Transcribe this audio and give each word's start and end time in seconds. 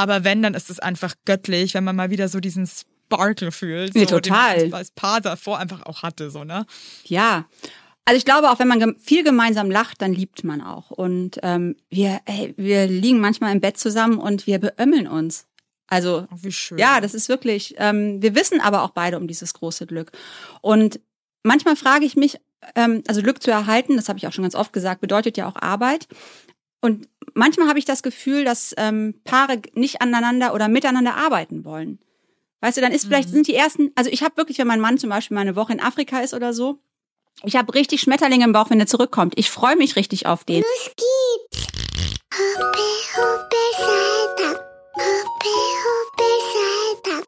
Aber 0.00 0.24
wenn, 0.24 0.42
dann 0.42 0.54
ist 0.54 0.70
es 0.70 0.78
einfach 0.78 1.14
göttlich, 1.26 1.74
wenn 1.74 1.84
man 1.84 1.96
mal 1.96 2.10
wieder 2.10 2.28
so 2.28 2.40
diesen 2.40 2.66
Sparkle 2.66 3.52
fühlt. 3.52 3.94
Nee, 3.94 4.06
so, 4.06 4.18
total. 4.18 4.58
Den 4.58 4.70
man 4.70 4.78
als 4.78 4.90
Paar 4.92 5.20
davor 5.20 5.58
einfach 5.58 5.82
auch 5.84 6.02
hatte, 6.02 6.30
so, 6.30 6.44
ne? 6.44 6.64
Ja. 7.04 7.46
Also 8.06 8.16
ich 8.16 8.24
glaube, 8.24 8.50
auch 8.50 8.58
wenn 8.58 8.68
man 8.68 8.96
viel 8.98 9.22
gemeinsam 9.24 9.70
lacht, 9.70 10.00
dann 10.00 10.12
liebt 10.12 10.42
man 10.42 10.62
auch. 10.62 10.90
Und 10.90 11.38
ähm, 11.42 11.76
wir, 11.90 12.20
ey, 12.24 12.54
wir 12.56 12.86
liegen 12.86 13.20
manchmal 13.20 13.52
im 13.52 13.60
Bett 13.60 13.78
zusammen 13.78 14.18
und 14.18 14.46
wir 14.46 14.58
beömmeln 14.58 15.06
uns. 15.06 15.46
Also 15.86 16.26
Oh, 16.30 16.36
wie 16.40 16.52
schön. 16.52 16.78
ja, 16.78 17.00
das 17.00 17.14
ist 17.14 17.28
wirklich. 17.28 17.74
Ähm, 17.78 18.22
wir 18.22 18.34
wissen 18.34 18.60
aber 18.60 18.82
auch 18.82 18.90
beide 18.90 19.16
um 19.18 19.26
dieses 19.26 19.52
große 19.54 19.86
Glück. 19.86 20.12
Und 20.60 21.00
manchmal 21.42 21.76
frage 21.76 22.06
ich 22.06 22.16
mich, 22.16 22.38
ähm, 22.74 23.02
also 23.06 23.22
Glück 23.22 23.42
zu 23.42 23.50
erhalten, 23.50 23.96
das 23.96 24.08
habe 24.08 24.18
ich 24.18 24.26
auch 24.26 24.32
schon 24.32 24.44
ganz 24.44 24.54
oft 24.54 24.72
gesagt, 24.72 25.00
bedeutet 25.00 25.36
ja 25.36 25.46
auch 25.46 25.56
Arbeit. 25.56 26.08
Und 26.80 27.08
manchmal 27.34 27.68
habe 27.68 27.78
ich 27.78 27.84
das 27.84 28.02
Gefühl, 28.02 28.44
dass 28.44 28.74
ähm, 28.76 29.14
Paare 29.24 29.60
nicht 29.74 30.00
aneinander 30.00 30.54
oder 30.54 30.68
miteinander 30.68 31.14
arbeiten 31.16 31.64
wollen. 31.64 31.98
Weißt 32.60 32.76
du, 32.76 32.80
dann 32.80 32.92
ist 32.92 33.06
vielleicht 33.06 33.30
sind 33.30 33.46
die 33.46 33.54
ersten, 33.54 33.90
also 33.94 34.10
ich 34.10 34.22
habe 34.22 34.36
wirklich, 34.36 34.58
wenn 34.58 34.66
mein 34.66 34.80
Mann 34.80 34.98
zum 34.98 35.10
Beispiel 35.10 35.34
mal 35.34 35.40
eine 35.40 35.56
Woche 35.56 35.72
in 35.72 35.80
Afrika 35.80 36.20
ist 36.20 36.34
oder 36.34 36.52
so, 36.52 36.78
ich 37.42 37.56
habe 37.56 37.74
richtig 37.74 38.02
Schmetterlinge 38.02 38.44
im 38.44 38.52
Bauch, 38.52 38.68
wenn 38.68 38.80
er 38.80 38.86
zurückkommt. 38.86 39.34
Ich 39.36 39.50
freue 39.50 39.76
mich 39.76 39.96
richtig 39.96 40.26
auf 40.26 40.44
den. 40.44 40.62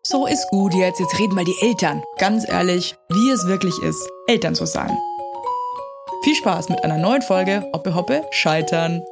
So 0.02 0.26
ist 0.26 0.46
gut 0.50 0.74
jetzt. 0.74 1.00
Jetzt 1.00 1.18
reden 1.18 1.34
mal 1.34 1.44
die 1.44 1.56
Eltern. 1.62 2.02
Ganz 2.18 2.46
ehrlich, 2.46 2.94
wie 3.08 3.30
es 3.30 3.46
wirklich 3.46 3.78
ist, 3.82 4.06
Eltern 4.26 4.54
zu 4.54 4.66
sein. 4.66 4.94
Viel 6.22 6.34
Spaß 6.34 6.68
mit 6.68 6.84
einer 6.84 6.98
neuen 6.98 7.22
Folge 7.22 7.66
Hoppe 7.72 7.94
Hoppe 7.94 8.26
Scheitern. 8.30 9.02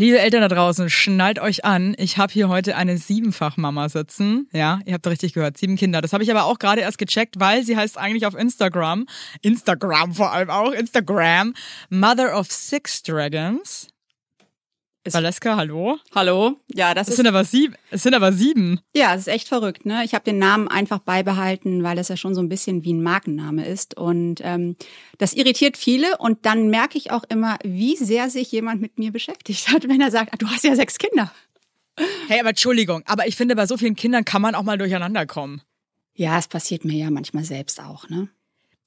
Liebe 0.00 0.18
Eltern 0.18 0.40
da 0.40 0.48
draußen, 0.48 0.88
schnallt 0.88 1.38
euch 1.40 1.66
an. 1.66 1.94
Ich 1.98 2.16
habe 2.16 2.32
hier 2.32 2.48
heute 2.48 2.74
eine 2.74 2.96
Siebenfach-Mama 2.96 3.90
sitzen. 3.90 4.48
Ja, 4.50 4.80
ihr 4.86 4.94
habt 4.94 5.06
richtig 5.06 5.34
gehört, 5.34 5.58
sieben 5.58 5.76
Kinder. 5.76 6.00
Das 6.00 6.14
habe 6.14 6.24
ich 6.24 6.30
aber 6.30 6.44
auch 6.44 6.58
gerade 6.58 6.80
erst 6.80 6.96
gecheckt, 6.96 7.38
weil 7.38 7.64
sie 7.64 7.76
heißt 7.76 7.98
eigentlich 7.98 8.24
auf 8.24 8.34
Instagram, 8.34 9.04
Instagram 9.42 10.14
vor 10.14 10.32
allem 10.32 10.48
auch, 10.48 10.72
Instagram, 10.72 11.52
Mother 11.90 12.34
of 12.38 12.50
Six 12.50 13.02
Dragons. 13.02 13.88
Ist- 15.02 15.14
Valeska, 15.14 15.56
hallo? 15.56 15.98
Hallo? 16.14 16.60
Ja, 16.74 16.92
das 16.92 17.06
Es 17.08 17.12
ist 17.12 17.16
sind 17.16 17.26
aber 17.26 17.44
sieben. 17.44 17.74
Es 17.90 18.02
sind 18.02 18.14
aber 18.14 18.32
sieben. 18.34 18.80
Ja, 18.94 19.14
es 19.14 19.22
ist 19.22 19.28
echt 19.28 19.48
verrückt. 19.48 19.86
Ne? 19.86 20.04
Ich 20.04 20.12
habe 20.14 20.24
den 20.24 20.38
Namen 20.38 20.68
einfach 20.68 20.98
beibehalten, 20.98 21.82
weil 21.82 21.96
es 21.98 22.08
ja 22.08 22.18
schon 22.18 22.34
so 22.34 22.42
ein 22.42 22.50
bisschen 22.50 22.84
wie 22.84 22.92
ein 22.92 23.02
Markenname 23.02 23.64
ist. 23.66 23.96
Und 23.96 24.40
ähm, 24.44 24.76
das 25.16 25.32
irritiert 25.32 25.78
viele. 25.78 26.18
Und 26.18 26.44
dann 26.44 26.68
merke 26.68 26.98
ich 26.98 27.12
auch 27.12 27.24
immer, 27.30 27.56
wie 27.64 27.96
sehr 27.96 28.28
sich 28.28 28.52
jemand 28.52 28.82
mit 28.82 28.98
mir 28.98 29.10
beschäftigt 29.10 29.68
hat, 29.72 29.84
wenn 29.88 30.02
er 30.02 30.10
sagt, 30.10 30.34
ah, 30.34 30.36
du 30.36 30.46
hast 30.48 30.64
ja 30.64 30.76
sechs 30.76 30.98
Kinder. 30.98 31.32
Hey, 32.28 32.40
aber 32.40 32.50
Entschuldigung, 32.50 33.02
aber 33.06 33.26
ich 33.26 33.36
finde, 33.36 33.56
bei 33.56 33.66
so 33.66 33.76
vielen 33.78 33.96
Kindern 33.96 34.24
kann 34.24 34.40
man 34.42 34.54
auch 34.54 34.62
mal 34.62 34.78
durcheinander 34.78 35.26
kommen. 35.26 35.62
Ja, 36.14 36.38
es 36.38 36.48
passiert 36.48 36.84
mir 36.84 36.96
ja 36.96 37.10
manchmal 37.10 37.44
selbst 37.44 37.80
auch. 37.80 38.08
Ne? 38.10 38.28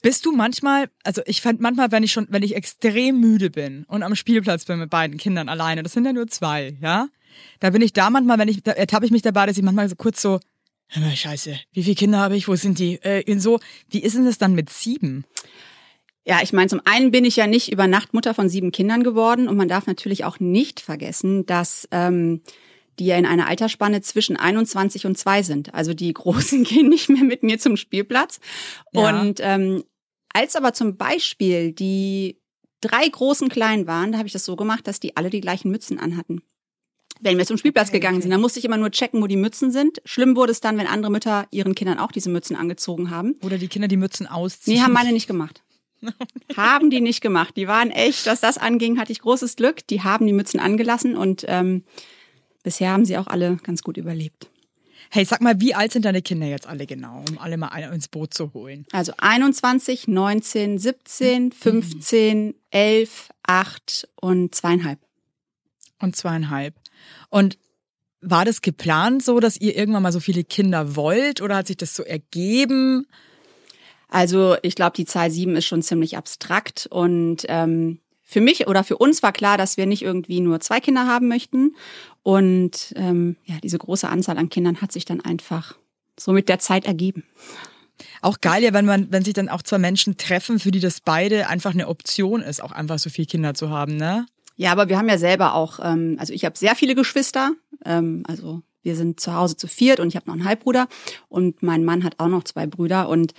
Bist 0.03 0.25
du 0.25 0.33
manchmal, 0.33 0.89
also 1.03 1.21
ich 1.25 1.41
fand 1.41 1.61
manchmal, 1.61 1.91
wenn 1.93 2.03
ich 2.03 2.11
schon, 2.11 2.27
wenn 2.29 2.43
ich 2.43 2.55
extrem 2.55 3.21
müde 3.21 3.49
bin 3.49 3.85
und 3.87 4.03
am 4.03 4.15
Spielplatz 4.15 4.65
bin 4.65 4.77
mit 4.77 4.89
beiden 4.89 5.17
Kindern 5.17 5.47
alleine, 5.47 5.81
das 5.81 5.93
sind 5.93 6.05
ja 6.05 6.11
nur 6.11 6.27
zwei, 6.27 6.77
ja? 6.81 7.07
Da 7.61 7.69
bin 7.69 7.81
ich 7.81 7.93
da 7.93 8.09
manchmal, 8.09 8.37
wenn 8.37 8.49
ich, 8.49 8.61
da 8.61 8.73
ertappe 8.73 9.05
ich 9.05 9.11
mich 9.11 9.21
dabei, 9.21 9.45
dass 9.45 9.57
ich 9.57 9.63
manchmal 9.63 9.87
so 9.87 9.95
kurz 9.95 10.21
so, 10.21 10.41
hör 10.89 11.01
mal, 11.01 11.15
scheiße, 11.15 11.57
wie 11.71 11.83
viele 11.83 11.95
Kinder 11.95 12.19
habe 12.19 12.35
ich, 12.35 12.49
wo 12.49 12.55
sind 12.55 12.79
die? 12.79 13.01
Äh, 13.01 13.21
in 13.21 13.39
so, 13.39 13.61
wie 13.89 14.03
ist 14.03 14.15
denn 14.17 14.25
das 14.25 14.37
dann 14.37 14.53
mit 14.53 14.69
sieben? 14.69 15.23
Ja, 16.25 16.41
ich 16.41 16.51
meine, 16.51 16.67
zum 16.67 16.81
einen 16.83 17.11
bin 17.11 17.23
ich 17.23 17.37
ja 17.37 17.47
nicht 17.47 17.71
über 17.71 17.87
Nacht 17.87 18.13
Mutter 18.13 18.33
von 18.33 18.49
sieben 18.49 18.71
Kindern 18.71 19.03
geworden. 19.03 19.47
Und 19.47 19.57
man 19.57 19.67
darf 19.67 19.87
natürlich 19.87 20.23
auch 20.23 20.39
nicht 20.39 20.79
vergessen, 20.79 21.45
dass 21.45 21.87
ähm, 21.91 22.41
die 22.99 23.05
ja 23.05 23.17
in 23.17 23.25
einer 23.25 23.47
Altersspanne 23.47 24.01
zwischen 24.01 24.37
21 24.37 25.05
und 25.05 25.17
2 25.17 25.43
sind. 25.43 25.73
Also 25.73 25.93
die 25.93 26.13
Großen 26.13 26.63
gehen 26.63 26.89
nicht 26.89 27.09
mehr 27.09 27.23
mit 27.23 27.43
mir 27.43 27.59
zum 27.59 27.77
Spielplatz. 27.77 28.39
Ja. 28.93 29.21
Und 29.21 29.39
ähm, 29.41 29.83
als 30.33 30.55
aber 30.55 30.73
zum 30.73 30.97
Beispiel 30.97 31.71
die 31.71 32.39
drei 32.81 33.07
großen 33.07 33.49
Kleinen 33.49 33.87
waren, 33.87 34.11
da 34.11 34.17
habe 34.17 34.27
ich 34.27 34.33
das 34.33 34.45
so 34.45 34.55
gemacht, 34.55 34.87
dass 34.87 34.99
die 34.99 35.15
alle 35.15 35.29
die 35.29 35.41
gleichen 35.41 35.71
Mützen 35.71 35.99
anhatten. 35.99 36.41
Wenn 37.21 37.37
wir 37.37 37.45
zum 37.45 37.57
Spielplatz 37.57 37.89
Okay, 37.89 37.99
gegangen 37.99 38.15
okay. 38.15 38.23
sind, 38.23 38.31
dann 38.31 38.41
musste 38.41 38.59
ich 38.59 38.65
immer 38.65 38.77
nur 38.77 38.91
checken, 38.91 39.21
wo 39.21 39.27
die 39.27 39.37
Mützen 39.37 39.71
sind. 39.71 40.01
Schlimm 40.03 40.35
wurde 40.35 40.51
es 40.51 40.59
dann, 40.59 40.77
wenn 40.77 40.87
andere 40.87 41.11
Mütter 41.11 41.47
ihren 41.51 41.75
Kindern 41.75 41.99
auch 41.99 42.11
diese 42.11 42.29
Mützen 42.29 42.55
angezogen 42.55 43.09
haben. 43.11 43.35
Oder 43.43 43.57
die 43.57 43.67
Kinder 43.69 43.87
die 43.87 43.97
Mützen 43.97 44.27
ausziehen? 44.27 44.75
Nee, 44.77 44.83
haben 44.83 44.93
meine 44.93 45.13
nicht 45.13 45.27
gemacht. 45.27 45.63
haben 46.57 46.89
die 46.89 46.99
nicht 46.99 47.21
gemacht. 47.21 47.55
Die 47.55 47.67
waren 47.67 47.91
echt, 47.91 48.25
was 48.25 48.41
das 48.41 48.57
anging, 48.57 48.99
hatte 48.99 49.11
ich 49.13 49.19
großes 49.19 49.55
Glück. 49.55 49.87
Die 49.87 50.01
haben 50.01 50.27
die 50.27 50.33
Mützen 50.33 50.59
angelassen 50.59 51.15
und 51.15 51.45
ähm, 51.47 51.83
bisher 52.63 52.89
haben 52.91 53.05
sie 53.05 53.17
auch 53.17 53.27
alle 53.27 53.57
ganz 53.63 53.83
gut 53.83 53.95
überlebt. 53.95 54.49
Hey, 55.15 55.25
sag 55.25 55.41
mal, 55.41 55.61
wie 55.61 55.75
alt 55.75 55.91
sind 55.91 56.05
deine 56.05 56.23
Kinder 56.23 56.47
jetzt 56.47 56.65
alle 56.65 56.87
genau, 56.87 57.23
um 57.29 57.37
alle 57.37 57.55
mal 57.55 57.69
ins 57.93 58.07
Boot 58.07 58.33
zu 58.33 58.51
holen? 58.55 58.87
Also 58.93 59.13
21, 59.15 60.07
19, 60.07 60.79
17, 60.79 61.51
15, 61.51 62.55
11, 62.71 63.29
8 63.43 64.07
und 64.19 64.55
zweieinhalb. 64.55 64.97
Und 65.99 66.15
zweieinhalb. 66.15 66.73
Und 67.29 67.59
war 68.21 68.43
das 68.43 68.63
geplant 68.63 69.21
so, 69.23 69.39
dass 69.39 69.55
ihr 69.61 69.75
irgendwann 69.75 70.01
mal 70.01 70.11
so 70.11 70.19
viele 70.19 70.43
Kinder 70.43 70.95
wollt 70.95 71.41
oder 71.41 71.57
hat 71.57 71.67
sich 71.67 71.77
das 71.77 71.93
so 71.93 72.01
ergeben? 72.01 73.05
Also 74.09 74.55
ich 74.63 74.73
glaube, 74.73 74.95
die 74.95 75.05
Zahl 75.05 75.29
sieben 75.29 75.55
ist 75.55 75.67
schon 75.67 75.83
ziemlich 75.83 76.17
abstrakt 76.17 76.87
und 76.89 77.45
ähm, 77.49 77.99
für 78.23 78.41
mich 78.41 78.65
oder 78.65 78.83
für 78.83 78.97
uns 78.97 79.21
war 79.21 79.31
klar, 79.31 79.59
dass 79.59 79.77
wir 79.77 79.85
nicht 79.85 80.01
irgendwie 80.01 80.39
nur 80.39 80.59
zwei 80.59 80.79
Kinder 80.79 81.05
haben 81.05 81.27
möchten. 81.27 81.75
Und 82.23 82.93
ähm, 82.95 83.35
ja, 83.45 83.55
diese 83.61 83.77
große 83.77 84.07
Anzahl 84.07 84.37
an 84.37 84.49
Kindern 84.49 84.81
hat 84.81 84.91
sich 84.91 85.05
dann 85.05 85.21
einfach 85.21 85.75
so 86.17 86.31
mit 86.31 86.49
der 86.49 86.59
Zeit 86.59 86.85
ergeben. 86.85 87.23
Auch 88.21 88.39
geil 88.41 88.63
ja, 88.63 88.73
wenn 88.73 88.85
man, 88.85 89.11
wenn 89.11 89.23
sich 89.23 89.33
dann 89.33 89.49
auch 89.49 89.61
zwei 89.61 89.77
Menschen 89.77 90.17
treffen, 90.17 90.59
für 90.59 90.71
die 90.71 90.79
das 90.79 91.01
beide 91.01 91.47
einfach 91.47 91.73
eine 91.73 91.87
Option 91.87 92.41
ist, 92.41 92.63
auch 92.63 92.71
einfach 92.71 92.99
so 92.99 93.09
viele 93.09 93.27
Kinder 93.27 93.53
zu 93.53 93.69
haben, 93.69 93.97
ne? 93.97 94.25
Ja, 94.55 94.71
aber 94.71 94.87
wir 94.87 94.97
haben 94.97 95.09
ja 95.09 95.17
selber 95.17 95.55
auch, 95.55 95.79
ähm, 95.83 96.15
also 96.19 96.31
ich 96.31 96.45
habe 96.45 96.57
sehr 96.57 96.75
viele 96.75 96.95
Geschwister, 96.95 97.51
ähm, 97.85 98.23
also 98.27 98.61
wir 98.83 98.95
sind 98.95 99.19
zu 99.19 99.33
Hause 99.33 99.57
zu 99.57 99.67
viert 99.67 99.99
und 99.99 100.09
ich 100.09 100.15
habe 100.15 100.27
noch 100.27 100.33
einen 100.33 100.45
Halbbruder 100.45 100.87
und 101.29 101.63
mein 101.63 101.83
Mann 101.83 102.03
hat 102.03 102.19
auch 102.19 102.27
noch 102.27 102.43
zwei 102.43 102.67
Brüder 102.67 103.09
und 103.09 103.33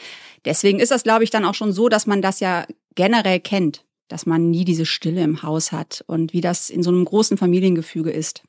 deswegen 0.44 0.80
ist 0.80 0.90
das, 0.90 1.04
glaube 1.04 1.22
ich, 1.22 1.30
dann 1.30 1.44
auch 1.44 1.54
schon 1.54 1.72
so, 1.72 1.88
dass 1.88 2.06
man 2.06 2.20
das 2.20 2.40
ja 2.40 2.66
generell 2.94 3.40
kennt, 3.40 3.84
dass 4.08 4.26
man 4.26 4.50
nie 4.50 4.64
diese 4.64 4.86
Stille 4.86 5.22
im 5.22 5.42
Haus 5.42 5.70
hat 5.70 6.02
und 6.06 6.32
wie 6.32 6.40
das 6.40 6.70
in 6.70 6.82
so 6.82 6.90
einem 6.90 7.04
großen 7.04 7.36
Familiengefüge 7.36 8.10
ist. 8.10 8.42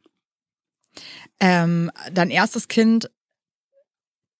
Ähm, 1.39 1.91
dein 2.11 2.29
erstes 2.29 2.67
Kind 2.67 3.09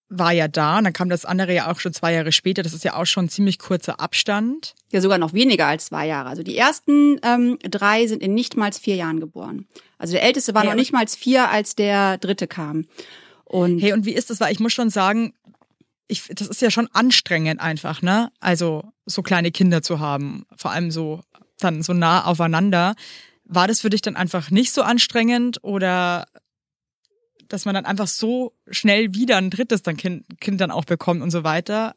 war 0.10 0.32
ja 0.32 0.48
da, 0.48 0.78
und 0.78 0.84
dann 0.84 0.94
kam 0.94 1.10
das 1.10 1.26
andere 1.26 1.54
ja 1.54 1.72
auch 1.72 1.80
schon 1.80 1.94
zwei 1.94 2.14
Jahre 2.14 2.32
später. 2.32 2.62
Das 2.64 2.74
ist 2.74 2.84
ja 2.84 2.96
auch 2.96 3.06
schon 3.06 3.26
ein 3.26 3.30
ziemlich 3.30 3.58
kurzer 3.60 4.00
Abstand. 4.00 4.76
Ja, 4.92 5.02
sogar 5.02 5.18
noch 5.18 5.34
weniger 5.34 5.68
als 5.68 5.88
zwei 5.88 6.08
Jahre. 6.08 6.30
Also 6.30 6.44
die 6.44 6.56
ersten 6.56 7.20
ähm, 7.24 7.58
drei 7.64 8.06
sind 8.08 8.22
in 8.22 8.34
nicht 8.34 8.56
mal 8.56 8.72
vier 8.72 8.96
Jahren 8.96 9.20
geboren. 9.20 9.68
Also 9.98 10.14
der 10.14 10.24
älteste 10.24 10.54
war 10.54 10.62
Hey, 10.62 10.70
noch 10.70 10.76
nicht 10.76 10.94
mal 10.94 11.08
vier, 11.08 11.50
als 11.50 11.76
der 11.76 12.18
dritte 12.18 12.48
kam. 12.48 12.86
Und 13.46 13.80
Hey, 13.80 13.94
und 13.94 14.06
wie 14.06 14.14
ist 14.14 14.30
das? 14.30 14.40
Weil 14.40 14.54
ich 14.54 14.60
muss 14.60 14.74
schon 14.74 14.90
sagen, 14.90 15.34
ich, 16.08 16.28
das 16.28 16.48
ist 16.48 16.62
ja 16.62 16.70
schon 16.70 16.88
anstrengend 16.94 17.60
einfach, 17.60 18.02
ne? 18.02 18.32
Also 18.40 18.84
so 19.08 19.24
kleine 19.24 19.52
Kinder 19.52 19.82
zu 19.82 20.00
haben, 20.00 20.46
vor 20.56 20.72
allem 20.72 20.92
so 20.92 21.22
dann 21.60 21.82
so 21.82 21.94
nah 21.94 22.26
aufeinander. 22.26 22.96
War 23.44 23.68
das 23.68 23.82
für 23.82 23.90
dich 23.90 24.02
dann 24.02 24.16
einfach 24.16 24.52
nicht 24.52 24.72
so 24.72 24.84
anstrengend 24.84 25.64
oder 25.64 26.28
dass 27.50 27.66
man 27.66 27.76
dann 27.76 27.86
einfach 27.86 28.08
so 28.08 28.54
schnell 28.70 29.14
wieder 29.14 29.38
ein 29.38 29.50
drittes 29.50 29.84
dann 29.84 29.98
kind, 29.98 30.26
kind 30.40 30.60
dann 30.62 30.72
auch 30.72 30.86
bekommt 30.86 31.22
und 31.22 31.32
so 31.32 31.44
weiter? 31.44 31.96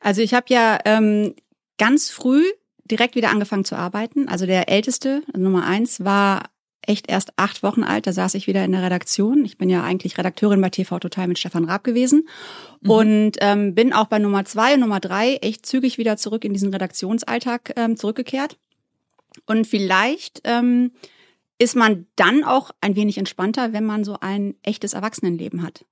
Also 0.00 0.22
ich 0.22 0.34
habe 0.34 0.46
ja 0.48 0.78
ähm, 0.84 1.34
ganz 1.78 2.10
früh 2.10 2.44
direkt 2.84 3.14
wieder 3.14 3.30
angefangen 3.30 3.64
zu 3.64 3.76
arbeiten. 3.76 4.28
Also 4.28 4.46
der 4.46 4.68
älteste, 4.68 5.22
Nummer 5.36 5.66
eins, 5.66 6.04
war 6.04 6.50
echt 6.88 7.10
erst 7.10 7.32
acht 7.36 7.62
Wochen 7.62 7.84
alt. 7.84 8.06
Da 8.06 8.12
saß 8.12 8.34
ich 8.34 8.46
wieder 8.46 8.64
in 8.64 8.72
der 8.72 8.82
Redaktion. 8.82 9.44
Ich 9.44 9.58
bin 9.58 9.68
ja 9.68 9.84
eigentlich 9.84 10.16
Redakteurin 10.16 10.60
bei 10.60 10.70
TV 10.70 10.98
Total 10.98 11.28
mit 11.28 11.38
Stefan 11.38 11.64
Raab 11.64 11.84
gewesen 11.84 12.28
und 12.86 13.32
ähm, 13.40 13.74
bin 13.74 13.92
auch 13.92 14.06
bei 14.06 14.18
Nummer 14.18 14.44
zwei 14.46 14.74
und 14.74 14.80
Nummer 14.80 14.98
drei 14.98 15.34
echt 15.36 15.66
zügig 15.66 15.98
wieder 15.98 16.16
zurück 16.16 16.44
in 16.44 16.54
diesen 16.54 16.72
Redaktionsalltag 16.72 17.74
ähm, 17.76 17.96
zurückgekehrt. 17.96 18.56
Und 19.46 19.66
vielleicht 19.66 20.40
ähm, 20.44 20.92
ist 21.58 21.76
man 21.76 22.06
dann 22.16 22.44
auch 22.44 22.70
ein 22.80 22.96
wenig 22.96 23.18
entspannter, 23.18 23.72
wenn 23.72 23.84
man 23.84 24.04
so 24.04 24.18
ein 24.20 24.54
echtes 24.62 24.92
Erwachsenenleben 24.92 25.62
hat. 25.62 25.84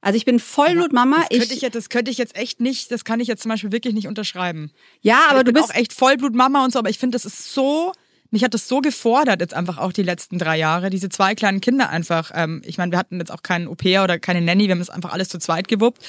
Also 0.00 0.16
ich 0.16 0.24
bin 0.24 0.38
Vollblutmama. 0.38 1.16
Das 1.16 1.28
könnte 1.30 1.54
ich, 1.54 1.60
jetzt, 1.62 1.74
das 1.74 1.88
könnte 1.88 2.10
ich 2.10 2.18
jetzt 2.18 2.36
echt 2.36 2.60
nicht, 2.60 2.90
das 2.90 3.04
kann 3.04 3.18
ich 3.18 3.28
jetzt 3.28 3.42
zum 3.42 3.50
Beispiel 3.50 3.72
wirklich 3.72 3.94
nicht 3.94 4.06
unterschreiben. 4.06 4.70
ja, 5.00 5.26
aber 5.28 5.38
ich 5.38 5.44
du 5.44 5.52
bin 5.52 5.62
bist 5.62 5.72
auch 5.72 5.76
echt 5.76 5.92
Vollblutmama 5.92 6.64
und 6.64 6.72
so, 6.72 6.78
aber 6.78 6.90
ich 6.90 6.98
finde, 6.98 7.16
das 7.16 7.24
ist 7.24 7.52
so, 7.52 7.92
mich 8.30 8.44
hat 8.44 8.54
das 8.54 8.68
so 8.68 8.80
gefordert 8.80 9.40
jetzt 9.40 9.54
einfach 9.54 9.78
auch 9.78 9.92
die 9.92 10.02
letzten 10.02 10.38
drei 10.38 10.58
Jahre, 10.58 10.90
diese 10.90 11.08
zwei 11.08 11.34
kleinen 11.34 11.60
Kinder 11.60 11.88
einfach. 11.88 12.30
Ähm, 12.34 12.62
ich 12.64 12.78
meine, 12.78 12.92
wir 12.92 12.98
hatten 12.98 13.18
jetzt 13.18 13.32
auch 13.32 13.42
keinen 13.42 13.68
Au-pair 13.68 14.04
oder 14.04 14.18
keine 14.18 14.42
Nanny, 14.42 14.64
wir 14.64 14.72
haben 14.72 14.78
das 14.78 14.90
einfach 14.90 15.12
alles 15.12 15.28
zu 15.28 15.38
zweit 15.38 15.68
gewuppt. 15.68 16.04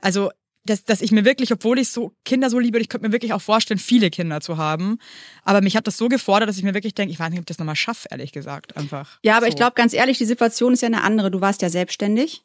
Also 0.00 0.30
dass, 0.68 0.84
dass 0.84 1.00
ich 1.00 1.12
mir 1.12 1.24
wirklich, 1.24 1.52
obwohl 1.52 1.78
ich 1.78 1.90
so 1.90 2.12
Kinder 2.24 2.50
so 2.50 2.58
liebe, 2.58 2.78
ich 2.78 2.88
könnte 2.88 3.06
mir 3.06 3.12
wirklich 3.12 3.32
auch 3.32 3.42
vorstellen, 3.42 3.78
viele 3.78 4.10
Kinder 4.10 4.40
zu 4.40 4.56
haben. 4.56 4.98
Aber 5.44 5.60
mich 5.60 5.76
hat 5.76 5.86
das 5.86 5.96
so 5.96 6.08
gefordert, 6.08 6.48
dass 6.48 6.56
ich 6.58 6.62
mir 6.62 6.74
wirklich 6.74 6.94
denke, 6.94 7.12
ich 7.12 7.18
weiß 7.18 7.30
nicht, 7.30 7.38
ob 7.38 7.42
ich 7.42 7.46
das 7.46 7.58
nochmal 7.58 7.76
schaffe, 7.76 8.08
ehrlich 8.10 8.32
gesagt, 8.32 8.76
einfach. 8.76 9.18
Ja, 9.22 9.36
aber 9.36 9.46
so. 9.46 9.50
ich 9.50 9.56
glaube 9.56 9.72
ganz 9.74 9.92
ehrlich, 9.92 10.18
die 10.18 10.24
Situation 10.24 10.72
ist 10.72 10.82
ja 10.82 10.86
eine 10.86 11.02
andere. 11.02 11.30
Du 11.30 11.40
warst 11.40 11.62
ja 11.62 11.70
selbstständig 11.70 12.42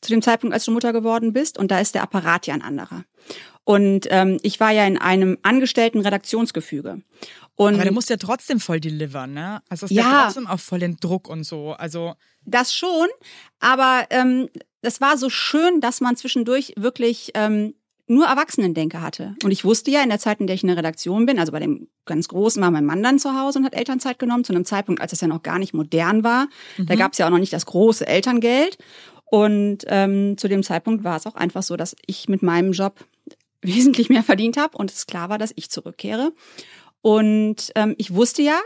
zu 0.00 0.10
dem 0.10 0.22
Zeitpunkt, 0.22 0.52
als 0.52 0.64
du 0.64 0.72
Mutter 0.72 0.92
geworden 0.92 1.32
bist, 1.32 1.58
und 1.58 1.70
da 1.70 1.78
ist 1.78 1.94
der 1.94 2.02
Apparat 2.02 2.46
ja 2.48 2.54
ein 2.54 2.62
anderer. 2.62 3.04
Und 3.64 4.08
ähm, 4.10 4.38
ich 4.42 4.58
war 4.58 4.72
ja 4.72 4.84
in 4.84 4.98
einem 4.98 5.38
angestellten 5.42 6.00
Redaktionsgefüge. 6.00 7.02
Und 7.54 7.74
aber 7.74 7.84
du 7.84 7.92
musst 7.92 8.10
ja 8.10 8.16
trotzdem 8.16 8.58
voll 8.58 8.80
delivern, 8.80 9.34
ne? 9.34 9.62
Also 9.68 9.86
es 9.86 9.92
ist 9.92 9.96
ja, 9.96 10.02
Ja. 10.02 10.24
trotzdem 10.24 10.48
auch 10.48 10.58
voll 10.58 10.80
den 10.80 10.96
Druck 10.96 11.28
und 11.28 11.44
so. 11.44 11.72
Also 11.72 12.14
Das 12.44 12.74
schon, 12.74 13.06
aber 13.60 14.06
ähm, 14.10 14.48
das 14.82 15.00
war 15.00 15.16
so 15.16 15.30
schön, 15.30 15.80
dass 15.80 16.00
man 16.00 16.16
zwischendurch 16.16 16.74
wirklich 16.76 17.30
ähm, 17.34 17.74
nur 18.06 18.26
Erwachsenendenker 18.26 19.00
hatte. 19.00 19.34
Und 19.42 19.52
ich 19.52 19.64
wusste 19.64 19.90
ja 19.90 20.02
in 20.02 20.08
der 20.08 20.18
Zeit, 20.18 20.40
in 20.40 20.46
der 20.46 20.54
ich 20.54 20.62
in 20.62 20.68
der 20.68 20.76
Redaktion 20.76 21.24
bin, 21.24 21.38
also 21.38 21.52
bei 21.52 21.60
dem 21.60 21.88
ganz 22.04 22.28
Großen 22.28 22.62
war 22.62 22.70
mein 22.70 22.84
Mann 22.84 23.02
dann 23.02 23.18
zu 23.18 23.38
Hause 23.40 23.60
und 23.60 23.64
hat 23.64 23.74
Elternzeit 23.74 24.18
genommen, 24.18 24.44
zu 24.44 24.52
einem 24.52 24.64
Zeitpunkt, 24.64 25.00
als 25.00 25.12
es 25.12 25.20
ja 25.20 25.28
noch 25.28 25.42
gar 25.42 25.58
nicht 25.58 25.72
modern 25.72 26.24
war. 26.24 26.48
Da 26.78 26.94
gab 26.96 27.12
es 27.12 27.18
ja 27.18 27.26
auch 27.26 27.30
noch 27.30 27.38
nicht 27.38 27.52
das 27.52 27.66
große 27.66 28.06
Elterngeld. 28.06 28.76
Und 29.24 29.78
ähm, 29.86 30.36
zu 30.36 30.46
dem 30.46 30.62
Zeitpunkt 30.62 31.04
war 31.04 31.16
es 31.16 31.26
auch 31.26 31.36
einfach 31.36 31.62
so, 31.62 31.76
dass 31.76 31.96
ich 32.04 32.28
mit 32.28 32.42
meinem 32.42 32.72
Job 32.72 33.02
wesentlich 33.62 34.08
mehr 34.10 34.24
verdient 34.24 34.56
habe 34.56 34.76
und 34.76 34.90
es 34.90 35.06
klar 35.06 35.28
war, 35.28 35.38
dass 35.38 35.52
ich 35.56 35.70
zurückkehre. 35.70 36.32
Und 37.00 37.72
ähm, 37.76 37.94
ich 37.98 38.14
wusste 38.14 38.42
ja, 38.42 38.60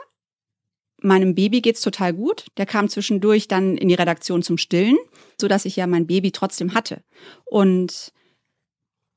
meinem 1.03 1.35
Baby 1.35 1.61
geht's 1.61 1.81
total 1.81 2.13
gut. 2.13 2.47
Der 2.57 2.67
kam 2.67 2.89
zwischendurch 2.89 3.49
dann 3.49 3.77
in 3.77 3.89
die 3.89 3.95
Redaktion 3.95 4.43
zum 4.43 4.59
Stillen, 4.59 4.97
so 5.41 5.49
dass 5.49 5.65
ich 5.65 5.77
ja 5.77 5.87
mein 5.87 6.07
Baby 6.07 6.33
trotzdem 6.33 6.75
hatte. 6.75 7.03
Und 7.45 8.13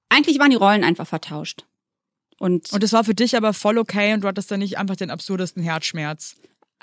eigentlich 0.10 0.40
waren 0.40 0.52
die 0.52 0.58
Rollen 0.58 0.84
einfach 0.84 1.08
vertauscht. 1.08 1.66
Und, 2.40 2.72
Und 2.72 2.84
es 2.84 2.94
war 2.94 3.04
für 3.04 3.16
dich 3.16 3.36
aber 3.36 3.54
voll 3.54 3.78
okay 3.78 4.14
und 4.14 4.22
du 4.22 4.28
hattest 4.28 4.50
dann 4.50 4.60
nicht 4.60 4.78
einfach 4.78 4.96
den 4.96 5.12
absurdesten 5.12 5.62
Herzschmerz. 5.62 6.36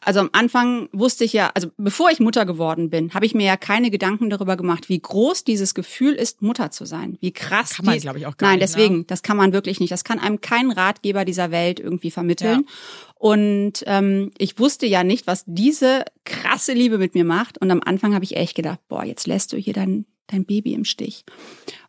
Also 0.03 0.21
am 0.21 0.31
Anfang 0.33 0.89
wusste 0.93 1.25
ich 1.25 1.33
ja, 1.33 1.51
also 1.55 1.69
bevor 1.77 2.11
ich 2.11 2.21
Mutter 2.21 2.45
geworden 2.45 2.91
bin, 2.91 3.15
habe 3.15 3.27
ich 3.27 3.35
mir 3.35 3.47
ja 3.47 3.57
keine 3.57 3.91
Gedanken 3.91 4.31
darüber 4.31 4.57
gemacht, 4.57 4.89
wie 4.89 4.99
groß 4.99 5.45
dieses 5.45 5.75
Gefühl 5.75 6.15
ist, 6.15 6.43
Mutter 6.43 6.71
zu 6.71 6.85
sein. 6.85 7.17
Wie 7.21 7.33
krass. 7.33 7.71
Kann 7.77 7.87
man, 7.87 7.99
glaube 7.99 8.19
ich, 8.19 8.27
auch 8.27 8.37
gar 8.37 8.51
Nein, 8.51 8.59
nicht, 8.59 8.69
deswegen, 8.69 8.99
ne? 8.99 9.05
das 9.05 9.23
kann 9.23 9.37
man 9.37 9.53
wirklich 9.53 9.81
nicht. 9.81 9.91
Das 9.91 10.05
kann 10.05 10.19
einem 10.19 10.41
kein 10.41 10.71
Ratgeber 10.71 11.25
dieser 11.25 11.51
Welt 11.51 11.81
irgendwie 11.81 12.11
vermitteln. 12.11 12.67
Und 13.15 13.83
ähm, 13.87 14.31
ich 14.37 14.59
wusste 14.59 14.87
ja 14.87 15.03
nicht, 15.03 15.27
was 15.27 15.45
diese 15.47 16.05
krasse 16.25 16.75
Liebe 16.75 16.99
mit 16.99 17.15
mir 17.15 17.25
macht. 17.25 17.59
Und 17.59 17.71
am 17.71 17.81
Anfang 17.83 18.15
habe 18.15 18.25
ich 18.25 18.37
echt 18.37 18.55
gedacht, 18.55 18.81
boah, 18.89 19.05
jetzt 19.05 19.27
lässt 19.27 19.53
du 19.53 19.57
hier 19.57 19.73
dein, 19.73 20.05
dein 20.27 20.45
Baby 20.45 20.75
im 20.75 20.85
Stich. 20.85 21.25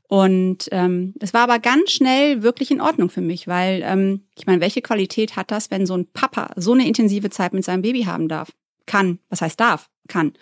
Und 0.07 0.69
ähm, 0.71 1.13
das 1.17 1.33
war 1.33 1.41
aber 1.41 1.59
ganz 1.59 1.91
schnell 1.91 2.41
wirklich 2.41 2.71
in 2.71 2.79
Ordnung 2.79 3.09
für 3.09 3.21
mich, 3.21 3.47
weil 3.47 3.81
ähm, 3.83 4.23
ich 4.37 4.45
meine, 4.45 4.61
welche 4.61 4.81
Qualität 4.81 5.35
hat 5.35 5.51
das, 5.51 5.69
wenn 5.69 5.85
so 5.85 5.95
ein 5.95 6.07
Papa 6.07 6.51
so 6.55 6.73
eine 6.73 6.87
intensive 6.87 7.29
Zeit 7.29 7.53
mit 7.53 7.65
seinem 7.65 7.81
Baby 7.81 8.03
haben 8.03 8.29
darf? 8.29 8.51
Kann. 8.85 9.19
Was 9.29 9.41
heißt 9.41 9.59
darf? 9.59 9.89
Kann. 10.07 10.33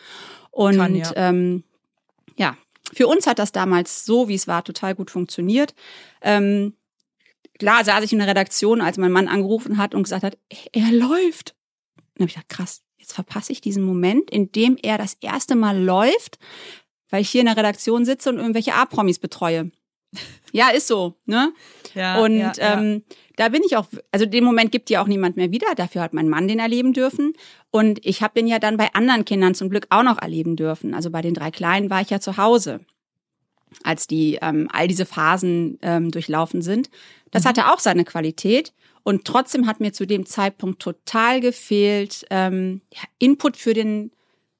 Und 0.51 0.77
Kann, 0.77 0.95
ja. 0.95 1.11
ähm, 1.15 1.63
ja, 2.37 2.55
für 2.93 3.07
uns 3.07 3.25
hat 3.25 3.39
das 3.39 3.51
damals 3.51 4.05
so, 4.05 4.27
wie 4.27 4.35
es 4.35 4.47
war, 4.47 4.63
total 4.63 4.93
gut 4.93 5.09
funktioniert. 5.09 5.73
Ähm, 6.21 6.73
klar 7.57 7.83
saß 7.83 8.03
ich 8.03 8.13
in 8.13 8.19
der 8.19 8.27
Redaktion, 8.27 8.81
als 8.81 8.97
mein 8.97 9.11
Mann 9.11 9.27
angerufen 9.27 9.79
hat 9.79 9.95
und 9.95 10.03
gesagt 10.03 10.23
hat, 10.23 10.37
er 10.71 10.91
läuft. 10.91 11.55
Dann 12.15 12.23
habe 12.23 12.29
ich 12.29 12.35
gedacht, 12.35 12.49
krass, 12.49 12.83
jetzt 12.97 13.13
verpasse 13.13 13.51
ich 13.51 13.61
diesen 13.61 13.83
Moment, 13.83 14.29
in 14.29 14.51
dem 14.51 14.77
er 14.81 14.99
das 14.99 15.17
erste 15.21 15.55
Mal 15.55 15.81
läuft, 15.81 16.37
weil 17.09 17.21
ich 17.21 17.29
hier 17.29 17.41
in 17.41 17.47
der 17.47 17.57
Redaktion 17.57 18.05
sitze 18.05 18.29
und 18.29 18.37
irgendwelche 18.37 18.73
A-Promis 18.73 19.19
betreue. 19.19 19.71
Ja, 20.53 20.69
ist 20.69 20.87
so, 20.87 21.15
ne? 21.25 21.51
Ja, 21.95 22.21
und 22.23 22.37
ja, 22.37 22.53
ja. 22.57 22.79
Ähm, 22.79 23.03
da 23.35 23.49
bin 23.49 23.61
ich 23.65 23.75
auch, 23.75 23.87
also 24.13 24.25
den 24.25 24.45
Moment 24.45 24.71
gibt 24.71 24.89
ja 24.89 25.03
auch 25.03 25.07
niemand 25.07 25.35
mehr 25.35 25.51
wieder. 25.51 25.67
Dafür 25.75 26.01
hat 26.01 26.13
mein 26.13 26.29
Mann 26.29 26.47
den 26.47 26.59
erleben 26.59 26.93
dürfen. 26.93 27.33
Und 27.71 27.99
ich 28.05 28.21
habe 28.21 28.35
den 28.35 28.47
ja 28.47 28.57
dann 28.57 28.77
bei 28.77 28.93
anderen 28.93 29.25
Kindern 29.25 29.53
zum 29.53 29.69
Glück 29.69 29.87
auch 29.89 30.03
noch 30.03 30.21
erleben 30.21 30.55
dürfen. 30.55 30.93
Also 30.93 31.09
bei 31.09 31.21
den 31.21 31.33
drei 31.33 31.51
Kleinen 31.51 31.89
war 31.89 31.99
ich 31.99 32.09
ja 32.09 32.21
zu 32.21 32.37
Hause, 32.37 32.79
als 33.83 34.07
die 34.07 34.39
ähm, 34.41 34.69
all 34.71 34.87
diese 34.87 35.05
Phasen 35.05 35.77
ähm, 35.81 36.11
durchlaufen 36.11 36.61
sind. 36.61 36.89
Das 37.31 37.43
Mhm. 37.43 37.49
hatte 37.49 37.73
auch 37.73 37.79
seine 37.79 38.05
Qualität. 38.05 38.71
Und 39.03 39.25
trotzdem 39.25 39.67
hat 39.67 39.81
mir 39.81 39.91
zu 39.91 40.07
dem 40.07 40.25
Zeitpunkt 40.25 40.81
total 40.81 41.41
gefehlt, 41.41 42.25
ähm, 42.29 42.79
ja, 42.93 43.01
Input 43.19 43.57
für 43.57 43.73
den 43.73 44.11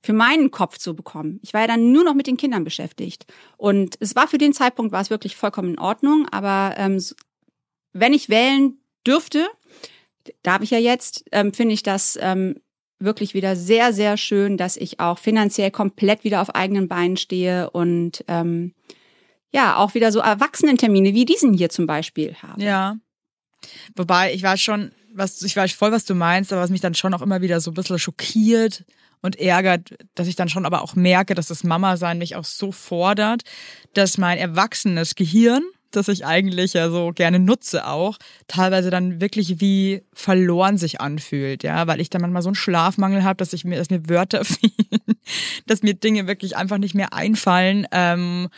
für 0.06 0.14
meinen 0.14 0.52
Kopf 0.52 0.78
zu 0.78 0.96
bekommen. 0.96 1.40
Ich 1.42 1.54
war 1.54 1.62
ja 1.62 1.68
dann 1.68 1.92
nur 1.92 2.04
noch 2.04 2.14
mit 2.14 2.28
den 2.28 2.38
Kindern 2.38 2.64
beschäftigt. 2.64 3.26
Und 3.58 3.98
es 4.00 4.16
war 4.16 4.28
für 4.28 4.38
den 4.38 4.54
Zeitpunkt 4.54 4.92
war 4.92 5.02
es 5.02 5.10
wirklich 5.10 5.36
vollkommen 5.36 5.70
in 5.70 5.80
Ordnung. 5.80 6.28
Aber 6.32 6.76
ähm, 6.78 7.04
wenn 7.92 8.14
ich 8.14 8.30
wählen 8.30 8.78
dürfte, 9.06 9.48
darf 10.44 10.62
ich 10.62 10.70
ja 10.70 10.78
jetzt, 10.78 11.26
ähm, 11.32 11.54
finde 11.54 11.74
ich 11.74 11.82
das 11.82 12.20
ähm, 12.22 12.62
wirklich 13.00 13.34
wieder 13.34 13.56
sehr, 13.56 13.94
sehr 13.94 14.16
schön, 14.18 14.58
dass 14.58 14.78
ich 14.78 15.00
auch 15.00 15.18
finanziell 15.18 15.72
komplett 15.72 16.24
wieder 16.24 16.42
auf 16.42 16.54
eigenen 16.54 16.88
Beinen 16.88 17.18
stehe 17.18 17.70
und 17.72 18.24
ähm, 18.28 18.74
ja, 19.52 19.78
auch 19.78 19.96
wieder 19.96 20.12
so 20.12 20.20
Erwachsenentermine 20.20 21.14
wie 21.14 21.26
diesen 21.26 21.54
hier 21.54 21.70
zum 21.70 21.88
Beispiel 21.88 22.36
habe. 22.42 22.62
Ja. 22.62 22.98
Wobei, 23.96 24.34
ich 24.34 24.44
weiß 24.44 24.62
schon, 24.62 24.92
was, 25.14 25.42
ich 25.42 25.56
weiß 25.56 25.72
voll, 25.72 25.92
was 25.92 26.06
du 26.06 26.14
meinst, 26.14 26.54
aber 26.54 26.62
was 26.62 26.70
mich 26.70 26.82
dann 26.82 26.94
schon 26.94 27.14
auch 27.14 27.22
immer 27.22 27.42
wieder 27.42 27.60
so 27.60 27.72
ein 27.72 27.74
bisschen 27.74 27.98
schockiert 27.98 28.84
und 29.26 29.38
ärgert, 29.38 29.96
dass 30.16 30.28
ich 30.28 30.36
dann 30.36 30.50
schon 30.50 30.66
aber 30.66 30.82
auch 30.82 30.96
merke, 30.96 31.36
dass 31.36 31.48
das 31.48 31.64
Mama-Sein 31.64 32.18
mich 32.18 32.36
auch 32.36 32.46
so 32.46 32.72
fordert, 32.72 33.42
dass 33.94 34.18
mein 34.18 34.38
erwachsenes 34.38 35.16
Gehirn, 35.16 35.64
das 35.92 36.08
ich 36.08 36.26
eigentlich 36.26 36.74
ja 36.74 36.90
so 36.90 37.12
gerne 37.14 37.40
nutze 37.40 37.88
auch, 37.88 38.18
teilweise 38.48 38.90
dann 38.90 39.22
wirklich 39.22 39.60
wie 39.60 40.04
verloren 40.14 40.78
sich 40.78 41.02
anfühlt, 41.02 41.64
ja, 41.64 41.88
weil 41.88 42.00
ich 42.00 42.10
dann 42.10 42.22
manchmal 42.22 42.42
so 42.42 42.50
einen 42.50 42.56
Schlafmangel 42.56 43.24
habe, 43.24 43.38
dass 43.38 43.54
ich 43.54 43.66
mir, 43.66 43.78
dass 43.78 43.90
mir 43.90 44.08
Wörter 44.10 44.46
fehlen, 44.46 45.18
dass 45.66 45.84
mir 45.84 45.94
Dinge 45.94 46.28
wirklich 46.28 46.56
einfach 46.56 46.78
nicht 46.78 46.96
mehr 46.96 47.14
einfallen, 47.14 47.88
ähm, 47.92 48.50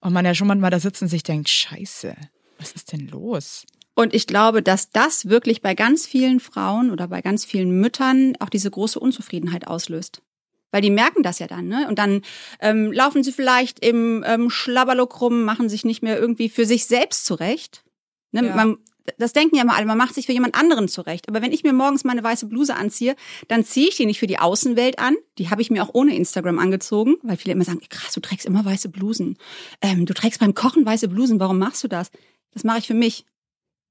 und 0.00 0.12
man 0.12 0.24
ja 0.24 0.34
schon 0.34 0.46
manchmal 0.46 0.70
da 0.70 0.78
sitzt 0.78 1.02
und 1.02 1.08
sich 1.08 1.24
denkt, 1.24 1.48
scheiße, 1.48 2.14
was 2.58 2.72
ist 2.72 2.92
denn 2.92 3.08
los? 3.08 3.64
Und 3.98 4.14
ich 4.14 4.26
glaube, 4.26 4.62
dass 4.62 4.90
das 4.90 5.30
wirklich 5.30 5.62
bei 5.62 5.74
ganz 5.74 6.06
vielen 6.06 6.38
Frauen 6.38 6.90
oder 6.90 7.08
bei 7.08 7.22
ganz 7.22 7.46
vielen 7.46 7.80
Müttern 7.80 8.34
auch 8.40 8.50
diese 8.50 8.70
große 8.70 9.00
Unzufriedenheit 9.00 9.66
auslöst. 9.66 10.20
Weil 10.70 10.82
die 10.82 10.90
merken 10.90 11.22
das 11.22 11.38
ja 11.38 11.46
dann, 11.46 11.66
ne? 11.66 11.86
Und 11.88 11.98
dann 11.98 12.20
ähm, 12.60 12.92
laufen 12.92 13.24
sie 13.24 13.32
vielleicht 13.32 13.82
im 13.82 14.22
ähm, 14.26 14.50
Schlabberlook 14.50 15.22
rum, 15.22 15.44
machen 15.44 15.70
sich 15.70 15.86
nicht 15.86 16.02
mehr 16.02 16.18
irgendwie 16.18 16.50
für 16.50 16.66
sich 16.66 16.84
selbst 16.84 17.24
zurecht. 17.24 17.84
Ne? 18.32 18.46
Ja. 18.46 18.54
Man, 18.54 18.76
das 19.16 19.32
denken 19.32 19.56
ja 19.56 19.62
immer 19.62 19.76
alle, 19.76 19.86
man 19.86 19.96
macht 19.96 20.14
sich 20.14 20.26
für 20.26 20.32
jemand 20.32 20.56
anderen 20.56 20.88
zurecht. 20.88 21.26
Aber 21.28 21.40
wenn 21.40 21.52
ich 21.52 21.62
mir 21.62 21.72
morgens 21.72 22.04
meine 22.04 22.22
weiße 22.22 22.46
Bluse 22.46 22.76
anziehe, 22.76 23.16
dann 23.48 23.64
ziehe 23.64 23.88
ich 23.88 23.96
die 23.96 24.04
nicht 24.04 24.18
für 24.18 24.26
die 24.26 24.38
Außenwelt 24.38 24.98
an. 24.98 25.16
Die 25.38 25.48
habe 25.48 25.62
ich 25.62 25.70
mir 25.70 25.82
auch 25.82 25.94
ohne 25.94 26.14
Instagram 26.14 26.58
angezogen, 26.58 27.16
weil 27.22 27.38
viele 27.38 27.54
immer 27.54 27.64
sagen, 27.64 27.80
krass, 27.88 28.12
du 28.12 28.20
trägst 28.20 28.44
immer 28.44 28.62
weiße 28.62 28.90
Blusen. 28.90 29.38
Ähm, 29.80 30.04
du 30.04 30.12
trägst 30.12 30.40
beim 30.40 30.52
Kochen 30.52 30.84
weiße 30.84 31.08
Blusen, 31.08 31.40
warum 31.40 31.58
machst 31.58 31.82
du 31.82 31.88
das? 31.88 32.10
Das 32.52 32.62
mache 32.62 32.80
ich 32.80 32.86
für 32.86 32.92
mich. 32.94 33.24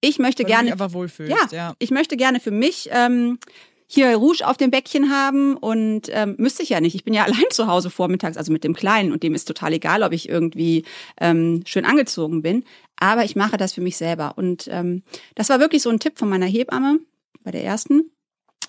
Ich 0.02 0.20
möchte 0.20 0.44
Weil 0.44 0.48
du 0.48 0.54
gerne 0.54 0.64
dich 0.66 0.74
einfach 0.74 0.94
wohlfühlst, 0.94 1.52
ja, 1.52 1.58
ja. 1.58 1.74
ich 1.80 1.92
möchte 1.92 2.18
gerne 2.18 2.40
für 2.40 2.52
mich 2.52 2.90
ähm, 2.92 3.40
hier 3.88 4.16
Rouge 4.16 4.46
auf 4.46 4.58
dem 4.58 4.72
Bäckchen 4.72 5.12
haben 5.12 5.56
und 5.58 6.10
ähm, 6.10 6.36
müsste 6.38 6.64
ich 6.64 6.70
ja 6.70 6.82
nicht. 6.82 6.96
Ich 6.96 7.04
bin 7.04 7.14
ja 7.14 7.24
allein 7.25 7.46
zu 7.52 7.68
Hause 7.68 7.90
vormittags, 7.90 8.38
also 8.38 8.52
mit 8.52 8.64
dem 8.64 8.74
Kleinen 8.74 9.12
und 9.12 9.24
dem 9.24 9.34
ist 9.34 9.46
total 9.46 9.74
egal, 9.74 10.04
ob 10.04 10.12
ich 10.12 10.30
irgendwie 10.30 10.86
ähm, 11.20 11.64
schön 11.66 11.86
angezogen 11.86 12.42
bin. 12.42 12.64
Aber 12.98 13.25
ich 13.25 13.36
mache 13.36 13.58
das 13.58 13.74
für 13.74 13.82
mich 13.82 13.98
selber. 13.98 14.34
Und 14.38 14.68
ähm, 14.72 15.04
das 15.36 15.50
war 15.50 15.60
wirklich 15.60 15.82
so 15.82 15.90
ein 15.90 16.00
Tipp 16.00 16.18
von 16.18 16.30
meiner 16.30 16.46
Hebamme 16.46 17.00
bei 17.44 17.52
der 17.52 17.64
ersten, 17.64 18.12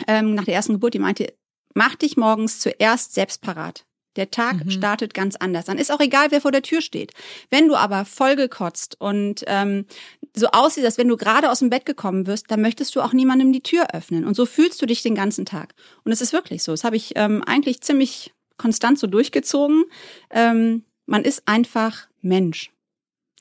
ähm, 0.06 0.34
nach 0.34 0.44
der 0.44 0.54
ersten 0.54 0.74
Geburt, 0.74 0.94
die 0.94 0.98
meinte, 0.98 1.32
mach 1.74 1.94
dich 1.94 2.16
morgens 2.16 2.58
zuerst 2.58 3.14
selbst 3.14 3.40
parat. 3.40 3.84
Der 4.16 4.30
Tag 4.30 4.64
Mhm. 4.64 4.70
startet 4.70 5.14
ganz 5.14 5.36
anders. 5.36 5.66
Dann 5.66 5.78
ist 5.78 5.90
auch 5.92 6.00
egal, 6.00 6.30
wer 6.30 6.40
vor 6.40 6.52
der 6.52 6.62
Tür 6.62 6.80
steht. 6.80 7.12
Wenn 7.50 7.68
du 7.68 7.76
aber 7.76 8.04
vollgekotzt 8.04 9.00
und 9.00 9.44
ähm, 9.46 9.86
so 10.34 10.48
aussieht, 10.48 10.84
als 10.84 10.98
wenn 10.98 11.08
du 11.08 11.16
gerade 11.16 11.50
aus 11.50 11.60
dem 11.60 11.70
Bett 11.70 11.86
gekommen 11.86 12.26
wirst, 12.26 12.50
dann 12.50 12.60
möchtest 12.60 12.94
du 12.96 13.00
auch 13.00 13.12
niemandem 13.12 13.52
die 13.52 13.62
Tür 13.62 13.94
öffnen. 13.94 14.24
Und 14.24 14.34
so 14.34 14.46
fühlst 14.46 14.80
du 14.82 14.86
dich 14.86 15.02
den 15.02 15.14
ganzen 15.14 15.44
Tag. 15.46 15.74
Und 16.04 16.12
es 16.12 16.20
ist 16.20 16.32
wirklich 16.32 16.62
so. 16.62 16.72
Das 16.72 16.84
habe 16.84 16.96
ich 16.96 17.12
ähm, 17.16 17.42
eigentlich 17.44 17.80
ziemlich 17.80 18.32
konstant 18.58 18.98
so 18.98 19.06
durchgezogen. 19.06 19.84
Ähm, 20.30 20.84
man 21.06 21.22
ist 21.24 21.42
einfach 21.46 22.06
Mensch. 22.22 22.70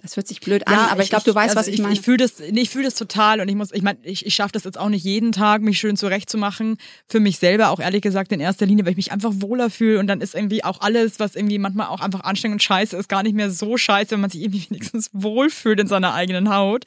Das 0.06 0.18
hört 0.18 0.28
sich 0.28 0.40
blöd 0.40 0.68
an, 0.68 0.76
aber 0.76 1.02
ich 1.02 1.10
glaube, 1.10 1.26
du 1.26 1.34
weißt, 1.34 1.58
also 1.58 1.68
was 1.68 1.68
ich 1.68 1.82
meine. 1.82 1.96
Ich 1.96 2.02
fühle 2.02 2.18
das, 2.18 2.34
nee, 2.38 2.62
ich 2.62 2.70
fühle 2.70 2.86
das 2.86 2.94
total 2.94 3.42
und 3.42 3.48
ich 3.48 3.56
muss, 3.56 3.72
ich 3.72 3.82
meine, 3.82 3.98
ich, 4.04 4.24
ich 4.24 4.36
schaffe 4.36 4.52
das 4.52 4.64
jetzt 4.64 4.78
auch 4.78 4.90
nicht 4.90 5.04
jeden 5.04 5.32
Tag, 5.32 5.64
mich 5.64 5.80
schön 5.80 5.98
zurechtzumachen. 5.98 6.78
Für 7.08 7.20
mich 7.20 7.40
selber 7.40 7.72
auch 7.72 7.80
ehrlich 7.80 8.04
gesagt 8.04 8.32
in 8.32 8.40
erster 8.40 8.68
Linie, 8.68 8.86
weil 8.86 8.92
ich 8.92 8.98
mich 8.98 9.12
einfach 9.12 9.32
wohler 9.38 9.72
fühle 9.72 10.00
und 10.00 10.06
dann 10.06 10.22
ist 10.22 10.36
irgendwie 10.36 10.64
auch 10.64 10.82
alles, 10.82 11.20
was 11.20 11.36
irgendwie 11.36 11.58
manchmal 11.58 11.88
auch 11.88 12.02
einfach 12.02 12.20
anstrengend 12.20 12.58
und 12.58 12.64
scheiße 12.64 12.96
ist, 12.96 13.10
gar 13.10 13.24
nicht 13.24 13.34
mehr 13.34 13.50
so 13.50 13.78
scheiße, 13.78 14.12
wenn 14.12 14.22
man 14.22 14.30
sich 14.30 14.42
irgendwie 14.42 14.64
wenigstens 14.70 15.10
wohlfühlt 15.12 15.80
in 15.80 15.88
seiner 15.88 16.14
eigenen 16.14 16.54
Haut. 16.54 16.86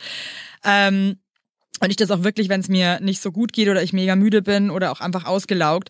Ähm, 0.62 1.18
und 1.80 1.90
ich 1.90 1.96
das 1.96 2.12
auch 2.12 2.22
wirklich, 2.22 2.48
wenn 2.48 2.60
es 2.60 2.68
mir 2.68 3.00
nicht 3.00 3.20
so 3.20 3.32
gut 3.32 3.52
geht 3.52 3.68
oder 3.68 3.82
ich 3.82 3.92
mega 3.92 4.14
müde 4.14 4.42
bin 4.42 4.70
oder 4.70 4.92
auch 4.92 5.00
einfach 5.00 5.24
ausgelaugt, 5.24 5.88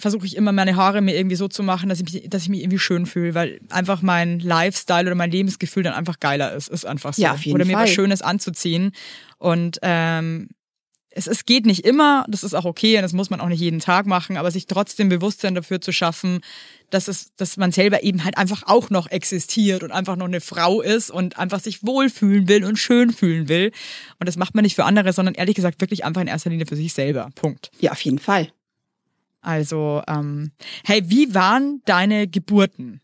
versuche 0.00 0.26
ich 0.26 0.36
immer 0.36 0.52
meine 0.52 0.76
Haare 0.76 1.00
mir 1.00 1.16
irgendwie 1.16 1.36
so 1.36 1.48
zu 1.48 1.62
machen, 1.62 1.88
dass 1.88 2.00
ich 2.00 2.12
mich, 2.12 2.28
dass 2.28 2.42
ich 2.42 2.48
mich 2.48 2.60
irgendwie 2.60 2.78
schön 2.78 3.06
fühle, 3.06 3.34
weil 3.34 3.60
einfach 3.70 4.02
mein 4.02 4.40
Lifestyle 4.40 5.06
oder 5.06 5.14
mein 5.14 5.30
Lebensgefühl 5.30 5.82
dann 5.82 5.94
einfach 5.94 6.20
geiler 6.20 6.52
ist. 6.52 6.68
Ist 6.68 6.86
einfach 6.86 7.14
so. 7.14 7.22
Ja, 7.22 7.32
auf 7.32 7.44
jeden 7.44 7.54
oder 7.54 7.64
mir 7.64 7.74
Fall. 7.74 7.84
was 7.84 7.90
Schönes 7.90 8.22
anzuziehen. 8.22 8.92
Und 9.38 9.78
ähm, 9.82 10.48
es, 11.10 11.26
es 11.26 11.44
geht 11.44 11.66
nicht 11.66 11.84
immer, 11.84 12.24
das 12.28 12.44
ist 12.44 12.54
auch 12.54 12.64
okay 12.64 12.96
und 12.96 13.02
das 13.02 13.12
muss 13.12 13.30
man 13.30 13.40
auch 13.40 13.48
nicht 13.48 13.60
jeden 13.60 13.80
Tag 13.80 14.06
machen, 14.06 14.36
aber 14.36 14.50
sich 14.50 14.66
trotzdem 14.66 15.08
Bewusstsein 15.08 15.54
dafür 15.54 15.80
zu 15.80 15.92
schaffen, 15.92 16.40
dass 16.90 17.08
es, 17.08 17.34
dass 17.36 17.56
man 17.56 17.72
selber 17.72 18.02
eben 18.02 18.24
halt 18.24 18.38
einfach 18.38 18.62
auch 18.66 18.90
noch 18.90 19.08
existiert 19.08 19.82
und 19.82 19.90
einfach 19.90 20.16
noch 20.16 20.26
eine 20.26 20.40
Frau 20.40 20.80
ist 20.80 21.10
und 21.10 21.38
einfach 21.38 21.60
sich 21.60 21.84
wohlfühlen 21.84 22.48
will 22.48 22.64
und 22.64 22.78
schön 22.78 23.12
fühlen 23.12 23.48
will. 23.48 23.72
Und 24.18 24.28
das 24.28 24.36
macht 24.36 24.54
man 24.54 24.62
nicht 24.62 24.76
für 24.76 24.84
andere, 24.84 25.12
sondern 25.12 25.34
ehrlich 25.34 25.56
gesagt 25.56 25.80
wirklich 25.80 26.04
einfach 26.04 26.20
in 26.20 26.28
erster 26.28 26.50
Linie 26.50 26.66
für 26.66 26.76
sich 26.76 26.92
selber. 26.92 27.30
Punkt. 27.34 27.70
Ja, 27.80 27.92
auf 27.92 28.00
jeden 28.02 28.18
Fall. 28.18 28.52
Also, 29.40 30.02
ähm, 30.06 30.52
hey, 30.84 31.02
wie 31.06 31.34
waren 31.34 31.82
deine 31.84 32.28
Geburten? 32.28 33.00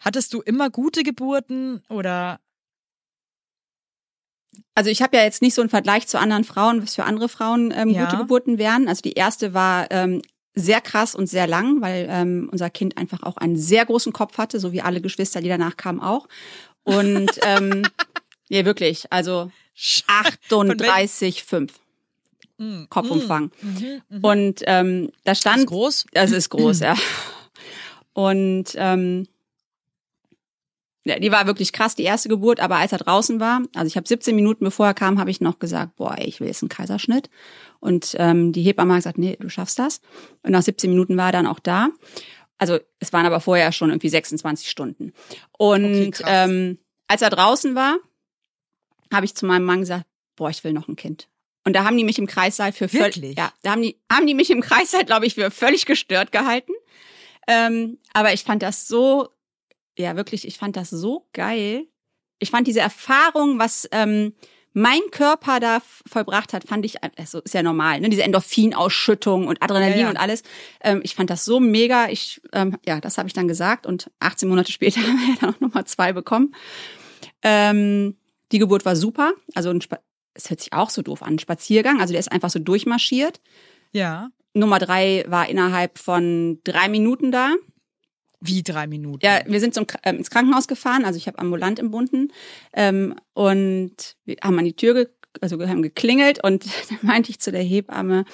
Hattest 0.00 0.32
du 0.32 0.40
immer 0.40 0.70
gute 0.70 1.02
Geburten 1.02 1.82
oder 1.88 2.38
Also 4.74 4.90
ich 4.90 5.02
habe 5.02 5.16
ja 5.16 5.24
jetzt 5.24 5.42
nicht 5.42 5.54
so 5.54 5.62
einen 5.62 5.70
Vergleich 5.70 6.06
zu 6.06 6.18
anderen 6.18 6.44
Frauen, 6.44 6.82
was 6.82 6.94
für 6.94 7.04
andere 7.04 7.28
Frauen 7.28 7.72
ähm, 7.74 7.90
Ja. 7.90 8.04
gute 8.04 8.18
Geburten 8.18 8.58
wären. 8.58 8.88
Also 8.88 9.02
die 9.02 9.14
erste 9.14 9.54
war 9.54 9.90
ähm, 9.90 10.22
sehr 10.54 10.80
krass 10.80 11.14
und 11.14 11.26
sehr 11.28 11.46
lang, 11.46 11.80
weil 11.80 12.06
ähm, 12.08 12.48
unser 12.52 12.70
Kind 12.70 12.96
einfach 12.96 13.22
auch 13.22 13.36
einen 13.36 13.56
sehr 13.56 13.84
großen 13.84 14.12
Kopf 14.12 14.38
hatte, 14.38 14.60
so 14.60 14.72
wie 14.72 14.82
alle 14.82 15.00
Geschwister, 15.00 15.40
die 15.40 15.48
danach 15.48 15.76
kamen 15.76 16.00
auch. 16.00 16.28
Und 16.84 17.30
ähm, 17.42 17.82
nee, 18.48 18.64
wirklich, 18.64 19.12
also 19.12 19.50
38,5 19.76 21.70
Mm, 22.58 22.84
Kopfumfang. 22.88 23.50
mhm, 23.60 24.02
mhm. 24.08 24.24
Und 24.24 24.62
ähm, 24.66 25.10
da 25.24 25.34
stand 25.34 25.58
Ist 25.58 25.66
groß? 25.66 26.06
Das 26.12 26.32
ist 26.32 26.50
groß, 26.50 26.80
ja. 26.80 26.94
Und 28.12 28.72
ähm, 28.76 29.26
ja, 31.04 31.20
die 31.20 31.30
war 31.30 31.46
wirklich 31.46 31.72
krass, 31.72 31.94
die 31.94 32.02
erste 32.02 32.28
Geburt, 32.28 32.58
aber 32.58 32.76
als 32.76 32.90
er 32.90 32.98
draußen 32.98 33.38
war, 33.38 33.62
also 33.76 33.86
ich 33.86 33.96
habe 33.96 34.08
17 34.08 34.34
Minuten 34.34 34.64
bevor 34.64 34.86
er 34.86 34.94
kam, 34.94 35.20
habe 35.20 35.30
ich 35.30 35.40
noch 35.40 35.60
gesagt, 35.60 35.94
boah, 35.94 36.18
ey, 36.18 36.26
ich 36.26 36.40
will 36.40 36.48
jetzt 36.48 36.62
einen 36.62 36.68
Kaiserschnitt. 36.68 37.30
Und 37.78 38.16
ähm, 38.18 38.52
die 38.52 38.62
Hebamme 38.62 38.94
hat 38.94 39.00
gesagt, 39.00 39.18
nee, 39.18 39.36
du 39.38 39.48
schaffst 39.48 39.78
das. 39.78 40.00
Und 40.42 40.50
nach 40.50 40.62
17 40.62 40.90
Minuten 40.90 41.16
war 41.16 41.26
er 41.26 41.32
dann 41.32 41.46
auch 41.46 41.60
da. 41.60 41.90
Also 42.58 42.78
es 42.98 43.12
waren 43.12 43.24
aber 43.24 43.40
vorher 43.40 43.70
schon 43.70 43.90
irgendwie 43.90 44.08
26 44.08 44.68
Stunden. 44.68 45.12
Und 45.56 45.84
Okay, 45.84 46.24
ähm, 46.26 46.78
als 47.06 47.22
er 47.22 47.30
draußen 47.30 47.76
war, 47.76 47.98
habe 49.12 49.26
ich 49.26 49.36
zu 49.36 49.46
meinem 49.46 49.64
Mann 49.64 49.80
gesagt, 49.80 50.06
boah, 50.34 50.50
ich 50.50 50.64
will 50.64 50.72
noch 50.72 50.88
ein 50.88 50.96
Kind. 50.96 51.28
Und 51.66 51.72
da 51.72 51.84
haben 51.84 51.96
die 51.96 52.04
mich 52.04 52.18
im 52.18 52.28
Kreissaal 52.28 52.70
für 52.70 52.88
völlig, 52.88 53.36
ja, 53.36 53.52
da 53.62 53.72
haben 53.72 53.82
die, 53.82 53.98
haben 54.10 54.28
die 54.28 54.34
mich 54.34 54.50
im 54.50 54.60
Kreissaal, 54.60 55.04
glaube 55.04 55.26
ich, 55.26 55.34
für 55.34 55.50
völlig 55.50 55.84
gestört 55.84 56.30
gehalten. 56.30 56.70
Ähm, 57.48 57.98
aber 58.12 58.32
ich 58.32 58.44
fand 58.44 58.62
das 58.62 58.86
so, 58.86 59.30
ja 59.98 60.14
wirklich, 60.14 60.46
ich 60.46 60.58
fand 60.58 60.76
das 60.76 60.90
so 60.90 61.26
geil. 61.32 61.88
Ich 62.38 62.52
fand 62.52 62.68
diese 62.68 62.78
Erfahrung, 62.78 63.58
was 63.58 63.88
ähm, 63.90 64.34
mein 64.74 65.00
Körper 65.10 65.58
da 65.58 65.82
vollbracht 66.06 66.52
hat, 66.52 66.68
fand 66.68 66.84
ich, 66.84 67.02
also 67.18 67.40
ist 67.40 67.54
ja 67.54 67.64
normal, 67.64 67.98
ne? 68.00 68.10
diese 68.10 68.22
Endorphinausschüttung 68.22 69.48
und 69.48 69.60
Adrenalin 69.60 69.94
Ja, 69.94 70.02
ja. 70.02 70.10
und 70.10 70.18
alles. 70.18 70.44
Ähm, 70.82 71.00
ich 71.02 71.16
fand 71.16 71.30
das 71.30 71.44
so 71.44 71.58
mega. 71.58 72.08
Ich, 72.10 72.40
ähm, 72.52 72.76
ja, 72.86 73.00
das 73.00 73.18
habe 73.18 73.26
ich 73.26 73.32
dann 73.32 73.48
gesagt 73.48 73.86
und 73.86 74.08
18 74.20 74.48
Monate 74.48 74.70
später 74.70 75.00
haben 75.02 75.18
wir 75.18 75.36
dann 75.40 75.54
auch 75.54 75.60
Nummer 75.60 75.84
zwei 75.84 76.12
bekommen. 76.12 76.54
Ähm, 77.42 78.16
die 78.52 78.60
Geburt 78.60 78.84
war 78.84 78.94
super. 78.94 79.32
Also 79.56 79.70
ein 79.70 79.80
es 80.36 80.50
hört 80.50 80.60
sich 80.60 80.72
auch 80.72 80.90
so 80.90 81.02
doof 81.02 81.22
an, 81.22 81.38
Spaziergang. 81.38 82.00
Also 82.00 82.12
der 82.12 82.20
ist 82.20 82.30
einfach 82.30 82.50
so 82.50 82.58
durchmarschiert. 82.58 83.40
Ja. 83.92 84.30
Nummer 84.54 84.78
drei 84.78 85.24
war 85.28 85.48
innerhalb 85.48 85.98
von 85.98 86.60
drei 86.64 86.88
Minuten 86.88 87.32
da. 87.32 87.54
Wie 88.40 88.62
drei 88.62 88.86
Minuten? 88.86 89.24
Ja, 89.24 89.40
wir 89.46 89.60
sind 89.60 89.74
zum, 89.74 89.86
ähm, 90.02 90.16
ins 90.16 90.30
Krankenhaus 90.30 90.68
gefahren, 90.68 91.04
also 91.04 91.16
ich 91.16 91.26
habe 91.26 91.38
ambulant 91.38 91.78
im 91.78 91.90
Bunden 91.90 92.32
ähm, 92.74 93.14
und 93.32 94.16
wir 94.24 94.36
haben 94.42 94.58
an 94.58 94.64
die 94.64 94.76
Tür, 94.76 94.94
ge 94.94 95.08
also 95.40 95.60
haben 95.66 95.82
geklingelt 95.82 96.42
und 96.42 96.64
dann 96.90 96.98
meinte 97.02 97.30
ich 97.30 97.40
zu 97.40 97.52
der 97.52 97.62
Hebamme, 97.62 98.24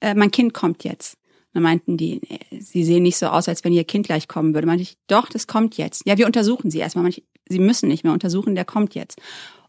äh, 0.00 0.14
mein 0.14 0.30
Kind 0.30 0.54
kommt 0.54 0.84
jetzt. 0.84 1.16
Dann 1.54 1.62
meinten 1.62 1.96
die, 1.96 2.20
nee, 2.28 2.60
sie 2.60 2.84
sehen 2.84 3.02
nicht 3.02 3.16
so 3.16 3.26
aus, 3.26 3.48
als 3.48 3.64
wenn 3.64 3.72
ihr 3.72 3.84
Kind 3.84 4.06
gleich 4.06 4.28
kommen 4.28 4.54
würde. 4.54 4.66
Meinte 4.66 4.82
ich, 4.82 4.96
doch, 5.06 5.28
das 5.28 5.46
kommt 5.46 5.76
jetzt. 5.76 6.02
Ja, 6.06 6.18
wir 6.18 6.26
untersuchen 6.26 6.70
sie 6.70 6.78
erstmal. 6.78 7.04
Meinte 7.04 7.20
ich, 7.20 7.26
sie 7.48 7.58
müssen 7.58 7.88
nicht 7.88 8.04
mehr 8.04 8.12
untersuchen, 8.12 8.54
der 8.54 8.64
kommt 8.64 8.94
jetzt. 8.94 9.18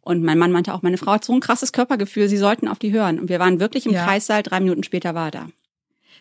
Und 0.09 0.23
mein 0.23 0.39
Mann 0.39 0.51
meinte 0.51 0.73
auch, 0.73 0.81
meine 0.81 0.97
Frau 0.97 1.11
hat 1.11 1.23
so 1.23 1.33
ein 1.33 1.39
krasses 1.39 1.71
Körpergefühl, 1.71 2.27
sie 2.29 2.37
sollten 2.37 2.67
auf 2.67 2.79
die 2.79 2.91
hören. 2.91 3.19
Und 3.19 3.29
wir 3.29 3.37
waren 3.39 3.59
wirklich 3.59 3.85
im 3.85 3.91
Ja. 3.91 4.05
Kreissaal, 4.05 4.41
drei 4.41 4.59
Minuten 4.59 4.81
später 4.81 5.13
war 5.13 5.27
er 5.27 5.31
da. 5.31 5.47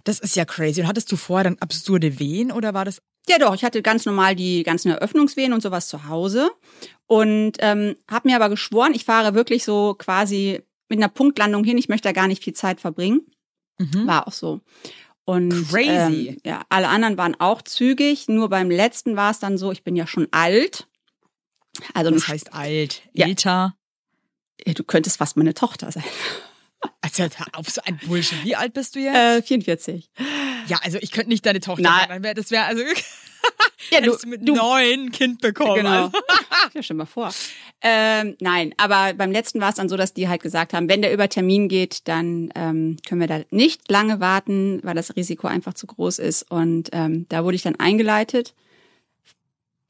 Das 0.04 0.18
ist 0.18 0.36
ja 0.36 0.44
crazy. 0.44 0.82
Und 0.82 0.88
hattest 0.88 1.10
du 1.10 1.16
vorher 1.16 1.44
dann 1.44 1.56
absurde 1.60 2.18
Wehen 2.18 2.52
oder 2.52 2.74
war 2.74 2.84
das? 2.84 3.00
Ja, 3.30 3.38
doch. 3.38 3.54
Ich 3.54 3.64
hatte 3.64 3.80
ganz 3.80 4.04
normal 4.04 4.36
die 4.36 4.62
ganzen 4.62 4.90
Eröffnungswehen 4.90 5.54
und 5.54 5.62
sowas 5.62 5.88
zu 5.88 6.06
Hause 6.06 6.50
und 7.06 7.52
ähm, 7.60 7.96
habe 8.10 8.28
mir 8.28 8.36
aber 8.36 8.50
geschworen, 8.50 8.92
ich 8.94 9.06
fahre 9.06 9.32
wirklich 9.32 9.64
so 9.64 9.94
quasi 9.98 10.60
mit 10.90 10.98
einer 10.98 11.08
Punktlandung 11.08 11.64
hin. 11.64 11.78
Ich 11.78 11.88
möchte 11.88 12.08
da 12.08 12.12
gar 12.12 12.28
nicht 12.28 12.44
viel 12.44 12.52
Zeit 12.52 12.82
verbringen. 12.82 13.22
Mhm. 13.78 14.06
War 14.06 14.28
auch 14.28 14.32
so. 14.32 14.60
Und 15.24 15.48
Crazy. 15.70 16.28
Ähm, 16.28 16.36
ja, 16.44 16.60
alle 16.68 16.88
anderen 16.88 17.16
waren 17.16 17.40
auch 17.40 17.62
zügig. 17.62 18.28
Nur 18.28 18.50
beim 18.50 18.70
letzten 18.70 19.16
war 19.16 19.30
es 19.30 19.38
dann 19.38 19.56
so, 19.56 19.72
ich 19.72 19.82
bin 19.82 19.96
ja 19.96 20.06
schon 20.06 20.28
alt. 20.30 20.86
Also 21.94 22.10
Das 22.10 22.28
heißt 22.28 22.52
alt, 22.52 23.02
Ja. 23.14 23.26
Älter. 24.58 24.74
du 24.74 24.84
könntest 24.84 25.18
fast 25.18 25.36
meine 25.36 25.54
Tochter 25.54 25.90
sein. 25.92 26.04
Also 27.00 27.24
auf 27.54 27.68
so 27.68 27.80
ein 27.84 27.98
Bullshit. 28.06 28.44
Wie 28.44 28.54
alt 28.54 28.72
bist 28.72 28.94
du 28.94 29.00
jetzt? 29.00 29.16
Äh, 29.16 29.42
44. 29.42 30.10
ja, 30.68 30.78
also 30.84 30.98
ich 31.00 31.10
könnte 31.10 31.28
nicht 31.28 31.44
deine 31.44 31.58
Tochter 31.58 31.82
Nein. 31.82 32.22
sein. 32.22 32.34
Das 32.36 32.52
wäre 32.52 32.66
also 32.66 32.84
Ja, 33.90 33.98
hättest 33.98 34.24
du 34.24 34.28
mit 34.28 34.42
neun 34.42 35.06
ein 35.06 35.12
Kind 35.12 35.40
bekommen. 35.40 35.76
Genau. 35.76 36.04
Also. 36.06 36.18
Ja, 36.74 36.82
stell 36.82 36.96
mal 36.96 37.06
vor. 37.06 37.32
Ähm, 37.80 38.36
nein, 38.40 38.74
aber 38.76 39.14
beim 39.14 39.30
letzten 39.30 39.60
war 39.60 39.70
es 39.70 39.76
dann 39.76 39.88
so, 39.88 39.96
dass 39.96 40.12
die 40.12 40.28
halt 40.28 40.42
gesagt 40.42 40.74
haben, 40.74 40.88
wenn 40.88 41.00
der 41.00 41.12
über 41.12 41.28
Termin 41.28 41.68
geht, 41.68 42.08
dann 42.08 42.50
ähm, 42.54 42.96
können 43.06 43.20
wir 43.20 43.28
da 43.28 43.40
nicht 43.50 43.90
lange 43.90 44.20
warten, 44.20 44.80
weil 44.82 44.94
das 44.94 45.16
Risiko 45.16 45.46
einfach 45.46 45.74
zu 45.74 45.86
groß 45.86 46.18
ist. 46.18 46.50
Und 46.50 46.90
ähm, 46.92 47.26
da 47.28 47.44
wurde 47.44 47.54
ich 47.56 47.62
dann 47.62 47.76
eingeleitet. 47.76 48.54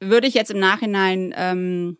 Würde 0.01 0.27
ich 0.27 0.35
jetzt 0.35 0.51
im 0.51 0.61
Nachhinein 0.61 1.35
ähm, 1.37 1.97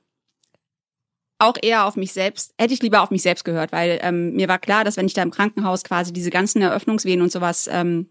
auch 1.38 1.57
eher 1.61 1.87
auf 1.87 1.97
mich 1.97 2.12
selbst, 2.12 2.52
hätte 2.59 2.75
ich 2.75 2.83
lieber 2.83 3.02
auf 3.02 3.11
mich 3.11 3.23
selbst 3.23 3.45
gehört, 3.45 3.73
weil 3.73 3.99
ähm, 4.02 4.35
mir 4.35 4.49
war 4.49 4.59
klar, 4.59 4.85
dass 4.85 4.97
wenn 4.97 5.07
ich 5.07 5.14
da 5.14 5.23
im 5.23 5.30
Krankenhaus 5.30 5.85
quasi 5.85 6.12
diese 6.12 6.30
ganzen 6.30 6.62
Eröffnungswehen 6.62 7.23
und 7.23 7.30
sowas 7.30 7.68
ähm, 7.73 8.09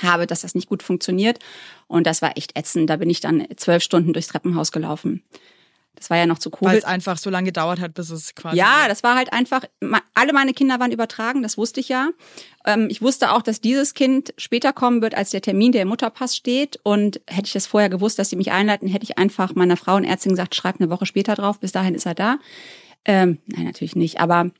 habe, 0.00 0.26
dass 0.26 0.40
das 0.40 0.54
nicht 0.54 0.68
gut 0.68 0.82
funktioniert. 0.82 1.38
Und 1.86 2.06
das 2.06 2.22
war 2.22 2.36
echt 2.36 2.56
ätzend. 2.58 2.88
Da 2.88 2.96
bin 2.96 3.10
ich 3.10 3.20
dann 3.20 3.46
zwölf 3.56 3.82
Stunden 3.82 4.12
durchs 4.12 4.28
Treppenhaus 4.28 4.72
gelaufen. 4.72 5.22
Das 5.94 6.10
war 6.10 6.16
ja 6.16 6.26
noch 6.26 6.38
zu 6.38 6.50
Weil 6.50 6.70
Covid. 6.70 6.78
es 6.78 6.84
einfach 6.84 7.18
so 7.18 7.30
lange 7.30 7.46
gedauert 7.46 7.78
hat, 7.78 7.94
bis 7.94 8.10
es 8.10 8.34
quasi. 8.34 8.56
Ja, 8.56 8.88
das 8.88 9.02
war 9.02 9.14
halt 9.14 9.32
einfach, 9.32 9.64
alle 10.14 10.32
meine 10.32 10.52
Kinder 10.52 10.80
waren 10.80 10.90
übertragen, 10.90 11.42
das 11.42 11.56
wusste 11.56 11.80
ich 11.80 11.88
ja. 11.88 12.10
Ähm, 12.64 12.88
ich 12.90 13.02
wusste 13.02 13.32
auch, 13.32 13.42
dass 13.42 13.60
dieses 13.60 13.94
Kind 13.94 14.34
später 14.36 14.72
kommen 14.72 15.02
wird, 15.02 15.14
als 15.14 15.30
der 15.30 15.42
Termin, 15.42 15.72
der 15.72 15.82
im 15.82 15.88
Mutterpass 15.88 16.34
steht. 16.34 16.80
Und 16.82 17.20
hätte 17.28 17.46
ich 17.46 17.52
das 17.52 17.66
vorher 17.66 17.88
gewusst, 17.90 18.18
dass 18.18 18.30
sie 18.30 18.36
mich 18.36 18.52
einleiten, 18.52 18.88
hätte 18.88 19.04
ich 19.04 19.18
einfach 19.18 19.54
meiner 19.54 19.76
Frauenärztin 19.76 20.32
gesagt, 20.32 20.54
schreib 20.54 20.80
eine 20.80 20.90
Woche 20.90 21.06
später 21.06 21.34
drauf, 21.34 21.60
bis 21.60 21.72
dahin 21.72 21.94
ist 21.94 22.06
er 22.06 22.14
da. 22.14 22.38
Ähm, 23.04 23.38
nein, 23.46 23.64
natürlich 23.64 23.96
nicht, 23.96 24.20
aber 24.20 24.50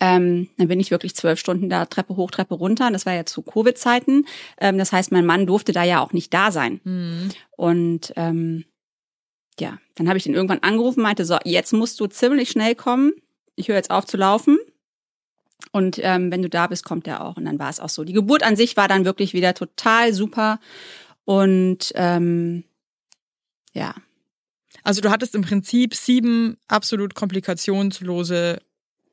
ähm, 0.00 0.48
dann 0.58 0.68
bin 0.68 0.78
ich 0.80 0.90
wirklich 0.90 1.16
zwölf 1.16 1.38
Stunden 1.38 1.68
da 1.68 1.86
Treppe 1.86 2.16
hoch, 2.16 2.30
Treppe 2.30 2.54
runter. 2.54 2.90
Das 2.90 3.06
war 3.06 3.14
ja 3.14 3.24
zu 3.24 3.42
Covid-Zeiten. 3.42 4.26
Ähm, 4.60 4.78
das 4.78 4.92
heißt, 4.92 5.10
mein 5.10 5.26
Mann 5.26 5.46
durfte 5.46 5.72
da 5.72 5.84
ja 5.84 6.00
auch 6.00 6.12
nicht 6.12 6.32
da 6.34 6.52
sein. 6.52 6.80
Hm. 6.84 7.28
Und 7.56 8.12
ähm, 8.16 8.64
ja, 9.60 9.78
dann 9.94 10.08
habe 10.08 10.18
ich 10.18 10.24
den 10.24 10.34
irgendwann 10.34 10.60
angerufen, 10.60 11.02
meinte, 11.02 11.24
so, 11.24 11.38
jetzt 11.44 11.72
musst 11.72 12.00
du 12.00 12.06
ziemlich 12.06 12.50
schnell 12.50 12.74
kommen. 12.74 13.12
Ich 13.56 13.68
höre 13.68 13.76
jetzt 13.76 13.90
auf 13.90 14.06
zu 14.06 14.16
laufen. 14.16 14.58
Und 15.72 16.00
ähm, 16.02 16.32
wenn 16.32 16.42
du 16.42 16.48
da 16.48 16.66
bist, 16.66 16.84
kommt 16.84 17.06
er 17.06 17.24
auch. 17.24 17.36
Und 17.36 17.44
dann 17.44 17.58
war 17.58 17.70
es 17.70 17.80
auch 17.80 17.88
so. 17.90 18.04
Die 18.04 18.14
Geburt 18.14 18.42
an 18.42 18.56
sich 18.56 18.76
war 18.76 18.88
dann 18.88 19.04
wirklich 19.04 19.34
wieder 19.34 19.54
total 19.54 20.12
super. 20.14 20.58
Und 21.24 21.92
ähm, 21.94 22.64
ja, 23.72 23.94
Also 24.82 25.00
du 25.00 25.10
hattest 25.10 25.34
im 25.34 25.42
Prinzip 25.42 25.94
sieben 25.94 26.56
absolut 26.68 27.14
komplikationslose, 27.14 28.60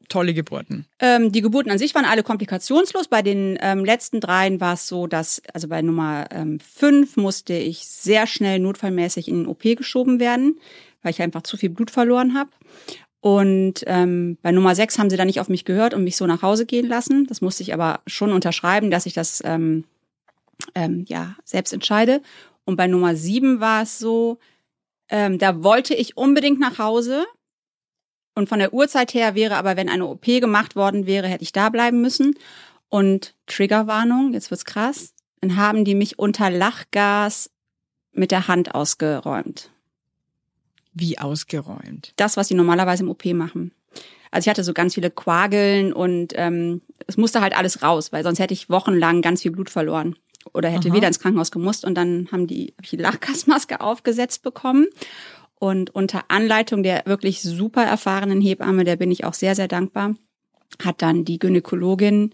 tolle 0.08 0.34
Geburten. 0.34 0.86
Ähm, 1.00 1.32
die 1.32 1.42
Geburten 1.42 1.72
an 1.72 1.78
sich 1.78 1.94
waren 1.96 2.06
alle 2.06 2.24
komplikationslos. 2.24 3.08
Bei 3.08 3.22
den 3.22 3.58
ähm, 3.62 3.84
letzten 3.84 4.20
dreien 4.20 4.60
war 4.62 4.74
es 4.74 4.88
so, 4.88 5.08
dass, 5.08 5.42
also 5.54 5.68
bei 5.68 5.82
Nummer 5.82 6.26
ähm, 6.32 6.60
fünf 6.60 7.18
musste 7.18 7.54
ich 7.54 7.88
sehr 7.88 8.28
schnell 8.28 8.60
notfallmäßig 8.60 9.28
in 9.28 9.44
den 9.44 9.48
OP 9.48 9.64
geschoben 9.64 10.20
werden, 10.20 10.60
weil 11.02 11.12
ich 11.12 11.22
einfach 11.22 11.44
zu 11.44 11.58
viel 11.58 11.70
Blut 11.70 11.92
verloren 11.92 12.34
habe. 12.34 12.50
Und 13.20 13.84
ähm, 13.88 14.38
bei 14.42 14.52
Nummer 14.52 14.76
sechs 14.76 15.00
haben 15.00 15.10
sie 15.10 15.18
dann 15.18 15.28
nicht 15.28 15.40
auf 15.40 15.50
mich 15.50 15.66
gehört 15.66 15.94
und 15.94 16.04
mich 16.04 16.18
so 16.18 16.28
nach 16.28 16.42
Hause 16.42 16.66
gehen 16.66 16.88
lassen. 16.88 17.26
Das 17.28 17.42
musste 17.42 17.64
ich 17.64 17.74
aber 17.74 18.02
schon 18.08 18.32
unterschreiben, 18.32 18.92
dass 18.92 19.06
ich 19.06 19.14
das 19.14 19.42
ähm, 19.44 19.86
ähm, 20.76 21.06
ja 21.08 21.36
selbst 21.44 21.74
entscheide. 21.74 22.22
Und 22.66 22.76
bei 22.76 22.88
Nummer 22.88 23.16
sieben 23.16 23.60
war 23.60 23.84
es 23.84 24.00
so, 24.00 24.40
ähm, 25.10 25.38
da 25.38 25.64
wollte 25.64 25.94
ich 25.94 26.18
unbedingt 26.18 26.60
nach 26.60 26.80
Hause. 26.80 27.26
Und 28.38 28.50
von 28.50 28.60
der 28.60 28.72
Uhrzeit 28.72 29.16
her 29.16 29.34
wäre 29.34 29.56
aber, 29.56 29.78
wenn 29.78 29.90
eine 29.90 30.06
OP 30.06 30.26
gemacht 30.26 30.76
worden 30.76 31.08
wäre, 31.08 31.28
hätte 31.28 31.42
ich 31.42 31.54
da 31.54 31.70
bleiben 31.70 32.02
müssen. 32.02 32.36
Und 32.88 33.34
Triggerwarnung, 33.48 34.32
jetzt 34.32 34.52
wird's 34.52 34.64
krass. 34.64 35.16
dann 35.42 35.58
haben 35.58 35.86
die 35.86 35.96
mich 35.96 36.20
unter 36.20 36.52
Lachgas 36.52 37.50
mit 38.12 38.30
der 38.30 38.48
Hand 38.48 38.76
ausgeräumt. 38.76 39.72
Wie 40.94 41.18
ausgeräumt. 41.18 42.14
Das, 42.18 42.38
was 42.38 42.48
sie 42.48 42.54
normalerweise 42.54 43.02
im 43.02 43.10
OP 43.10 43.26
machen. 43.26 43.72
Also 44.30 44.46
ich 44.46 44.50
hatte 44.52 44.64
so 44.64 44.74
ganz 44.74 44.94
viele 44.94 45.10
Quageln 45.10 45.92
und 45.92 46.34
ähm, 46.36 46.84
es 47.08 47.18
musste 47.18 47.42
halt 47.42 47.58
alles 47.58 47.82
raus, 47.82 48.14
weil 48.14 48.22
sonst 48.22 48.38
hätte 48.38 48.54
ich 48.54 48.70
wochenlang 48.70 49.24
ganz 49.24 49.42
viel 49.42 49.52
Blut 49.52 49.72
verloren 49.72 50.16
oder 50.54 50.70
hätte 50.70 50.90
Aha. 50.90 50.96
wieder 50.96 51.08
ins 51.08 51.20
Krankenhaus 51.20 51.50
gemusst 51.50 51.86
und 51.86 51.96
dann 51.96 52.28
haben 52.32 52.46
die 52.46 52.76
hab 52.78 52.84
ich 52.84 52.92
die 52.92 52.98
Lachgasmaske 52.98 53.82
aufgesetzt 53.82 54.44
bekommen 54.44 54.86
und 55.60 55.94
unter 55.94 56.26
Anleitung 56.30 56.84
der 56.84 57.04
wirklich 57.06 57.42
super 57.42 57.84
erfahrenen 57.84 58.42
Hebamme, 58.42 58.84
der 58.84 58.96
bin 58.96 59.12
ich 59.12 59.24
auch 59.26 59.34
sehr 59.34 59.56
sehr 59.56 59.68
dankbar, 59.68 60.16
hat 60.84 61.02
dann 61.02 61.26
die 61.26 61.40
Gynäkologin 61.40 62.34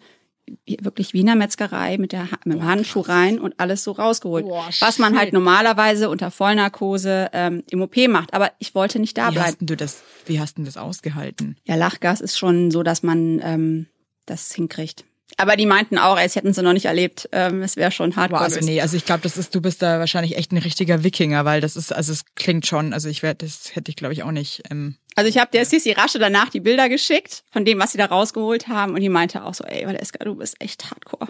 wirklich 0.65 1.13
Wiener 1.13 1.35
Metzgerei 1.35 1.97
mit, 1.97 2.11
der, 2.11 2.27
mit 2.43 2.57
dem 2.57 2.65
Handschuh 2.65 3.01
rein 3.01 3.39
und 3.39 3.59
alles 3.59 3.83
so 3.83 3.91
rausgeholt. 3.93 4.45
Boah, 4.45 4.67
was 4.79 4.99
man 4.99 5.17
halt 5.17 5.33
normalerweise 5.33 6.09
unter 6.09 6.31
Vollnarkose 6.31 7.29
ähm, 7.33 7.63
im 7.69 7.81
OP 7.81 7.95
macht. 8.09 8.33
Aber 8.33 8.51
ich 8.59 8.75
wollte 8.75 8.99
nicht 8.99 9.17
da 9.17 9.29
Wie 9.29 9.35
bleiben. 9.35 9.47
hast 9.47 9.57
du 9.61 9.77
das, 9.77 10.03
wie 10.25 10.39
hast 10.39 10.57
denn 10.57 10.65
das 10.65 10.77
ausgehalten? 10.77 11.57
Ja, 11.63 11.75
Lachgas 11.75 12.21
ist 12.21 12.37
schon 12.37 12.71
so, 12.71 12.83
dass 12.83 13.03
man 13.03 13.39
ähm, 13.41 13.87
das 14.25 14.53
hinkriegt. 14.53 15.05
Aber 15.37 15.55
die 15.55 15.65
meinten 15.65 15.97
auch, 15.97 16.17
es 16.19 16.35
hätten 16.35 16.53
sie 16.53 16.61
noch 16.61 16.73
nicht 16.73 16.85
erlebt. 16.85 17.27
Ähm, 17.31 17.61
es 17.63 17.75
wäre 17.75 17.91
schon 17.91 18.11
Boah, 18.11 18.15
hardcore. 18.17 18.41
also 18.43 18.59
nee, 18.59 18.79
also 18.81 18.95
ich 18.97 19.05
glaube, 19.05 19.21
das 19.23 19.37
ist, 19.37 19.53
du 19.55 19.61
bist 19.61 19.81
da 19.81 19.99
wahrscheinlich 19.99 20.37
echt 20.37 20.51
ein 20.51 20.57
richtiger 20.57 21.03
Wikinger, 21.03 21.43
weil 21.45 21.59
das 21.61 21.75
ist, 21.75 21.91
also 21.91 22.11
es 22.13 22.23
klingt 22.35 22.65
schon, 22.67 22.93
also 22.93 23.09
ich 23.09 23.23
werde, 23.23 23.45
das 23.45 23.75
hätte 23.75 23.89
ich 23.89 23.95
glaube 23.95 24.13
ich 24.13 24.23
auch 24.23 24.31
nicht. 24.31 24.61
Ähm, 24.69 24.95
Also 25.15 25.29
ich 25.29 25.37
habe 25.39 25.49
der 25.51 25.65
Sissi 25.65 25.91
Rasche 25.91 26.19
danach 26.19 26.49
die 26.49 26.59
Bilder 26.59 26.87
geschickt 26.89 27.43
von 27.51 27.65
dem, 27.65 27.79
was 27.79 27.91
sie 27.93 27.97
da 27.97 28.05
rausgeholt 28.05 28.67
haben. 28.67 28.93
Und 28.93 29.01
die 29.01 29.09
meinte 29.09 29.43
auch 29.43 29.53
so, 29.53 29.63
ey, 29.63 29.85
Valeska, 29.87 30.23
du 30.23 30.35
bist 30.35 30.55
echt 30.61 30.89
hardcore. 30.91 31.27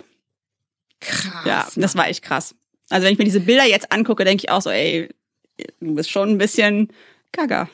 krass. 1.00 1.46
Ja, 1.46 1.68
das 1.76 1.96
war 1.96 2.08
echt 2.08 2.24
krass. 2.24 2.56
Also 2.90 3.06
wenn 3.06 3.14
ich 3.14 3.20
mir 3.20 3.26
diese 3.26 3.40
Bilder 3.40 3.66
jetzt 3.66 3.92
angucke, 3.92 4.26
denke 4.26 4.44
ich 4.46 4.52
auch 4.52 4.62
so, 4.62 4.70
ey, 4.70 5.10
du 5.80 5.96
bist 5.96 6.12
schon 6.12 6.30
ein 6.30 6.38
bisschen 6.38 6.90
gaga. 7.32 7.70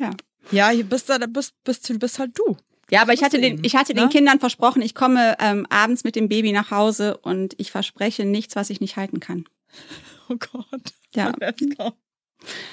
Ja. 0.00 0.10
Ja, 0.50 0.70
hier 0.70 0.84
bist 0.84 1.08
du, 1.08 1.18
da 1.18 1.26
bist, 1.26 1.52
bist 1.64 1.88
du 1.88 1.98
bist 1.98 2.18
halt 2.18 2.32
du. 2.38 2.56
Ja, 2.90 3.02
aber 3.02 3.12
ich 3.12 3.22
hatte 3.22 3.40
den, 3.40 3.62
ich 3.64 3.76
hatte 3.76 3.94
den 3.94 4.08
Kindern 4.08 4.40
versprochen, 4.40 4.82
ich 4.82 4.94
komme 4.94 5.36
ähm, 5.40 5.66
abends 5.70 6.04
mit 6.04 6.16
dem 6.16 6.28
Baby 6.28 6.52
nach 6.52 6.70
Hause 6.70 7.16
und 7.18 7.54
ich 7.58 7.70
verspreche 7.70 8.24
nichts, 8.24 8.56
was 8.56 8.70
ich 8.70 8.80
nicht 8.80 8.96
halten 8.96 9.20
kann. 9.20 9.44
Oh 10.30 10.36
Gott. 10.36 10.80
Ja. 11.14 11.32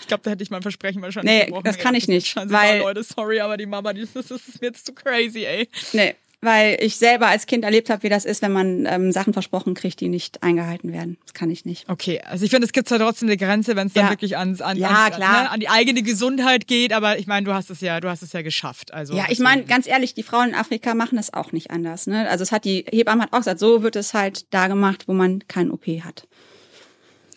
Ich 0.01 0.07
glaube, 0.07 0.23
da 0.23 0.31
hätte 0.31 0.43
ich 0.43 0.49
mein 0.49 0.61
Versprechen 0.61 1.01
wahrscheinlich 1.01 1.33
Nee, 1.33 1.45
gebrochen. 1.45 1.63
das 1.63 1.77
kann 1.77 1.95
ich 1.95 2.07
nicht, 2.09 2.35
weil- 2.35 2.79
Leute, 2.79 3.03
sorry, 3.03 3.39
aber 3.39 3.55
die 3.55 3.65
Mama, 3.65 3.93
die, 3.93 4.05
das, 4.13 4.29
ist 4.29 4.59
mir 4.61 4.67
jetzt 4.67 4.85
zu 4.85 4.93
crazy, 4.93 5.45
ey. 5.45 5.69
Nee, 5.93 6.15
weil 6.41 6.77
ich 6.81 6.97
selber 6.97 7.27
als 7.27 7.45
Kind 7.45 7.63
erlebt 7.63 7.89
habe, 7.89 8.03
wie 8.03 8.09
das 8.09 8.25
ist, 8.25 8.41
wenn 8.41 8.51
man 8.51 8.85
ähm, 8.87 9.11
Sachen 9.11 9.31
versprochen 9.33 9.75
kriegt, 9.75 9.99
die 9.99 10.09
nicht 10.09 10.41
eingehalten 10.41 10.91
werden. 10.91 11.17
Das 11.23 11.33
kann 11.35 11.51
ich 11.51 11.65
nicht. 11.65 11.87
Okay, 11.87 12.19
also 12.25 12.43
ich 12.43 12.49
finde, 12.51 12.65
es 12.65 12.73
gibt 12.73 12.89
ja 12.89 12.97
trotzdem 12.97 13.27
eine 13.29 13.37
Grenze, 13.37 13.75
wenn 13.75 13.87
es 13.87 13.93
dann 13.93 14.05
Ja. 14.05 14.09
wirklich 14.11 14.37
ans, 14.37 14.59
an, 14.61 14.77
Ja, 14.77 14.89
ans, 15.05 15.15
klar. 15.17 15.43
Ne, 15.43 15.51
an 15.51 15.59
die 15.59 15.69
eigene 15.69 16.01
Gesundheit 16.01 16.67
geht. 16.67 16.93
Aber 16.93 17.19
ich 17.19 17.27
meine, 17.27 17.45
du 17.45 17.53
hast 17.53 17.69
es 17.69 17.79
ja, 17.81 17.99
du 17.99 18.09
hast 18.09 18.23
es 18.23 18.33
ja 18.33 18.41
geschafft. 18.41 18.93
Also 18.93 19.15
Ja, 19.15 19.25
ich 19.29 19.39
meine, 19.39 19.63
ganz 19.65 19.85
ehrlich, 19.87 20.13
die 20.15 20.23
Frauen 20.23 20.49
in 20.49 20.55
Afrika 20.55 20.95
machen 20.95 21.15
das 21.15 21.31
auch 21.33 21.51
nicht 21.51 21.69
anders. 21.69 22.07
Ne? 22.07 22.27
Also 22.29 22.41
es 22.43 22.51
hat 22.51 22.65
die 22.65 22.85
Hebamme 22.91 23.21
hat 23.23 23.33
auch 23.33 23.37
gesagt, 23.39 23.59
so 23.59 23.83
wird 23.83 23.95
es 23.95 24.13
halt 24.15 24.45
da 24.53 24.67
gemacht, 24.67 25.07
wo 25.07 25.13
man 25.13 25.47
kein 25.47 25.69
OP 25.69 25.85
hat. 26.03 26.27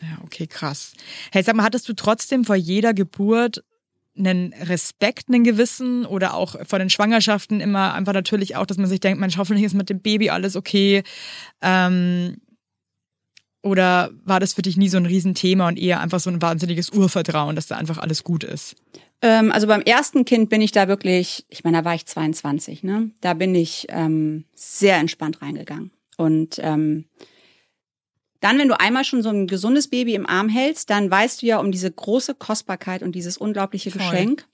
Ja, 0.00 0.18
okay, 0.24 0.46
krass. 0.46 0.92
Hey, 1.32 1.42
sag 1.42 1.54
mal, 1.56 1.62
hattest 1.62 1.88
du 1.88 1.92
trotzdem 1.94 2.44
vor 2.44 2.56
jeder 2.56 2.92
Geburt 2.94 3.62
einen 4.16 4.52
Respekt, 4.52 5.28
einen 5.28 5.44
gewissen 5.44 6.06
oder 6.06 6.34
auch 6.34 6.56
vor 6.66 6.78
den 6.78 6.90
Schwangerschaften 6.90 7.60
immer 7.60 7.94
einfach 7.94 8.12
natürlich 8.12 8.56
auch, 8.56 8.66
dass 8.66 8.78
man 8.78 8.86
sich 8.86 9.00
denkt, 9.00 9.20
Mensch, 9.20 9.36
hoffentlich 9.36 9.64
ist 9.64 9.74
mit 9.74 9.90
dem 9.90 10.00
Baby 10.00 10.30
alles 10.30 10.56
okay. 10.56 11.02
Ähm, 11.60 12.36
oder 13.62 14.10
war 14.24 14.40
das 14.40 14.52
für 14.52 14.62
dich 14.62 14.76
nie 14.76 14.88
so 14.88 14.98
ein 14.98 15.06
Riesenthema 15.06 15.68
und 15.68 15.78
eher 15.78 16.00
einfach 16.00 16.20
so 16.20 16.28
ein 16.30 16.42
wahnsinniges 16.42 16.90
Urvertrauen, 16.90 17.56
dass 17.56 17.66
da 17.66 17.76
einfach 17.76 17.98
alles 17.98 18.22
gut 18.22 18.44
ist? 18.44 18.76
Ähm, 19.22 19.50
also 19.50 19.66
beim 19.66 19.80
ersten 19.80 20.26
Kind 20.26 20.50
bin 20.50 20.60
ich 20.60 20.70
da 20.70 20.86
wirklich, 20.86 21.46
ich 21.48 21.64
meine, 21.64 21.78
da 21.78 21.84
war 21.86 21.94
ich 21.94 22.04
22, 22.04 22.82
ne? 22.82 23.10
Da 23.22 23.32
bin 23.32 23.54
ich 23.54 23.86
ähm, 23.88 24.44
sehr 24.54 24.98
entspannt 24.98 25.40
reingegangen. 25.40 25.92
Und 26.18 26.60
ähm, 26.62 27.06
dann, 28.44 28.58
wenn 28.58 28.68
du 28.68 28.78
einmal 28.78 29.04
schon 29.04 29.22
so 29.22 29.30
ein 29.30 29.46
gesundes 29.46 29.88
Baby 29.88 30.14
im 30.14 30.26
Arm 30.26 30.50
hältst, 30.50 30.90
dann 30.90 31.10
weißt 31.10 31.40
du 31.40 31.46
ja 31.46 31.58
um 31.58 31.72
diese 31.72 31.90
große 31.90 32.34
Kostbarkeit 32.34 33.02
und 33.02 33.14
dieses 33.14 33.38
unglaubliche 33.38 33.90
Voll. 33.90 34.02
Geschenk. 34.02 34.46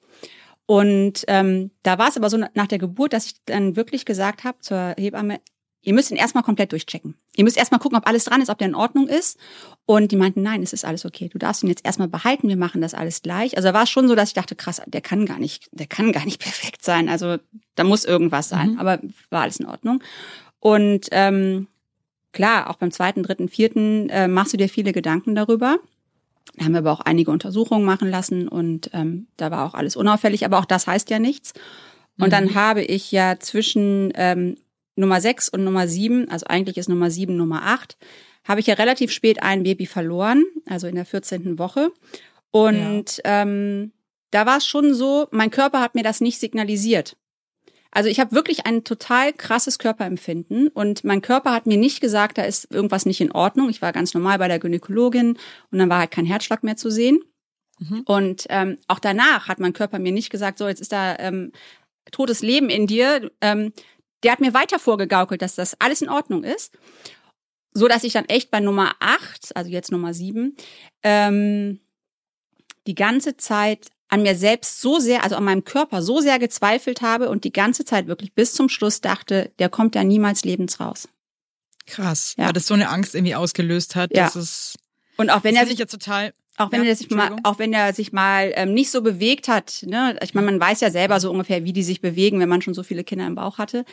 Und 0.65 1.25
ähm, 1.27 1.73
da 1.83 1.99
war 1.99 2.09
es 2.09 2.17
aber 2.17 2.31
so 2.31 2.37
nach 2.37 2.69
der 2.69 2.79
Geburt, 2.79 3.13
dass 3.13 3.27
ich 3.27 3.35
dann 3.47 3.75
wirklich 3.75 4.05
gesagt 4.05 4.45
habe 4.45 4.61
zur 4.61 4.95
Hebamme, 4.97 5.41
ihr 5.83 5.93
müsst 5.93 6.13
ihn 6.13 6.17
erstmal 6.17 6.45
komplett 6.45 6.71
durchchecken. 6.71 7.17
Ihr 7.35 7.43
müsst 7.43 7.57
erstmal 7.57 7.81
gucken, 7.81 7.99
ob 7.99 8.07
alles 8.07 8.27
dran 8.27 8.41
ist, 8.41 8.49
ob 8.49 8.59
der 8.59 8.69
in 8.69 8.77
Ordnung 8.77 9.09
ist. 9.09 9.37
Und 9.87 10.13
die 10.13 10.17
meinten, 10.17 10.43
nein, 10.43 10.63
es 10.63 10.73
ist 10.73 10.85
alles 10.85 11.05
okay. 11.05 11.29
Du 11.29 11.39
darfst 11.39 11.65
ihn 11.65 11.69
jetzt 11.69 11.85
erstmal 11.85 12.07
behalten, 12.07 12.49
wir 12.49 12.57
machen 12.57 12.81
das 12.81 12.95
alles 12.95 13.23
gleich. 13.23 13.57
Also 13.57 13.71
da 13.71 13.75
war 13.75 13.83
es 13.83 13.91
schon 13.91 14.07
so, 14.07 14.15
dass 14.15 14.29
ich 14.29 14.35
dachte, 14.35 14.55
krass, 14.55 14.81
der 14.87 15.01
kann 15.01 15.27
gar 15.27 15.41
nicht, 15.41 15.69
der 15.73 15.89
kann 15.89 16.13
gar 16.13 16.25
nicht 16.25 16.41
perfekt 16.41 16.85
sein. 16.85 17.09
Also 17.09 17.39
da 17.75 17.83
muss 17.83 18.05
irgendwas 18.05 18.49
sein. 18.49 18.75
Mhm. 18.75 18.79
Aber 18.79 19.01
war 19.31 19.43
alles 19.43 19.59
in 19.59 19.67
Ordnung. 19.67 20.01
Und 20.61 21.09
ähm, 21.11 21.67
klar, 22.33 22.71
auch 22.71 22.77
beim 22.77 22.91
zweiten, 22.91 23.23
dritten, 23.23 23.49
vierten 23.49 24.09
äh, 24.11 24.29
machst 24.29 24.53
du 24.53 24.57
dir 24.57 24.69
viele 24.69 24.93
Gedanken 24.93 25.35
darüber. 25.35 25.79
Da 26.57 26.65
haben 26.65 26.73
wir 26.73 26.79
aber 26.79 26.93
auch 26.93 27.01
einige 27.01 27.31
Untersuchungen 27.31 27.85
machen 27.85 28.11
lassen 28.11 28.49
und 28.49 28.91
ähm, 28.93 29.29
da 29.37 29.51
war 29.51 29.67
auch 29.67 29.75
alles 29.75 29.97
unauffällig, 29.97 30.45
aber 30.45 30.59
auch 30.59 30.65
das 30.65 30.87
heißt 30.87 31.11
ja 31.11 31.19
nichts. 31.19 31.53
Und 32.19 32.33
dann 32.33 32.55
habe 32.55 32.83
ich 32.83 33.13
ja 33.13 33.39
zwischen 33.39 34.13
ähm, 34.15 34.57
Nummer 34.95 35.21
6 35.21 35.49
und 35.49 35.65
Nummer 35.65 35.89
7, 35.89 36.29
also 36.29 36.47
eigentlich 36.47 36.77
ist 36.77 36.89
Nummer 36.89 37.11
7 37.11 37.35
Nummer 37.35 37.63
8, 37.65 37.97
habe 38.45 38.61
ich 38.61 38.67
ja 38.67 38.75
relativ 38.75 39.11
spät 39.11 39.43
ein 39.43 39.63
Baby 39.63 39.87
verloren, 39.87 40.45
also 40.67 40.87
in 40.87 40.97
der 40.97 41.07
14. 41.07 41.59
Woche. 41.59 41.93
Und 42.51 43.21
ähm, 43.25 43.93
da 44.31 44.47
war 44.47 44.59
es 44.59 44.67
schon 44.67 44.93
so, 44.95 45.29
mein 45.31 45.51
Körper 45.51 45.81
hat 45.81 45.95
mir 45.95 46.03
das 46.03 46.21
nicht 46.21 46.39
signalisiert. 46.39 47.17
Also 47.93 48.09
ich 48.09 48.21
habe 48.21 48.33
wirklich 48.33 48.67
ein 48.67 48.85
total 48.85 49.33
krasses 49.33 49.79
Körperempfinden 49.79 50.69
und 50.69 51.03
mein 51.03 51.23
Körper 51.23 51.53
hat 51.53 51.67
mir 51.67 51.77
nicht 51.77 52.01
gesagt, 52.01 52.39
da 52.39 52.43
ist 52.43 52.71
irgendwas 52.73 53.05
nicht 53.05 53.21
in 53.21 53.33
Ordnung. 53.33 53.69
Ich 53.69 53.83
war 53.83 53.93
ganz 53.93 54.15
normal 54.15 54.39
bei 54.39 54.49
der 54.49 54.61
Gynäkologin 54.61 55.37
und 55.71 55.79
dann 55.79 55.91
war 55.91 55.99
halt 55.99 56.13
kein 56.13 56.27
Herzschlag 56.27 56.63
mehr 56.63 56.77
zu 56.77 56.91
sehen. 56.91 57.21
Mhm. 57.81 58.03
Und 58.07 58.47
ähm, 58.49 58.79
auch 58.87 59.01
danach 59.01 59.49
hat 59.49 59.59
mein 59.59 59.73
Körper 59.73 59.99
mir 59.99 60.13
nicht 60.13 60.31
gesagt, 60.31 60.59
so 60.59 60.69
jetzt 60.69 60.81
ist 60.81 60.93
da 60.93 61.17
ähm, 61.19 61.53
totes 62.13 62.43
Leben 62.43 62.69
in 62.69 62.87
dir. 62.87 63.31
Ähm, 63.41 63.73
der 64.23 64.33
hat 64.33 64.41
mir 64.41 64.55
weiter 64.55 64.79
vorgegaukelt, 64.79 65.43
dass 65.43 65.57
das 65.57 65.81
alles 65.81 66.03
in 66.03 66.09
Ordnung 66.09 66.45
ist. 66.45 66.79
So 67.73 67.89
dass 67.89 68.05
ich 68.05 68.13
dann 68.13 68.25
echt 68.27 68.51
bei 68.51 68.61
Nummer 68.61 68.93
8, 69.01 69.57
also 69.57 69.71
jetzt 69.71 69.93
Nummer 69.93 70.13
7, 70.13 70.57
ähm, 71.03 71.81
die 72.87 72.95
ganze 72.95 73.37
Zeit 73.37 73.89
an 74.11 74.23
mir 74.23 74.35
selbst 74.37 74.81
so 74.81 74.99
sehr, 74.99 75.23
also 75.25 75.37
an 75.37 75.45
meinem 75.45 75.65
Körper 75.65 76.03
so 76.03 76.21
sehr 76.21 76.39
gezweifelt 76.39 77.01
habe 77.01 77.31
und 77.31 77.45
die 77.45 77.53
ganze 77.53 77.85
Zeit 77.85 78.07
wirklich 78.09 78.35
bis 78.35 78.53
zum 78.53 78.69
Schluss 78.69 79.01
dachte, 79.01 79.53
der 79.59 79.69
kommt 79.69 79.95
da 79.95 80.05
niemals 80.05 80.45
lebens 80.45 80.81
raus. 80.81 81.09
Krass, 81.87 82.35
Ja. 82.37 82.47
weil 82.47 82.53
das 82.53 82.67
so 82.67 82.75
eine 82.75 82.89
Angst 82.89 83.15
irgendwie 83.15 83.35
ausgelöst 83.35 83.97
hat. 83.97 84.11
Ja. 84.15 84.25
Das 84.25 84.37
ist, 84.37 84.77
Und 85.17 85.31
auch 85.31 85.45
wenn 85.45 85.57
er 85.57 85.65
sich 85.65 85.75
ich 85.75 85.79
jetzt 85.79 85.93
total. 85.93 86.33
Auch 86.57 86.71
wenn 86.73 86.83
Ja, 86.83 86.91
er 86.91 86.97
sich 86.97 87.09
mal, 87.11 87.37
auch 87.45 87.59
wenn 87.59 87.73
er 87.73 87.95
sich 87.95 88.13
mal 88.13 88.53
ähm, 88.55 88.75
nicht 88.75 88.91
so 88.91 89.01
bewegt 89.01 89.49
hat, 89.49 89.83
ne, 89.87 90.19
ich 90.23 90.35
meine, 90.35 90.47
man 90.47 90.61
weiß 90.61 90.81
ja 90.83 90.91
selber 90.91 91.19
so 91.19 91.31
ungefähr, 91.31 91.65
wie 91.65 91.73
die 91.73 91.83
sich 91.83 92.03
bewegen, 92.03 92.39
wenn 92.39 92.51
man 92.51 92.61
schon 92.61 92.75
so 92.75 92.83
viele 92.83 93.03
Kinder 93.03 93.27
im 93.27 93.35
Bauch 93.35 93.57
hatte, 93.57 93.87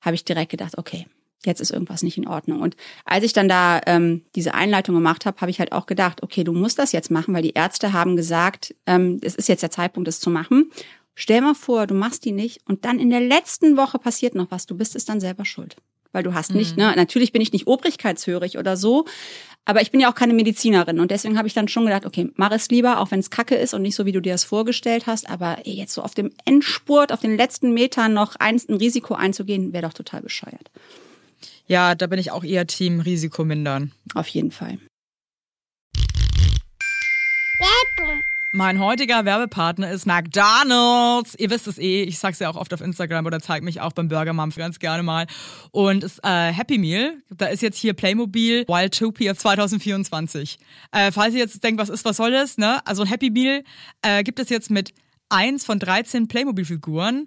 habe 0.00 0.14
ich 0.14 0.24
direkt 0.24 0.50
gedacht, 0.50 0.78
okay, 0.78 1.06
jetzt 1.46 1.60
ist 1.60 1.70
irgendwas 1.70 2.02
nicht 2.02 2.18
in 2.18 2.28
Ordnung. 2.28 2.60
Und 2.60 2.76
als 3.04 3.24
ich 3.24 3.32
dann 3.32 3.48
da 3.48 3.80
ähm, 3.86 4.22
diese 4.34 4.54
Einleitung 4.54 4.94
gemacht 4.94 5.26
habe, 5.26 5.40
habe 5.40 5.50
ich 5.50 5.58
halt 5.58 5.72
auch 5.72 5.86
gedacht, 5.86 6.22
okay, 6.22 6.44
du 6.44 6.52
musst 6.52 6.78
das 6.78 6.92
jetzt 6.92 7.10
machen, 7.10 7.34
weil 7.34 7.42
die 7.42 7.52
Ärzte 7.54 7.92
haben 7.92 8.16
gesagt, 8.16 8.74
ähm, 8.86 9.20
es 9.22 9.34
ist 9.34 9.48
jetzt 9.48 9.62
der 9.62 9.70
Zeitpunkt, 9.70 10.08
es 10.08 10.20
zu 10.20 10.30
machen. 10.30 10.70
Stell 11.14 11.40
mal 11.40 11.54
vor, 11.54 11.86
du 11.86 11.94
machst 11.94 12.24
die 12.24 12.32
nicht 12.32 12.60
und 12.66 12.84
dann 12.84 12.98
in 12.98 13.10
der 13.10 13.20
letzten 13.20 13.76
Woche 13.76 13.98
passiert 13.98 14.34
noch 14.34 14.50
was. 14.50 14.66
Du 14.66 14.76
bist 14.76 14.96
es 14.96 15.04
dann 15.04 15.20
selber 15.20 15.44
schuld, 15.44 15.76
weil 16.12 16.24
du 16.24 16.34
hast 16.34 16.52
nicht. 16.52 16.76
Ne, 16.76 16.92
natürlich 16.96 17.30
bin 17.30 17.40
ich 17.40 17.52
nicht 17.52 17.68
obrigkeitshörig 17.68 18.58
oder 18.58 18.76
so, 18.76 19.04
aber 19.64 19.80
ich 19.80 19.90
bin 19.92 20.00
ja 20.00 20.10
auch 20.10 20.14
keine 20.16 20.34
Medizinerin 20.34 20.98
und 20.98 21.10
deswegen 21.10 21.38
habe 21.38 21.46
ich 21.46 21.54
dann 21.54 21.68
schon 21.68 21.84
gedacht, 21.84 22.04
okay, 22.04 22.30
mach 22.34 22.50
es 22.50 22.68
lieber, 22.68 22.98
auch 22.98 23.12
wenn 23.12 23.20
es 23.20 23.30
Kacke 23.30 23.54
ist 23.54 23.74
und 23.74 23.82
nicht 23.82 23.94
so, 23.94 24.04
wie 24.06 24.12
du 24.12 24.20
dir 24.20 24.32
das 24.32 24.44
vorgestellt 24.44 25.06
hast. 25.06 25.30
Aber 25.30 25.58
jetzt 25.64 25.94
so 25.94 26.02
auf 26.02 26.14
dem 26.14 26.32
Endspurt, 26.44 27.12
auf 27.12 27.20
den 27.20 27.36
letzten 27.36 27.72
Metern 27.72 28.12
noch 28.12 28.34
ein, 28.36 28.60
ein 28.68 28.74
Risiko 28.74 29.14
einzugehen, 29.14 29.72
wäre 29.72 29.86
doch 29.86 29.94
total 29.94 30.20
bescheuert. 30.20 30.70
Ja, 31.66 31.94
da 31.94 32.06
bin 32.06 32.18
ich 32.18 32.30
auch 32.30 32.44
eher 32.44 32.66
Team 32.66 33.00
Risiko 33.00 33.44
mindern. 33.44 33.92
Auf 34.14 34.28
jeden 34.28 34.50
Fall. 34.50 34.78
Mein 38.56 38.78
heutiger 38.78 39.24
Werbepartner 39.24 39.90
ist 39.90 40.06
McDonald's. 40.06 41.34
Ihr 41.34 41.50
wisst 41.50 41.66
es 41.66 41.76
eh, 41.76 42.04
ich 42.04 42.20
sag's 42.20 42.38
ja 42.38 42.48
auch 42.48 42.54
oft 42.54 42.72
auf 42.72 42.82
Instagram 42.82 43.26
oder 43.26 43.40
zeig 43.40 43.64
mich 43.64 43.80
auch 43.80 43.92
beim 43.92 44.06
Burger 44.06 44.32
Mom 44.32 44.50
ganz 44.50 44.78
gerne 44.78 45.02
mal. 45.02 45.26
Und 45.72 46.04
es, 46.04 46.20
äh, 46.22 46.52
Happy 46.52 46.78
Meal, 46.78 47.16
da 47.30 47.46
ist 47.46 47.62
jetzt 47.62 47.78
hier 47.78 47.94
Playmobil 47.94 48.64
Wildtopia 48.68 49.34
2024. 49.34 50.60
Äh, 50.92 51.10
falls 51.10 51.34
ihr 51.34 51.40
jetzt 51.40 51.64
denkt, 51.64 51.80
was 51.80 51.88
ist, 51.88 52.04
was 52.04 52.16
soll 52.16 52.30
das, 52.30 52.56
ne? 52.56 52.86
Also 52.86 53.02
ein 53.02 53.08
Happy 53.08 53.30
Meal 53.30 53.64
äh, 54.02 54.22
gibt 54.22 54.38
es 54.38 54.50
jetzt 54.50 54.70
mit 54.70 54.94
eins 55.30 55.64
von 55.64 55.80
13 55.80 56.28
Playmobil-Figuren 56.28 57.26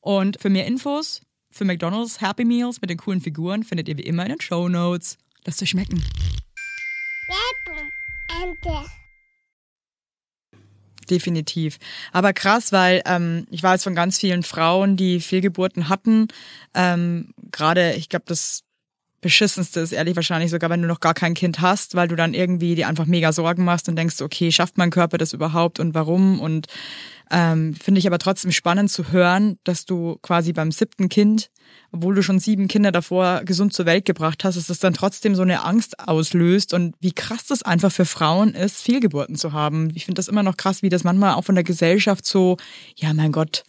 Und 0.00 0.40
für 0.40 0.50
mehr 0.50 0.66
Infos 0.66 1.22
für 1.50 1.64
McDonald's 1.64 2.20
Happy 2.20 2.44
Meals 2.44 2.80
mit 2.80 2.90
den 2.90 2.98
coolen 2.98 3.20
Figuren 3.20 3.64
findet 3.64 3.88
ihr 3.88 3.96
wie 3.96 4.02
immer 4.02 4.24
in 4.24 4.30
den 4.30 4.40
Show 4.40 4.68
Notes. 4.68 5.18
Lasst 5.44 5.62
euch 5.62 5.70
schmecken. 5.70 6.02
Definitiv. 11.10 11.78
Aber 12.12 12.32
krass, 12.32 12.70
weil 12.70 13.02
ähm, 13.06 13.46
ich 13.50 13.62
weiß 13.62 13.82
von 13.82 13.94
ganz 13.94 14.18
vielen 14.18 14.42
Frauen, 14.42 14.96
die 14.96 15.20
Fehlgeburten 15.20 15.88
hatten. 15.88 16.28
Ähm, 16.74 17.32
Gerade, 17.50 17.94
ich 17.94 18.08
glaube, 18.08 18.26
das 18.28 18.64
beschissenste 19.20 19.80
ist 19.80 19.92
ehrlich 19.92 20.14
wahrscheinlich 20.16 20.50
sogar, 20.50 20.70
wenn 20.70 20.82
du 20.82 20.88
noch 20.88 21.00
gar 21.00 21.14
kein 21.14 21.34
Kind 21.34 21.60
hast, 21.60 21.94
weil 21.94 22.08
du 22.08 22.14
dann 22.14 22.34
irgendwie 22.34 22.74
dir 22.74 22.88
einfach 22.88 23.06
mega 23.06 23.32
Sorgen 23.32 23.64
machst 23.64 23.88
und 23.88 23.96
denkst, 23.96 24.20
okay, 24.20 24.52
schafft 24.52 24.78
mein 24.78 24.90
Körper 24.90 25.18
das 25.18 25.32
überhaupt 25.32 25.80
und 25.80 25.94
warum? 25.94 26.40
Und 26.40 26.66
ähm, 27.30 27.74
finde 27.74 27.98
ich 27.98 28.06
aber 28.06 28.18
trotzdem 28.18 28.52
spannend 28.52 28.90
zu 28.90 29.12
hören, 29.12 29.58
dass 29.64 29.84
du 29.84 30.18
quasi 30.22 30.52
beim 30.52 30.72
siebten 30.72 31.08
Kind, 31.08 31.50
obwohl 31.92 32.14
du 32.14 32.22
schon 32.22 32.38
sieben 32.38 32.68
Kinder 32.68 32.92
davor 32.92 33.42
gesund 33.44 33.72
zur 33.72 33.86
Welt 33.86 34.04
gebracht 34.04 34.44
hast, 34.44 34.56
dass 34.56 34.68
das 34.68 34.78
dann 34.78 34.94
trotzdem 34.94 35.34
so 35.34 35.42
eine 35.42 35.64
Angst 35.64 36.00
auslöst 36.00 36.74
und 36.74 36.94
wie 37.00 37.12
krass 37.12 37.46
das 37.46 37.62
einfach 37.62 37.92
für 37.92 38.04
Frauen 38.04 38.54
ist, 38.54 38.82
Fehlgeburten 38.82 39.36
zu 39.36 39.52
haben. 39.52 39.90
Ich 39.94 40.04
finde 40.04 40.18
das 40.18 40.28
immer 40.28 40.42
noch 40.42 40.56
krass, 40.56 40.82
wie 40.82 40.88
das 40.88 41.04
manchmal 41.04 41.34
auch 41.34 41.44
von 41.44 41.54
der 41.54 41.64
Gesellschaft 41.64 42.24
so, 42.24 42.56
ja 42.96 43.12
mein 43.12 43.32
Gott, 43.32 43.64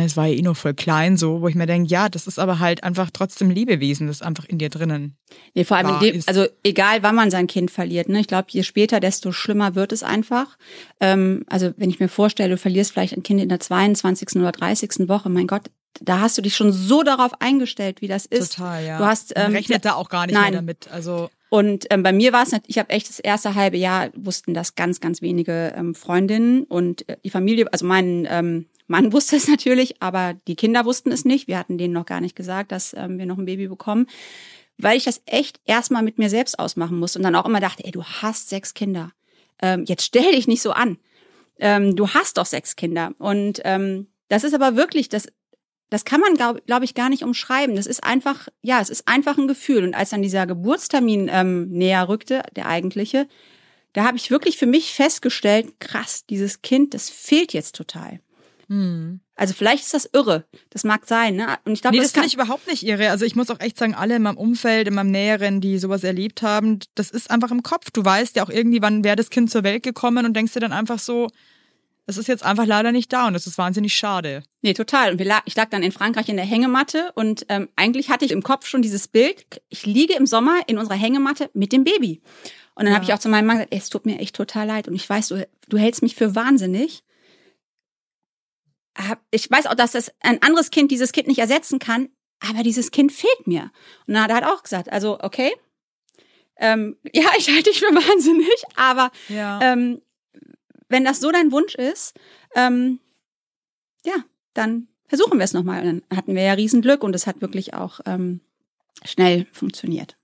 es 0.00 0.16
war 0.16 0.26
ja 0.26 0.34
eh 0.34 0.42
noch 0.42 0.56
voll 0.56 0.72
klein 0.72 1.18
so, 1.18 1.42
wo 1.42 1.48
ich 1.48 1.54
mir 1.54 1.66
denke, 1.66 1.90
ja, 1.90 2.08
das 2.08 2.26
ist 2.26 2.38
aber 2.38 2.58
halt 2.58 2.82
einfach 2.82 3.10
trotzdem 3.12 3.50
Lebewesen, 3.50 4.06
das 4.06 4.22
einfach 4.22 4.46
in 4.46 4.58
dir 4.58 4.70
drinnen. 4.70 5.16
Nee, 5.54 5.64
vor 5.64 5.76
allem, 5.76 6.00
dem, 6.00 6.22
also 6.26 6.46
egal, 6.64 7.02
wann 7.02 7.14
man 7.14 7.30
sein 7.30 7.46
Kind 7.46 7.70
verliert, 7.70 8.08
ne? 8.08 8.20
Ich 8.20 8.26
glaube, 8.26 8.46
je 8.50 8.62
später, 8.62 9.00
desto 9.00 9.32
schlimmer 9.32 9.74
wird 9.74 9.92
es 9.92 10.02
einfach. 10.02 10.56
Ähm, 11.00 11.44
also 11.46 11.72
wenn 11.76 11.90
ich 11.90 12.00
mir 12.00 12.08
vorstelle, 12.08 12.50
du 12.50 12.56
verlierst 12.56 12.92
vielleicht 12.92 13.16
ein 13.16 13.22
Kind 13.22 13.40
in 13.40 13.50
der 13.50 13.60
22. 13.60 14.36
oder 14.36 14.52
30. 14.52 15.08
Woche, 15.08 15.28
mein 15.28 15.46
Gott, 15.46 15.70
da 16.00 16.20
hast 16.20 16.38
du 16.38 16.42
dich 16.42 16.56
schon 16.56 16.72
so 16.72 17.02
darauf 17.02 17.40
eingestellt, 17.40 18.00
wie 18.00 18.08
das 18.08 18.24
ist. 18.24 18.56
Total, 18.56 18.84
ja. 18.84 18.98
Du 18.98 19.04
hast 19.04 19.34
ähm, 19.36 19.42
Man 19.44 19.56
rechnet 19.56 19.84
da 19.84 19.94
auch 19.94 20.08
gar 20.08 20.26
nicht 20.26 20.34
nein. 20.34 20.52
mehr 20.52 20.60
damit. 20.62 20.88
Also 20.90 21.28
und 21.52 21.84
ähm, 21.90 22.02
bei 22.02 22.14
mir 22.14 22.32
war 22.32 22.44
es, 22.44 22.56
ich 22.66 22.78
habe 22.78 22.88
echt 22.88 23.10
das 23.10 23.20
erste 23.20 23.54
halbe 23.54 23.76
Jahr 23.76 24.08
wussten 24.14 24.54
das 24.54 24.74
ganz, 24.74 25.00
ganz 25.00 25.20
wenige 25.20 25.74
ähm, 25.76 25.94
Freundinnen 25.94 26.64
und 26.64 27.06
äh, 27.10 27.18
die 27.22 27.28
Familie, 27.28 27.70
also 27.70 27.84
mein 27.84 28.26
ähm, 28.30 28.64
Mann 28.92 29.12
wusste 29.12 29.36
es 29.36 29.48
natürlich, 29.48 30.02
aber 30.02 30.34
die 30.46 30.54
Kinder 30.54 30.84
wussten 30.84 31.10
es 31.12 31.24
nicht. 31.24 31.48
Wir 31.48 31.58
hatten 31.58 31.78
denen 31.78 31.94
noch 31.94 32.04
gar 32.04 32.20
nicht 32.20 32.36
gesagt, 32.36 32.72
dass 32.72 32.94
ähm, 32.94 33.18
wir 33.18 33.24
noch 33.24 33.38
ein 33.38 33.46
Baby 33.46 33.66
bekommen, 33.66 34.06
weil 34.76 34.98
ich 34.98 35.04
das 35.04 35.22
echt 35.24 35.60
erstmal 35.64 36.02
mit 36.02 36.18
mir 36.18 36.28
selbst 36.28 36.58
ausmachen 36.58 36.98
musste 36.98 37.18
und 37.18 37.22
dann 37.22 37.34
auch 37.34 37.46
immer 37.46 37.60
dachte, 37.60 37.84
ey, 37.84 37.90
du 37.90 38.04
hast 38.04 38.50
sechs 38.50 38.74
Kinder. 38.74 39.12
Ähm, 39.62 39.84
jetzt 39.86 40.04
stell 40.04 40.32
dich 40.32 40.46
nicht 40.46 40.60
so 40.60 40.72
an. 40.72 40.98
Ähm, 41.58 41.96
du 41.96 42.10
hast 42.10 42.36
doch 42.36 42.44
sechs 42.44 42.76
Kinder 42.76 43.14
und 43.18 43.62
ähm, 43.64 44.08
das 44.28 44.44
ist 44.44 44.54
aber 44.54 44.76
wirklich 44.76 45.08
das 45.08 45.28
das 45.88 46.04
kann 46.04 46.20
man, 46.20 46.34
glaube 46.34 46.62
glaub 46.66 46.82
ich, 46.82 46.94
gar 46.94 47.10
nicht 47.10 47.22
umschreiben. 47.22 47.76
Das 47.76 47.86
ist 47.86 48.02
einfach, 48.02 48.48
ja, 48.62 48.80
es 48.80 48.88
ist 48.88 49.06
einfach 49.06 49.36
ein 49.36 49.46
Gefühl. 49.46 49.84
Und 49.84 49.94
als 49.94 50.08
dann 50.08 50.22
dieser 50.22 50.46
Geburtstermin 50.46 51.28
ähm, 51.30 51.68
näher 51.68 52.08
rückte, 52.08 52.42
der 52.56 52.66
eigentliche, 52.66 53.28
da 53.92 54.04
habe 54.04 54.16
ich 54.16 54.30
wirklich 54.30 54.56
für 54.56 54.66
mich 54.66 54.94
festgestellt, 54.94 55.80
krass, 55.80 56.24
dieses 56.24 56.62
Kind, 56.62 56.94
das 56.94 57.10
fehlt 57.10 57.52
jetzt 57.52 57.74
total. 57.74 58.20
Hm. 58.72 59.20
Also 59.36 59.52
vielleicht 59.52 59.84
ist 59.84 59.92
das 59.92 60.08
irre. 60.14 60.46
Das 60.70 60.82
mag 60.82 61.06
sein, 61.06 61.36
ne? 61.36 61.58
Und 61.66 61.72
ich 61.74 61.82
glaube, 61.82 61.94
nee, 61.94 62.02
das, 62.02 62.12
das 62.12 62.12
finde 62.12 62.28
ich 62.28 62.34
überhaupt 62.34 62.66
nicht 62.68 62.86
irre. 62.86 63.10
Also 63.10 63.26
ich 63.26 63.36
muss 63.36 63.50
auch 63.50 63.60
echt 63.60 63.76
sagen, 63.76 63.94
alle 63.94 64.16
in 64.16 64.22
meinem 64.22 64.38
Umfeld, 64.38 64.88
in 64.88 64.94
meinem 64.94 65.10
Näheren, 65.10 65.60
die 65.60 65.78
sowas 65.78 66.04
erlebt 66.04 66.40
haben, 66.40 66.78
das 66.94 67.10
ist 67.10 67.30
einfach 67.30 67.50
im 67.50 67.62
Kopf. 67.62 67.90
Du 67.90 68.02
weißt 68.02 68.36
ja 68.36 68.44
auch 68.44 68.48
irgendwie, 68.48 68.80
wann 68.80 69.04
wäre 69.04 69.16
das 69.16 69.28
Kind 69.28 69.50
zur 69.50 69.62
Welt 69.62 69.82
gekommen 69.82 70.24
und 70.24 70.34
denkst 70.34 70.54
dir 70.54 70.60
dann 70.60 70.72
einfach 70.72 70.98
so, 70.98 71.28
es 72.06 72.16
ist 72.16 72.28
jetzt 72.28 72.44
einfach 72.44 72.64
leider 72.64 72.92
nicht 72.92 73.12
da 73.12 73.26
und 73.26 73.34
das 73.34 73.46
ist 73.46 73.58
wahnsinnig 73.58 73.94
schade. 73.94 74.42
Nee, 74.62 74.72
total. 74.72 75.12
Und 75.12 75.22
lag, 75.22 75.42
ich 75.44 75.54
lag 75.54 75.68
dann 75.68 75.82
in 75.82 75.92
Frankreich 75.92 76.30
in 76.30 76.36
der 76.36 76.46
Hängematte 76.46 77.12
und 77.14 77.44
ähm, 77.50 77.68
eigentlich 77.76 78.08
hatte 78.08 78.24
ich 78.24 78.32
im 78.32 78.42
Kopf 78.42 78.66
schon 78.66 78.80
dieses 78.80 79.06
Bild, 79.06 79.44
ich 79.68 79.84
liege 79.84 80.14
im 80.14 80.26
Sommer 80.26 80.60
in 80.66 80.78
unserer 80.78 80.96
Hängematte 80.96 81.50
mit 81.52 81.72
dem 81.72 81.84
Baby. 81.84 82.22
Und 82.74 82.84
dann 82.84 82.92
ja. 82.92 82.94
habe 82.94 83.04
ich 83.04 83.12
auch 83.12 83.18
zu 83.18 83.28
meinem 83.28 83.46
Mann 83.46 83.58
gesagt, 83.58 83.74
ey, 83.74 83.78
es 83.78 83.90
tut 83.90 84.06
mir 84.06 84.18
echt 84.18 84.34
total 84.34 84.66
leid 84.66 84.88
und 84.88 84.94
ich 84.94 85.08
weiß, 85.08 85.28
du, 85.28 85.46
du 85.68 85.76
hältst 85.76 86.02
mich 86.02 86.14
für 86.14 86.34
wahnsinnig. 86.34 87.02
Ich 89.30 89.50
weiß 89.50 89.66
auch, 89.66 89.74
dass 89.74 89.92
das 89.92 90.12
ein 90.20 90.42
anderes 90.42 90.70
Kind 90.70 90.90
dieses 90.90 91.12
Kind 91.12 91.26
nicht 91.26 91.38
ersetzen 91.38 91.78
kann, 91.78 92.10
aber 92.40 92.62
dieses 92.62 92.90
Kind 92.90 93.12
fehlt 93.12 93.46
mir. 93.46 93.70
Und 94.06 94.14
dann 94.14 94.24
hat 94.24 94.30
er 94.30 94.36
halt 94.36 94.46
auch 94.46 94.62
gesagt, 94.62 94.90
also 94.90 95.18
okay, 95.20 95.52
ähm, 96.56 96.96
ja, 97.12 97.30
ich 97.38 97.48
halte 97.48 97.70
dich 97.70 97.80
für 97.80 97.94
wahnsinnig, 97.94 98.64
aber 98.76 99.10
ja. 99.28 99.60
ähm, 99.62 100.02
wenn 100.88 101.04
das 101.04 101.20
so 101.20 101.30
dein 101.30 101.52
Wunsch 101.52 101.74
ist, 101.74 102.14
ähm, 102.54 103.00
ja, 104.04 104.14
dann 104.54 104.88
versuchen 105.06 105.38
wir 105.38 105.44
es 105.44 105.54
nochmal. 105.54 105.86
Und 105.86 106.04
dann 106.08 106.18
hatten 106.18 106.34
wir 106.34 106.42
ja 106.42 106.52
Riesenglück 106.52 107.02
und 107.02 107.14
es 107.14 107.26
hat 107.26 107.40
wirklich 107.40 107.74
auch 107.74 108.00
ähm, 108.06 108.40
schnell 109.04 109.46
funktioniert. 109.52 110.16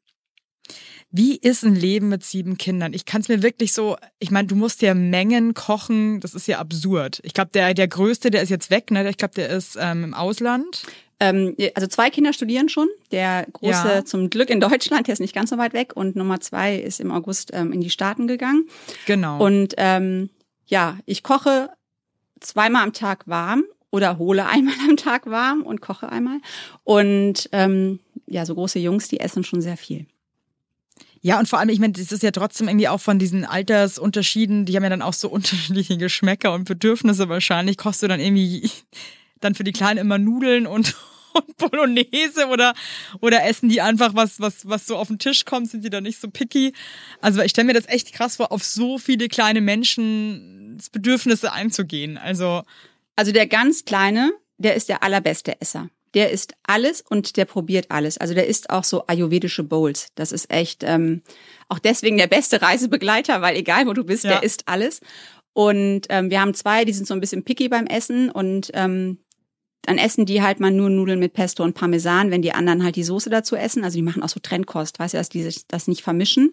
Wie 1.11 1.37
ist 1.37 1.65
ein 1.65 1.75
Leben 1.75 2.11
mit 2.11 2.23
sieben 2.23 2.59
Kindern? 2.59 2.93
Ich 2.93 3.07
kann 3.07 3.23
es 3.23 3.29
mir 3.29 3.43
wirklich 3.43 3.73
so, 3.73 3.97
ich 4.19 4.31
meine, 4.31 4.47
du 4.47 4.55
musst 4.55 4.83
ja 4.83 4.93
Mengen 4.93 5.55
kochen, 5.55 6.21
das 6.21 6.35
ist 6.35 6.47
ja 6.47 6.59
absurd. 6.59 7.21
Ich 7.23 7.33
glaube, 7.33 7.51
der, 7.55 7.73
der 7.73 7.89
Größte, 7.89 8.31
der 8.31 8.43
ist 8.43 8.51
jetzt 8.51 8.71
weg, 8.71 8.91
ne? 8.91 9.09
Ich 9.09 9.17
glaube, 9.17 9.35
der 9.35 9.49
ist 9.49 9.79
ähm, 9.81 10.05
im 10.05 10.15
Ausland. 10.15 10.83
Ähm, 11.19 11.57
also 11.75 11.89
zwei 11.89 12.11
Kinder 12.11 12.35
studieren 12.35 12.69
schon. 12.69 12.89
Der 13.11 13.47
große 13.53 13.89
ja. 13.89 14.05
zum 14.05 14.29
Glück 14.29 14.51
in 14.51 14.61
Deutschland, 14.61 15.07
der 15.07 15.15
ist 15.15 15.21
nicht 15.21 15.35
ganz 15.35 15.49
so 15.49 15.57
weit 15.57 15.73
weg. 15.73 15.97
Und 15.97 16.15
Nummer 16.15 16.41
zwei 16.41 16.77
ist 16.77 17.01
im 17.01 17.11
August 17.11 17.53
ähm, 17.55 17.73
in 17.73 17.81
die 17.81 17.91
Staaten 17.91 18.27
gegangen. 18.27 18.69
Genau. 19.07 19.43
Und 19.43 19.75
ähm, 19.79 20.29
ja, 20.67 20.99
ich 21.07 21.23
koche 21.23 21.71
zweimal 22.41 22.85
am 22.85 22.93
Tag 22.93 23.27
warm 23.27 23.65
oder 23.91 24.19
hole 24.19 24.47
einmal 24.47 24.75
am 24.89 24.99
Tag 24.99 25.27
warm 25.27 25.63
und 25.63 25.81
koche 25.81 26.11
einmal. 26.11 26.41
Und 26.85 27.49
ähm, 27.53 28.01
ja, 28.27 28.45
so 28.45 28.55
große 28.55 28.79
Jungs, 28.79 29.09
die 29.09 29.21
essen 29.21 29.43
schon 29.43 29.63
sehr 29.63 29.79
viel. 29.79 30.07
Ja, 31.21 31.39
und 31.39 31.49
vor 31.49 31.59
allem, 31.59 31.69
ich 31.69 31.81
meine, 31.81 31.93
das 31.93 32.13
ist 32.13 32.23
ja 32.23 32.31
trotzdem 32.31 32.69
irgendwie 32.69 32.89
auch 32.89 33.01
von 33.01 33.19
diesen 33.19 33.45
Altersunterschieden, 33.45 34.65
die 34.65 34.77
haben 34.77 34.85
ja 34.85 34.91
dann 34.91 35.03
auch 35.03 35.13
so 35.13 35.29
unterschiedliche 35.31 35.97
Geschmäcker 35.97 36.53
und 36.53 36.65
Bedürfnisse 36.65 37.29
wahrscheinlich. 37.29 37.77
Kochst 37.77 38.03
du 38.03 38.09
dann 38.09 38.21
irgendwie 38.21 38.71
dann 39.41 39.55
für 39.55 39.65
die 39.65 39.73
Kleinen 39.73 39.99
immer 39.99 40.19
Nudeln 40.19 40.67
und, 40.67 40.97
und 41.35 41.57
Bolognese 41.57 42.49
oder, 42.49 42.75
oder 43.21 43.45
essen 43.45 43.69
die 43.69 43.81
einfach 43.81 44.15
was, 44.15 44.41
was, 44.41 44.69
was 44.69 44.87
so 44.87 44.97
auf 44.97 45.09
den 45.09 45.19
Tisch 45.19 45.45
kommt, 45.45 45.71
sind 45.71 45.85
die 45.85 45.91
da 45.91 46.01
nicht 46.01 46.21
so 46.21 46.29
picky? 46.29 46.73
Also 47.21 47.41
ich 47.43 47.51
stelle 47.51 47.67
mir 47.67 47.75
das 47.75 47.89
echt 47.89 48.13
krass 48.13 48.37
vor, 48.37 48.53
auf 48.53 48.65
so 48.65 48.99
viele 48.99 49.29
kleine 49.29 49.61
Menschen 49.61 50.81
Bedürfnisse 50.93 51.53
einzugehen. 51.53 52.19
Also, 52.19 52.63
also 53.17 53.33
der 53.33 53.47
ganz 53.47 53.85
Kleine, 53.85 54.33
der 54.59 54.77
ist 54.77 54.89
der 54.89 55.03
allerbeste 55.03 55.61
Esser. 55.61 55.91
Der 56.15 56.31
isst 56.31 56.55
alles 56.63 57.03
und 57.03 57.37
der 57.37 57.45
probiert 57.45 57.91
alles. 57.91 58.19
Also 58.19 58.35
der 58.35 58.47
isst 58.47 58.71
auch 58.71 58.85
so 58.85 59.07
ayurvedische 59.07 59.63
Bowls. 59.63 60.09
Das 60.15 60.33
ist 60.33 60.51
echt 60.51 60.83
ähm, 60.85 61.23
auch 61.69 61.79
deswegen 61.79 62.17
der 62.17 62.27
beste 62.27 62.63
Reisebegleiter, 62.63 63.43
weil 63.43 63.57
egal 63.57 63.87
wo 63.87 63.93
du 63.93 64.05
bist, 64.05 64.25
ja. 64.25 64.31
der 64.31 64.43
isst 64.43 64.65
alles. 64.67 65.01
Und 65.53 66.07
ähm, 66.09 66.31
wir 66.31 66.41
haben 66.41 66.55
zwei, 66.55 66.85
die 66.85 66.93
sind 66.93 67.07
so 67.07 67.15
ein 67.15 67.21
bisschen 67.21 67.45
picky 67.45 67.69
beim 67.69 67.87
Essen 67.87 68.31
und 68.31 68.71
ähm, 68.75 69.19
dann 69.83 69.99
essen 69.99 70.27
die 70.27 70.43
halt 70.43 70.61
mal 70.61 70.71
nur 70.71 70.91
Nudeln 70.91 71.19
mit 71.19 71.33
Pesto 71.33 71.65
und 71.65 71.75
Parmesan, 71.75 72.31
wenn 72.31 72.43
die 72.43 72.53
anderen 72.53 72.85
halt 72.85 72.97
die 72.97 73.05
Soße 73.05 73.31
dazu 73.31 73.57
essen. 73.57 73.85
Also 73.85 73.97
die 73.97 74.03
machen 74.03 74.23
auch 74.23 74.29
so 74.29 74.41
Trendkost, 74.41 74.99
weißt 74.99 75.15
du, 75.15 75.19
dass 75.19 75.31
die 75.31 75.51
das 75.69 75.89
nicht 75.89 76.03
vermischen. 76.03 76.53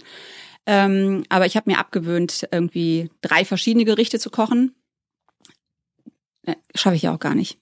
Ähm, 0.65 1.23
aber 1.29 1.45
ich 1.45 1.55
habe 1.55 1.69
mir 1.69 1.77
abgewöhnt, 1.77 2.47
irgendwie 2.51 3.11
drei 3.21 3.45
verschiedene 3.45 3.85
Gerichte 3.85 4.19
zu 4.19 4.29
kochen. 4.29 4.73
Äh, 6.43 6.55
Schaffe 6.73 6.95
ich 6.95 7.03
ja 7.03 7.13
auch 7.13 7.19
gar 7.19 7.35
nicht. 7.35 7.59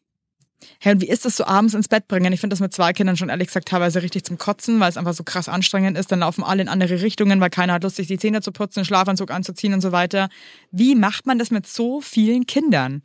Hey, 0.80 0.94
und 0.94 1.02
wie 1.02 1.10
ist 1.10 1.26
das 1.26 1.38
so 1.38 1.46
abends 1.46 1.74
ins 1.74 1.88
Bett 1.88 2.08
bringen? 2.08 2.32
Ich 2.34 2.40
finde 2.40 2.54
das 2.54 2.60
mit 2.60 2.74
zwei 2.74 2.94
Kindern 2.94 3.18
schon 3.18 3.30
ehrlich 3.30 3.48
gesagt 3.48 3.68
teilweise 3.68 4.02
richtig 4.02 4.24
zum 4.24 4.38
Kotzen, 4.38 4.80
weil 4.80 4.90
es 4.90 4.98
einfach 4.98 5.14
so 5.14 5.24
krass 5.24 5.50
anstrengend 5.50 5.98
ist. 5.98 6.12
Dann 6.12 6.20
laufen 6.20 6.44
alle 6.44 6.62
in 6.62 6.70
andere 6.70 7.02
Richtungen, 7.02 7.40
weil 7.40 7.50
keiner 7.50 7.74
hat 7.74 7.84
Lust, 7.84 7.96
sich 7.96 8.08
die 8.08 8.18
Zähne 8.18 8.42
zu 8.42 8.52
putzen, 8.52 8.86
Schlafanzug 8.86 9.32
anzuziehen 9.32 9.74
und 9.74 9.82
so 9.82 9.92
weiter. 9.92 10.30
Wie 10.72 10.96
macht 10.96 11.26
man 11.26 11.40
das 11.40 11.52
mit 11.52 11.68
so 11.68 12.02
vielen 12.02 12.46
Kindern? 12.46 13.02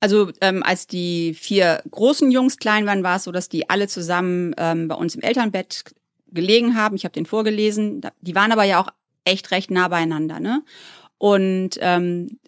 Also 0.00 0.30
ähm, 0.40 0.62
als 0.62 0.86
die 0.86 1.34
vier 1.34 1.82
großen 1.90 2.30
Jungs 2.30 2.58
klein 2.58 2.86
waren, 2.86 3.02
war 3.02 3.16
es 3.16 3.24
so, 3.24 3.32
dass 3.32 3.48
die 3.48 3.68
alle 3.68 3.88
zusammen 3.88 4.54
ähm, 4.56 4.88
bei 4.88 4.94
uns 4.94 5.14
im 5.14 5.22
Elternbett 5.22 5.84
gelegen 6.30 6.76
haben. 6.76 6.94
Ich 6.94 7.04
habe 7.04 7.12
den 7.12 7.26
vorgelesen. 7.26 8.02
Die 8.20 8.34
waren 8.34 8.52
aber 8.52 8.64
ja 8.64 8.80
auch 8.80 8.88
echt 9.24 9.50
recht 9.50 9.70
nah 9.70 9.88
beieinander. 9.88 10.40
Ne? 10.40 10.62
Und 11.18 11.78
ähm, 11.80 12.38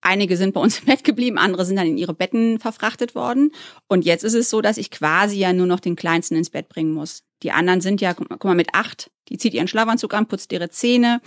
einige 0.00 0.36
sind 0.36 0.54
bei 0.54 0.60
uns 0.60 0.80
im 0.80 0.86
Bett 0.86 1.04
geblieben, 1.04 1.38
andere 1.38 1.64
sind 1.64 1.76
dann 1.76 1.86
in 1.86 1.98
ihre 1.98 2.14
Betten 2.14 2.58
verfrachtet 2.58 3.14
worden. 3.14 3.52
Und 3.88 4.04
jetzt 4.04 4.24
ist 4.24 4.34
es 4.34 4.50
so, 4.50 4.60
dass 4.60 4.78
ich 4.78 4.90
quasi 4.90 5.38
ja 5.38 5.52
nur 5.52 5.66
noch 5.66 5.80
den 5.80 5.96
Kleinsten 5.96 6.36
ins 6.36 6.50
Bett 6.50 6.68
bringen 6.68 6.92
muss. 6.92 7.24
Die 7.42 7.52
anderen 7.52 7.80
sind 7.80 8.00
ja, 8.00 8.14
guck 8.14 8.44
mal, 8.44 8.54
mit 8.54 8.74
acht, 8.74 9.10
die 9.28 9.38
zieht 9.38 9.54
ihren 9.54 9.68
Schlafanzug 9.68 10.12
an, 10.14 10.26
putzt 10.26 10.52
ihre 10.52 10.70
Zähne, 10.70 11.20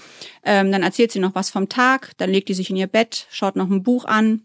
ähm, 0.43 0.71
dann 0.71 0.83
erzählt 0.83 1.11
sie 1.11 1.19
noch 1.19 1.35
was 1.35 1.49
vom 1.49 1.69
Tag, 1.69 2.11
dann 2.17 2.29
legt 2.29 2.49
die 2.49 2.53
sich 2.53 2.69
in 2.69 2.75
ihr 2.75 2.87
Bett, 2.87 3.27
schaut 3.29 3.55
noch 3.55 3.69
ein 3.69 3.83
Buch 3.83 4.05
an, 4.05 4.41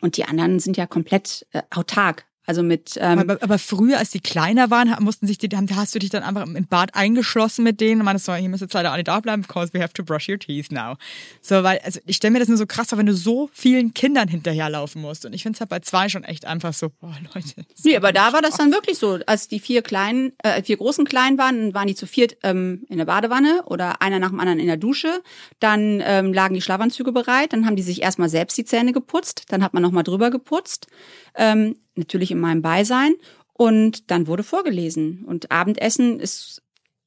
und 0.00 0.16
die 0.16 0.24
anderen 0.24 0.60
sind 0.60 0.76
ja 0.76 0.86
komplett 0.86 1.46
äh, 1.52 1.62
autark. 1.70 2.26
Also 2.50 2.64
mit. 2.64 2.98
Ähm, 3.00 3.20
aber, 3.20 3.38
aber 3.42 3.58
früher, 3.60 3.98
als 3.98 4.10
die 4.10 4.18
kleiner 4.18 4.72
waren, 4.72 4.92
mussten 5.04 5.28
sich 5.28 5.38
die, 5.38 5.48
hast 5.76 5.94
du 5.94 6.00
dich 6.00 6.10
dann 6.10 6.24
einfach 6.24 6.44
im 6.44 6.66
Bad 6.66 6.96
eingeschlossen 6.96 7.62
mit 7.62 7.80
denen 7.80 8.00
und 8.00 8.06
meinst 8.06 8.24
so, 8.24 8.34
ihr 8.34 8.48
müsst 8.48 8.60
jetzt 8.60 8.74
leider 8.74 8.90
alle 8.90 9.04
da 9.04 9.20
bleiben, 9.20 9.42
because 9.42 9.72
we 9.72 9.80
have 9.80 9.92
to 9.92 10.02
brush 10.02 10.28
your 10.28 10.36
teeth 10.36 10.72
now. 10.72 10.96
So, 11.42 11.62
weil, 11.62 11.78
also 11.84 12.00
ich 12.06 12.16
stelle 12.16 12.32
mir 12.32 12.40
das 12.40 12.48
nur 12.48 12.56
so 12.56 12.66
krass 12.66 12.88
vor, 12.88 12.98
wenn 12.98 13.06
du 13.06 13.14
so 13.14 13.48
vielen 13.52 13.94
Kindern 13.94 14.26
hinterherlaufen 14.26 15.00
musst. 15.00 15.24
Und 15.24 15.32
ich 15.32 15.44
finde 15.44 15.58
es 15.58 15.60
halt 15.60 15.70
bei 15.70 15.78
zwei 15.78 16.08
schon 16.08 16.24
echt 16.24 16.44
einfach 16.44 16.72
so, 16.72 16.88
boah, 16.88 17.14
Leute. 17.32 17.64
Nee, 17.84 17.96
aber 17.96 18.12
da 18.12 18.32
war 18.32 18.42
das 18.42 18.56
dann 18.56 18.72
wirklich 18.72 18.98
so. 18.98 19.20
Als 19.26 19.46
die 19.46 19.60
vier 19.60 19.82
kleinen, 19.82 20.32
äh, 20.42 20.60
vier 20.64 20.76
großen 20.76 21.04
klein 21.04 21.38
waren, 21.38 21.72
waren 21.72 21.86
die 21.86 21.94
zu 21.94 22.06
viert 22.06 22.36
ähm, 22.42 22.84
in 22.88 22.98
der 22.98 23.04
Badewanne 23.04 23.62
oder 23.66 24.02
einer 24.02 24.18
nach 24.18 24.30
dem 24.30 24.40
anderen 24.40 24.58
in 24.58 24.66
der 24.66 24.76
Dusche. 24.76 25.22
Dann 25.60 26.02
ähm, 26.04 26.32
lagen 26.32 26.54
die 26.54 26.62
Schlafanzüge 26.62 27.12
bereit, 27.12 27.52
dann 27.52 27.64
haben 27.64 27.76
die 27.76 27.84
sich 27.84 28.02
erstmal 28.02 28.28
selbst 28.28 28.58
die 28.58 28.64
Zähne 28.64 28.92
geputzt, 28.92 29.44
dann 29.50 29.62
hat 29.62 29.72
man 29.72 29.84
nochmal 29.84 30.02
drüber 30.02 30.32
geputzt. 30.32 30.88
Ähm, 31.36 31.76
natürlich 32.00 32.30
in 32.30 32.40
meinem 32.40 32.62
Beisein. 32.62 33.14
Und 33.52 34.10
dann 34.10 34.26
wurde 34.26 34.42
vorgelesen. 34.42 35.24
Und 35.26 35.50
Abendessen 35.50 36.18
ist 36.18 36.62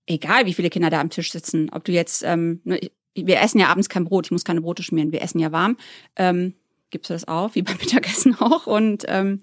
egal, 0.06 0.46
wie 0.46 0.54
viele 0.54 0.70
Kinder 0.70 0.90
da 0.90 1.02
am 1.02 1.10
Tisch 1.10 1.32
sitzen. 1.32 1.70
Ob 1.72 1.84
du 1.84 1.92
jetzt, 1.92 2.24
ähm, 2.24 2.62
ne, 2.64 2.80
wir 3.16 3.42
essen 3.42 3.60
ja 3.60 3.68
abends 3.68 3.90
kein 3.90 4.06
Brot, 4.06 4.28
ich 4.28 4.32
muss 4.32 4.46
keine 4.46 4.62
Brote 4.62 4.84
schmieren, 4.84 5.12
wir 5.12 5.22
essen 5.22 5.40
ja 5.40 5.52
warm. 5.52 5.78
Ähm, 6.16 6.54
gibst 6.90 7.10
du 7.10 7.14
das 7.14 7.28
auch, 7.28 7.56
wie 7.56 7.62
beim 7.62 7.78
Mittagessen 7.82 8.40
auch. 8.40 8.68
Und 8.68 9.06
ähm, 9.08 9.42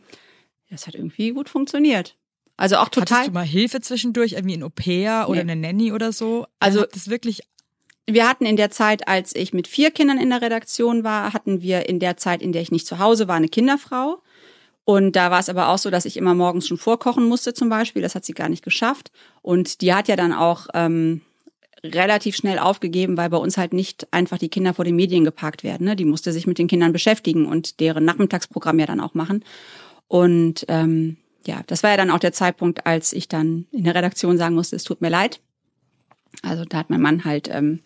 das 0.71 0.87
hat 0.87 0.95
irgendwie 0.95 1.33
gut 1.33 1.49
funktioniert. 1.49 2.17
Also 2.57 2.77
auch 2.77 2.91
total. 2.91 3.19
Hattest 3.19 3.29
du 3.31 3.35
mal 3.35 3.47
Hilfe 3.47 3.81
zwischendurch, 3.81 4.33
irgendwie 4.33 4.57
ein 4.57 4.63
Au-pair 4.63 5.27
oder 5.29 5.43
nee. 5.43 5.53
eine 5.53 5.61
Nanny 5.61 5.93
oder 5.93 6.13
so? 6.13 6.47
Also 6.59 6.85
das 6.85 7.09
wirklich. 7.09 7.41
Wir 8.07 8.29
hatten 8.29 8.45
in 8.45 8.57
der 8.57 8.71
Zeit, 8.71 9.09
als 9.09 9.35
ich 9.35 9.53
mit 9.53 9.69
vier 9.69 9.91
Kindern 9.91 10.19
in 10.19 10.31
der 10.31 10.43
Redaktion 10.43 11.05
war, 11.05 11.33
hatten 11.33 11.63
wir 11.63 11.89
in 11.89 12.01
der 12.01 12.17
Zeit, 12.17 12.43
in 12.43 12.53
der 12.53 12.61
ich 12.61 12.73
nicht 12.73 12.87
zu 12.87 12.99
Hause 12.99 13.29
war, 13.29 13.37
eine 13.37 13.49
Kinderfrau. 13.49 14.21
Und 14.85 15.15
da 15.15 15.31
war 15.31 15.41
es 15.41 15.49
aber 15.49 15.69
auch 15.69 15.79
so, 15.79 15.91
dass 15.91 16.05
ich 16.05 16.17
immer 16.17 16.35
morgens 16.35 16.67
schon 16.67 16.79
vorkochen 16.79 17.29
musste 17.29 17.55
zum 17.55 17.69
Beispiel. 17.69 18.03
Das 18.03 18.15
hat 18.15 18.25
sie 18.25 18.33
gar 18.33 18.49
nicht 18.49 18.65
geschafft. 18.65 19.13
Und 19.43 19.83
die 19.83 19.95
hat 19.95 20.09
ja 20.09 20.17
dann 20.17 20.33
auch 20.33 20.67
ähm, 20.75 21.21
relativ 21.85 22.37
schnell 22.37 22.59
aufgegeben, 22.59 23.17
weil 23.17 23.31
bei 23.31 23.37
uns 23.37 23.57
halt 23.57 23.73
nicht 23.73 24.13
einfach 24.13 24.39
die 24.39 24.49
Kinder 24.49 24.75
vor 24.75 24.85
den 24.85 24.97
Medien 24.97 25.25
geparkt 25.25 25.65
werden. 25.65 25.85
Ne? 25.87 25.97
Die 25.97 26.05
musste 26.05 26.33
sich 26.33 26.47
mit 26.47 26.59
den 26.59 26.67
Kindern 26.67 26.93
beschäftigen 26.93 27.47
und 27.47 27.81
deren 27.81 28.05
Nachmittagsprogramm 28.05 28.79
ja 28.79 28.87
dann 28.87 29.01
auch 29.01 29.15
machen. 29.15 29.45
Und 30.09 30.65
ähm, 30.69 31.17
ja, 31.47 31.63
das 31.67 31.83
war 31.83 31.91
ja 31.91 31.97
dann 31.97 32.11
auch 32.11 32.19
der 32.19 32.33
Zeitpunkt, 32.33 32.87
als 32.87 33.13
ich 33.13 33.29
dann 33.29 33.67
in 33.73 33.85
der 33.85 33.95
Redaktion 33.95 34.37
sagen 34.37 34.55
musste, 34.55 34.77
es 34.77 34.85
tut 34.85 35.01
mir 35.01 35.09
leid. 35.09 35.41
Also 36.43 36.65
da 36.65 36.79
hat 36.79 36.91
mein 36.91 37.01
Mann 37.01 37.25
halt 37.25 37.49
ähm, 37.51 37.81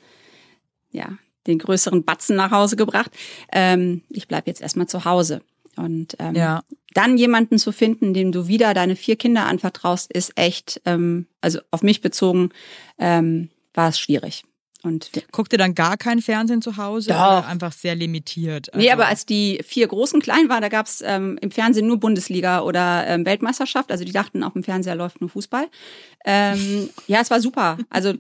ja 0.91 1.19
den 1.47 1.59
größeren 1.59 2.05
Batzen 2.05 2.37
nach 2.37 2.51
Hause 2.51 2.77
gebracht. 2.77 3.11
Ähm, 3.53 4.03
ich 4.09 4.29
bleib 4.29 4.47
jetzt 4.47 4.63
erstmal 4.63 4.89
zu 4.89 5.05
Hause. 5.05 5.43
Und 5.77 6.17
ähm, 6.19 6.35
ja. 6.35 6.63
dann 6.93 7.19
jemanden 7.19 7.59
zu 7.59 7.73
finden, 7.73 8.15
dem 8.15 8.33
du 8.33 8.47
wieder 8.47 8.75
deine 8.75 8.97
vier 8.97 9.17
Kinder 9.17 9.47
anvertraust, 9.47 10.13
ist 10.13 10.33
echt, 10.37 10.81
ähm, 10.85 11.27
also 11.41 11.61
auf 11.71 11.83
mich 11.83 12.01
bezogen, 12.01 12.51
ähm, 12.99 13.51
war 13.75 13.89
es 13.89 13.99
schwierig. 13.99 14.45
Und 14.85 15.11
Guckt 15.33 15.51
ihr 15.53 15.59
dann 15.59 15.75
gar 15.75 15.97
kein 15.97 16.21
Fernsehen 16.21 16.61
zu 16.61 16.77
Hause? 16.77 17.09
Doch. 17.09 17.49
Einfach 17.49 17.73
sehr 17.73 17.95
limitiert? 17.95 18.73
Also 18.73 18.85
nee, 18.85 18.93
aber 18.93 19.07
als 19.07 19.25
die 19.25 19.63
vier 19.67 19.89
Großen 19.89 20.21
klein 20.21 20.51
waren, 20.51 20.61
da 20.61 20.69
gab's 20.69 21.03
ähm, 21.05 21.39
im 21.41 21.51
Fernsehen 21.51 21.87
nur 21.87 21.99
Bundesliga 21.99 22.61
oder 22.61 23.07
ähm, 23.07 23.25
Weltmeisterschaft. 23.25 23.91
Also 23.91 24.05
die 24.05 24.13
dachten, 24.13 24.43
auf 24.43 24.53
dem 24.53 24.63
Fernseher 24.63 24.95
läuft 24.95 25.23
nur 25.23 25.31
Fußball. 25.31 25.69
Ähm, 26.27 26.91
ja, 27.07 27.23
es 27.23 27.31
war 27.31 27.41
super. 27.41 27.79
Also 27.89 28.13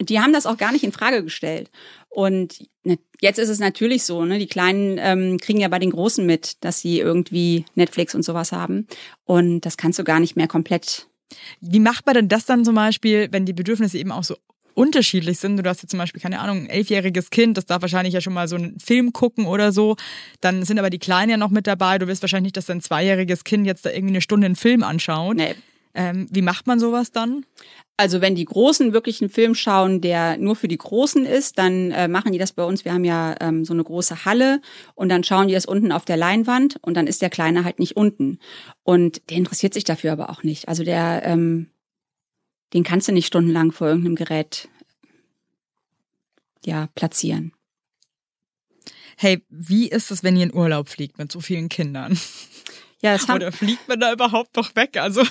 die 0.00 0.18
haben 0.18 0.32
das 0.32 0.46
auch 0.46 0.56
gar 0.56 0.72
nicht 0.72 0.82
in 0.82 0.90
Frage 0.90 1.22
gestellt. 1.22 1.70
Und 2.08 2.68
ne, 2.82 2.98
jetzt 3.20 3.38
ist 3.38 3.48
es 3.48 3.58
natürlich 3.58 4.04
so, 4.04 4.24
ne, 4.24 4.38
die 4.38 4.46
Kleinen 4.46 4.98
ähm, 5.00 5.38
kriegen 5.38 5.60
ja 5.60 5.68
bei 5.68 5.78
den 5.78 5.90
Großen 5.90 6.24
mit, 6.24 6.62
dass 6.64 6.80
sie 6.80 7.00
irgendwie 7.00 7.64
Netflix 7.74 8.14
und 8.14 8.24
sowas 8.24 8.52
haben. 8.52 8.86
Und 9.24 9.60
das 9.62 9.76
kannst 9.76 9.98
du 9.98 10.04
gar 10.04 10.20
nicht 10.20 10.36
mehr 10.36 10.48
komplett 10.48 11.08
wie 11.60 11.80
macht 11.80 12.06
man 12.06 12.14
denn 12.14 12.28
das 12.28 12.46
dann 12.46 12.64
zum 12.64 12.74
Beispiel, 12.74 13.28
wenn 13.30 13.44
die 13.44 13.52
Bedürfnisse 13.52 13.98
eben 13.98 14.12
auch 14.12 14.24
so 14.24 14.36
unterschiedlich 14.74 15.38
sind. 15.38 15.56
Du 15.56 15.68
hast 15.68 15.82
jetzt 15.82 15.90
zum 15.90 15.98
Beispiel, 15.98 16.22
keine 16.22 16.38
Ahnung, 16.38 16.58
ein 16.58 16.70
elfjähriges 16.70 17.30
Kind, 17.30 17.56
das 17.56 17.66
darf 17.66 17.82
wahrscheinlich 17.82 18.14
ja 18.14 18.20
schon 18.20 18.32
mal 18.32 18.46
so 18.46 18.56
einen 18.56 18.78
Film 18.78 19.12
gucken 19.12 19.46
oder 19.46 19.72
so. 19.72 19.96
Dann 20.40 20.64
sind 20.64 20.78
aber 20.78 20.90
die 20.90 21.00
Kleinen 21.00 21.30
ja 21.30 21.36
noch 21.36 21.50
mit 21.50 21.66
dabei. 21.66 21.98
Du 21.98 22.06
wirst 22.06 22.22
wahrscheinlich 22.22 22.48
nicht, 22.50 22.56
dass 22.56 22.66
dein 22.66 22.80
zweijähriges 22.80 23.44
Kind 23.44 23.66
jetzt 23.66 23.84
da 23.84 23.90
irgendwie 23.90 24.12
eine 24.12 24.20
Stunde 24.20 24.46
einen 24.46 24.56
Film 24.56 24.84
anschaut. 24.84 25.36
Nee. 25.36 25.54
Ähm, 25.94 26.28
wie 26.30 26.42
macht 26.42 26.68
man 26.68 26.78
sowas 26.78 27.10
dann? 27.10 27.44
Also 27.98 28.20
wenn 28.20 28.34
die 28.34 28.44
Großen 28.44 28.92
wirklich 28.92 29.20
einen 29.20 29.28
Film 29.28 29.54
schauen, 29.54 30.00
der 30.00 30.38
nur 30.38 30.56
für 30.56 30.68
die 30.68 30.78
Großen 30.78 31.26
ist, 31.26 31.58
dann 31.58 31.90
äh, 31.90 32.08
machen 32.08 32.32
die 32.32 32.38
das 32.38 32.52
bei 32.52 32.62
uns. 32.64 32.84
Wir 32.84 32.94
haben 32.94 33.04
ja 33.04 33.34
ähm, 33.40 33.64
so 33.64 33.74
eine 33.74 33.82
große 33.82 34.24
Halle 34.24 34.62
und 34.94 35.08
dann 35.08 35.24
schauen 35.24 35.48
die 35.48 35.54
das 35.54 35.66
unten 35.66 35.90
auf 35.90 36.04
der 36.04 36.16
Leinwand 36.16 36.78
und 36.80 36.94
dann 36.94 37.08
ist 37.08 37.22
der 37.22 37.28
Kleine 37.28 37.64
halt 37.64 37.80
nicht 37.80 37.96
unten. 37.96 38.38
Und 38.84 39.28
der 39.28 39.36
interessiert 39.36 39.74
sich 39.74 39.84
dafür 39.84 40.12
aber 40.12 40.30
auch 40.30 40.44
nicht. 40.44 40.68
Also 40.68 40.84
der 40.84 41.22
ähm, 41.24 41.70
den 42.72 42.84
kannst 42.84 43.08
du 43.08 43.12
nicht 43.12 43.26
stundenlang 43.26 43.72
vor 43.72 43.88
irgendeinem 43.88 44.16
Gerät 44.16 44.68
ja, 46.64 46.88
platzieren. 46.94 47.52
Hey, 49.16 49.44
wie 49.48 49.88
ist 49.88 50.10
es, 50.10 50.22
wenn 50.22 50.36
ihr 50.36 50.44
in 50.44 50.54
Urlaub 50.54 50.88
fliegt 50.88 51.18
mit 51.18 51.32
so 51.32 51.40
vielen 51.40 51.68
Kindern? 51.68 52.18
Ja, 53.00 53.14
das 53.14 53.26
haben 53.28 53.36
Oder 53.36 53.52
fliegt 53.52 53.88
man 53.88 53.98
da 53.98 54.12
überhaupt 54.12 54.54
noch 54.56 54.76
weg? 54.76 54.96
Also 54.96 55.24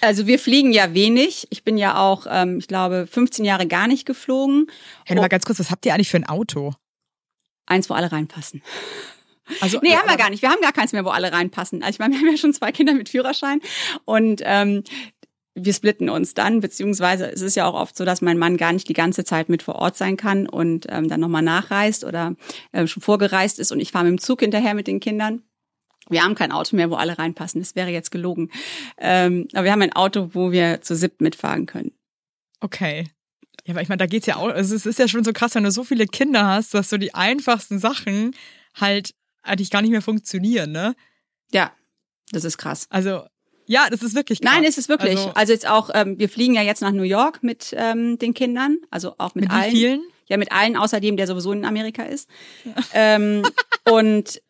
also 0.00 0.26
wir 0.26 0.38
fliegen 0.38 0.72
ja 0.72 0.94
wenig. 0.94 1.46
Ich 1.50 1.64
bin 1.64 1.78
ja 1.78 1.98
auch, 1.98 2.26
ähm, 2.28 2.58
ich 2.58 2.68
glaube, 2.68 3.06
15 3.10 3.44
Jahre 3.44 3.66
gar 3.66 3.86
nicht 3.86 4.06
geflogen. 4.06 4.66
Hey, 5.04 5.16
mal 5.16 5.28
ganz 5.28 5.44
kurz, 5.44 5.58
was 5.58 5.70
habt 5.70 5.86
ihr 5.86 5.94
eigentlich 5.94 6.10
für 6.10 6.16
ein 6.16 6.28
Auto? 6.28 6.72
Eins, 7.66 7.88
wo 7.88 7.94
alle 7.94 8.10
reinpassen. 8.10 8.62
Also, 9.60 9.80
nee, 9.82 9.94
haben 9.94 10.08
wir 10.08 10.16
gar 10.16 10.30
nicht. 10.30 10.42
Wir 10.42 10.50
haben 10.50 10.60
gar 10.60 10.72
keins 10.72 10.92
mehr, 10.92 11.04
wo 11.04 11.10
alle 11.10 11.32
reinpassen. 11.32 11.82
Also 11.82 11.94
ich 11.94 11.98
meine, 11.98 12.14
wir 12.14 12.20
haben 12.20 12.28
ja 12.28 12.36
schon 12.36 12.52
zwei 12.52 12.72
Kinder 12.72 12.94
mit 12.94 13.08
Führerschein 13.08 13.60
und 14.04 14.42
ähm, 14.44 14.84
wir 15.54 15.74
splitten 15.74 16.08
uns 16.08 16.34
dann, 16.34 16.60
beziehungsweise 16.60 17.30
es 17.30 17.42
ist 17.42 17.56
ja 17.56 17.66
auch 17.66 17.74
oft 17.74 17.96
so, 17.96 18.04
dass 18.04 18.22
mein 18.22 18.38
Mann 18.38 18.56
gar 18.56 18.72
nicht 18.72 18.88
die 18.88 18.94
ganze 18.94 19.24
Zeit 19.24 19.48
mit 19.48 19.62
vor 19.62 19.76
Ort 19.76 19.96
sein 19.96 20.16
kann 20.16 20.48
und 20.48 20.86
ähm, 20.88 21.08
dann 21.08 21.20
nochmal 21.20 21.42
nachreist 21.42 22.04
oder 22.04 22.36
äh, 22.72 22.86
schon 22.86 23.02
vorgereist 23.02 23.58
ist 23.58 23.72
und 23.72 23.80
ich 23.80 23.92
fahre 23.92 24.04
mit 24.04 24.12
dem 24.12 24.20
Zug 24.20 24.40
hinterher 24.40 24.74
mit 24.74 24.86
den 24.86 25.00
Kindern. 25.00 25.42
Wir 26.10 26.22
haben 26.22 26.34
kein 26.34 26.52
Auto 26.52 26.76
mehr, 26.76 26.90
wo 26.90 26.96
alle 26.96 27.18
reinpassen. 27.18 27.60
Das 27.60 27.76
wäre 27.76 27.90
jetzt 27.90 28.10
gelogen. 28.10 28.50
Ähm, 28.98 29.48
aber 29.52 29.64
wir 29.64 29.72
haben 29.72 29.82
ein 29.82 29.92
Auto, 29.92 30.30
wo 30.32 30.52
wir 30.52 30.82
zu 30.82 30.94
siebt 30.96 31.20
mitfahren 31.20 31.66
können. 31.66 31.92
Okay. 32.60 33.08
Ja, 33.64 33.74
aber 33.74 33.82
ich 33.82 33.88
meine, 33.88 33.98
da 33.98 34.06
geht's 34.06 34.26
ja 34.26 34.36
auch, 34.36 34.48
also 34.48 34.74
es 34.74 34.86
ist 34.86 34.98
ja 34.98 35.08
schon 35.08 35.24
so 35.24 35.32
krass, 35.32 35.54
wenn 35.54 35.64
du 35.64 35.70
so 35.70 35.84
viele 35.84 36.06
Kinder 36.06 36.46
hast, 36.46 36.74
dass 36.74 36.90
so 36.90 36.96
die 36.96 37.14
einfachsten 37.14 37.78
Sachen 37.78 38.34
halt 38.74 39.14
eigentlich 39.42 39.70
gar 39.70 39.82
nicht 39.82 39.90
mehr 39.90 40.02
funktionieren, 40.02 40.72
ne? 40.72 40.94
Ja, 41.52 41.72
das 42.32 42.44
ist 42.44 42.58
krass. 42.58 42.86
Also 42.90 43.22
ja, 43.66 43.88
das 43.88 44.02
ist 44.02 44.16
wirklich 44.16 44.40
krass. 44.40 44.52
Nein, 44.52 44.64
ist 44.64 44.78
es 44.78 44.88
wirklich. 44.88 45.16
Also, 45.16 45.30
also 45.30 45.52
jetzt 45.52 45.68
auch, 45.68 45.90
ähm, 45.94 46.18
wir 46.18 46.28
fliegen 46.28 46.54
ja 46.54 46.62
jetzt 46.62 46.82
nach 46.82 46.90
New 46.90 47.04
York 47.04 47.42
mit 47.42 47.72
ähm, 47.76 48.18
den 48.18 48.34
Kindern, 48.34 48.78
also 48.90 49.14
auch 49.18 49.36
mit, 49.36 49.44
mit 49.44 49.52
allen. 49.52 49.72
Wie 49.72 49.76
vielen? 49.76 50.02
Ja, 50.28 50.36
mit 50.36 50.50
allen, 50.50 50.76
außer 50.76 51.00
dem, 51.00 51.16
der 51.16 51.26
sowieso 51.28 51.52
in 51.52 51.64
Amerika 51.64 52.02
ist. 52.02 52.28
Ja. 52.64 52.74
Ähm, 52.94 53.42
und 53.90 54.42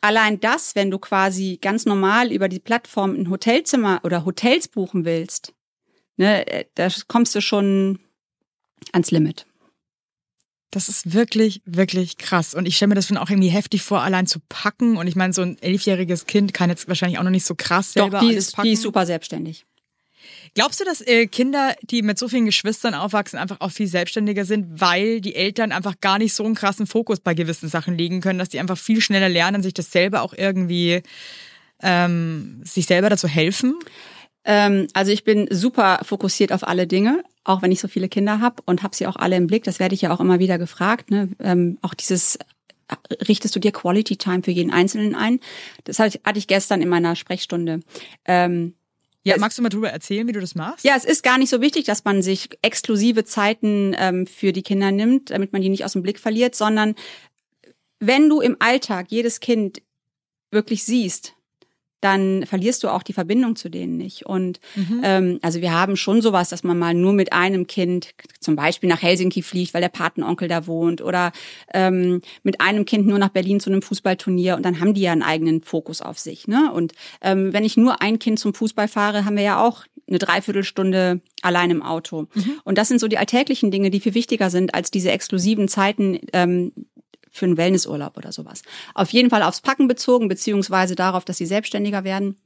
allein 0.00 0.40
das, 0.40 0.74
wenn 0.74 0.90
du 0.90 0.98
quasi 0.98 1.58
ganz 1.60 1.86
normal 1.86 2.32
über 2.32 2.48
die 2.48 2.58
Plattform 2.58 3.14
ein 3.14 3.30
Hotelzimmer 3.30 4.00
oder 4.04 4.24
Hotels 4.24 4.68
buchen 4.68 5.04
willst, 5.04 5.54
ne, 6.16 6.46
äh, 6.46 6.64
da 6.74 6.88
kommst 7.08 7.34
du 7.34 7.40
schon 7.40 7.98
ans 8.92 9.10
Limit. 9.10 9.46
Das 10.72 10.88
ist 10.88 11.12
wirklich, 11.12 11.62
wirklich 11.64 12.16
krass. 12.16 12.54
Und 12.54 12.66
ich 12.66 12.76
stelle 12.76 12.90
mir 12.90 12.94
das 12.94 13.08
schon 13.08 13.16
auch 13.16 13.28
irgendwie 13.28 13.48
heftig 13.48 13.82
vor, 13.82 14.02
allein 14.02 14.28
zu 14.28 14.38
packen. 14.48 14.96
Und 14.96 15.08
ich 15.08 15.16
meine, 15.16 15.32
so 15.32 15.42
ein 15.42 15.58
elfjähriges 15.60 16.26
Kind 16.26 16.54
kann 16.54 16.70
jetzt 16.70 16.86
wahrscheinlich 16.86 17.18
auch 17.18 17.24
noch 17.24 17.30
nicht 17.30 17.44
so 17.44 17.56
krass 17.56 17.92
selber 17.92 18.18
Doch, 18.18 18.20
die 18.20 18.28
alles 18.28 18.48
ist, 18.48 18.56
packen. 18.56 18.68
Die 18.68 18.74
ist 18.74 18.82
super 18.82 19.04
selbstständig. 19.04 19.66
Glaubst 20.54 20.80
du, 20.80 20.84
dass 20.84 21.00
äh, 21.00 21.26
Kinder, 21.26 21.74
die 21.82 22.02
mit 22.02 22.18
so 22.18 22.28
vielen 22.28 22.46
Geschwistern 22.46 22.94
aufwachsen, 22.94 23.38
einfach 23.38 23.60
auch 23.60 23.70
viel 23.70 23.86
selbstständiger 23.86 24.44
sind, 24.44 24.80
weil 24.80 25.20
die 25.20 25.34
Eltern 25.34 25.72
einfach 25.72 26.00
gar 26.00 26.18
nicht 26.18 26.34
so 26.34 26.44
einen 26.44 26.54
krassen 26.54 26.86
Fokus 26.86 27.20
bei 27.20 27.34
gewissen 27.34 27.68
Sachen 27.68 27.96
legen 27.96 28.20
können, 28.20 28.38
dass 28.38 28.48
die 28.48 28.60
einfach 28.60 28.78
viel 28.78 29.00
schneller 29.00 29.28
lernen, 29.28 29.62
sich 29.62 29.74
das 29.74 29.90
selber 29.90 30.22
auch 30.22 30.34
irgendwie 30.34 31.02
ähm, 31.82 32.62
sich 32.64 32.86
selber 32.86 33.10
dazu 33.10 33.28
helfen? 33.28 33.74
Ähm, 34.44 34.88
also 34.94 35.12
ich 35.12 35.24
bin 35.24 35.48
super 35.50 36.00
fokussiert 36.02 36.52
auf 36.52 36.66
alle 36.66 36.86
Dinge, 36.86 37.22
auch 37.44 37.62
wenn 37.62 37.72
ich 37.72 37.80
so 37.80 37.88
viele 37.88 38.08
Kinder 38.08 38.40
habe 38.40 38.62
und 38.66 38.82
habe 38.82 38.96
sie 38.96 39.06
auch 39.06 39.16
alle 39.16 39.36
im 39.36 39.46
Blick. 39.46 39.64
Das 39.64 39.78
werde 39.78 39.94
ich 39.94 40.02
ja 40.02 40.12
auch 40.12 40.20
immer 40.20 40.38
wieder 40.38 40.58
gefragt. 40.58 41.10
Ne? 41.10 41.28
Ähm, 41.38 41.78
auch 41.82 41.94
dieses 41.94 42.38
richtest 43.28 43.54
du 43.54 43.60
dir 43.60 43.72
Quality 43.72 44.16
Time 44.16 44.42
für 44.42 44.50
jeden 44.50 44.72
Einzelnen 44.72 45.14
ein? 45.14 45.40
Das 45.84 45.98
hatte 45.98 46.18
ich 46.34 46.46
gestern 46.46 46.82
in 46.82 46.88
meiner 46.88 47.16
Sprechstunde. 47.16 47.80
Ähm, 48.24 48.74
ja, 49.22 49.36
magst 49.38 49.58
du 49.58 49.62
mal 49.62 49.68
drüber 49.68 49.90
erzählen, 49.90 50.26
wie 50.26 50.32
du 50.32 50.40
das 50.40 50.54
machst? 50.54 50.84
Ja, 50.84 50.94
es 50.96 51.04
ist 51.04 51.22
gar 51.22 51.36
nicht 51.36 51.50
so 51.50 51.60
wichtig, 51.60 51.84
dass 51.84 52.04
man 52.04 52.22
sich 52.22 52.48
exklusive 52.62 53.24
Zeiten 53.24 53.94
ähm, 53.98 54.26
für 54.26 54.52
die 54.52 54.62
Kinder 54.62 54.92
nimmt, 54.92 55.30
damit 55.30 55.52
man 55.52 55.60
die 55.60 55.68
nicht 55.68 55.84
aus 55.84 55.92
dem 55.92 56.02
Blick 56.02 56.18
verliert, 56.18 56.54
sondern 56.54 56.94
wenn 57.98 58.28
du 58.28 58.40
im 58.40 58.56
Alltag 58.60 59.06
jedes 59.10 59.40
Kind 59.40 59.82
wirklich 60.50 60.84
siehst, 60.84 61.34
dann 62.00 62.46
verlierst 62.46 62.82
du 62.82 62.88
auch 62.88 63.02
die 63.02 63.12
Verbindung 63.12 63.56
zu 63.56 63.68
denen 63.68 63.96
nicht. 63.96 64.26
Und 64.26 64.60
mhm. 64.74 65.00
ähm, 65.02 65.38
also 65.42 65.60
wir 65.60 65.72
haben 65.72 65.96
schon 65.96 66.22
sowas, 66.22 66.48
dass 66.48 66.64
man 66.64 66.78
mal 66.78 66.94
nur 66.94 67.12
mit 67.12 67.32
einem 67.32 67.66
Kind 67.66 68.14
zum 68.40 68.56
Beispiel 68.56 68.88
nach 68.88 69.02
Helsinki 69.02 69.42
fliegt, 69.42 69.74
weil 69.74 69.82
der 69.82 69.88
Patenonkel 69.88 70.48
da 70.48 70.66
wohnt, 70.66 71.02
oder 71.02 71.32
ähm, 71.74 72.22
mit 72.42 72.60
einem 72.60 72.84
Kind 72.84 73.06
nur 73.06 73.18
nach 73.18 73.28
Berlin 73.28 73.60
zu 73.60 73.70
einem 73.70 73.82
Fußballturnier 73.82 74.56
und 74.56 74.64
dann 74.64 74.80
haben 74.80 74.94
die 74.94 75.02
ja 75.02 75.12
einen 75.12 75.22
eigenen 75.22 75.62
Fokus 75.62 76.00
auf 76.00 76.18
sich. 76.18 76.48
Ne? 76.48 76.72
Und 76.72 76.92
ähm, 77.20 77.52
wenn 77.52 77.64
ich 77.64 77.76
nur 77.76 78.00
ein 78.02 78.18
Kind 78.18 78.38
zum 78.38 78.54
Fußball 78.54 78.88
fahre, 78.88 79.24
haben 79.24 79.36
wir 79.36 79.42
ja 79.42 79.64
auch 79.64 79.84
eine 80.10 80.18
Dreiviertelstunde 80.18 81.20
allein 81.40 81.70
im 81.70 81.82
Auto. 81.82 82.26
Mhm. 82.34 82.60
Und 82.64 82.78
das 82.78 82.88
sind 82.88 83.00
so 83.00 83.08
die 83.08 83.18
alltäglichen 83.18 83.70
Dinge, 83.70 83.90
die 83.90 84.00
viel 84.00 84.14
wichtiger 84.14 84.50
sind 84.50 84.74
als 84.74 84.90
diese 84.90 85.10
exklusiven 85.10 85.68
Zeiten, 85.68 86.18
ähm, 86.32 86.72
für 87.30 87.46
einen 87.46 87.56
Wellnessurlaub 87.56 88.16
oder 88.16 88.32
sowas. 88.32 88.62
Auf 88.94 89.10
jeden 89.10 89.30
Fall 89.30 89.42
aufs 89.42 89.60
Packen 89.60 89.88
bezogen, 89.88 90.28
beziehungsweise 90.28 90.94
darauf, 90.94 91.24
dass 91.24 91.38
sie 91.38 91.46
selbstständiger 91.46 92.04
werden. 92.04 92.36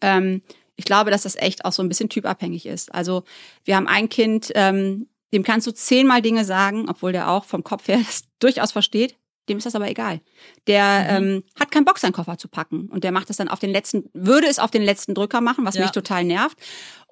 Ähm, 0.00 0.42
ich 0.76 0.84
glaube, 0.84 1.10
dass 1.10 1.22
das 1.22 1.36
echt 1.36 1.64
auch 1.64 1.72
so 1.72 1.82
ein 1.82 1.88
bisschen 1.88 2.08
typabhängig 2.08 2.66
ist. 2.66 2.94
Also 2.94 3.24
wir 3.64 3.76
haben 3.76 3.88
ein 3.88 4.08
Kind, 4.08 4.52
ähm, 4.54 5.08
dem 5.32 5.42
kannst 5.42 5.66
du 5.66 5.72
zehnmal 5.72 6.22
Dinge 6.22 6.44
sagen, 6.44 6.86
obwohl 6.88 7.12
der 7.12 7.30
auch 7.30 7.44
vom 7.44 7.64
Kopf 7.64 7.88
her 7.88 7.98
das 8.06 8.24
durchaus 8.38 8.72
versteht. 8.72 9.16
Dem 9.48 9.58
ist 9.58 9.64
das 9.64 9.76
aber 9.76 9.88
egal. 9.88 10.20
Der 10.66 11.20
mhm. 11.20 11.26
ähm, 11.26 11.44
hat 11.58 11.70
keinen 11.70 11.84
Bock, 11.84 11.98
seinen 11.98 12.12
Koffer 12.12 12.36
zu 12.36 12.48
packen. 12.48 12.88
Und 12.88 13.04
der 13.04 13.12
macht 13.12 13.30
das 13.30 13.36
dann 13.36 13.48
auf 13.48 13.60
den 13.60 13.70
letzten, 13.70 14.10
würde 14.12 14.48
es 14.48 14.58
auf 14.58 14.72
den 14.72 14.82
letzten 14.82 15.14
Drücker 15.14 15.40
machen, 15.40 15.64
was 15.64 15.76
ja. 15.76 15.82
mich 15.82 15.92
total 15.92 16.24
nervt. 16.24 16.58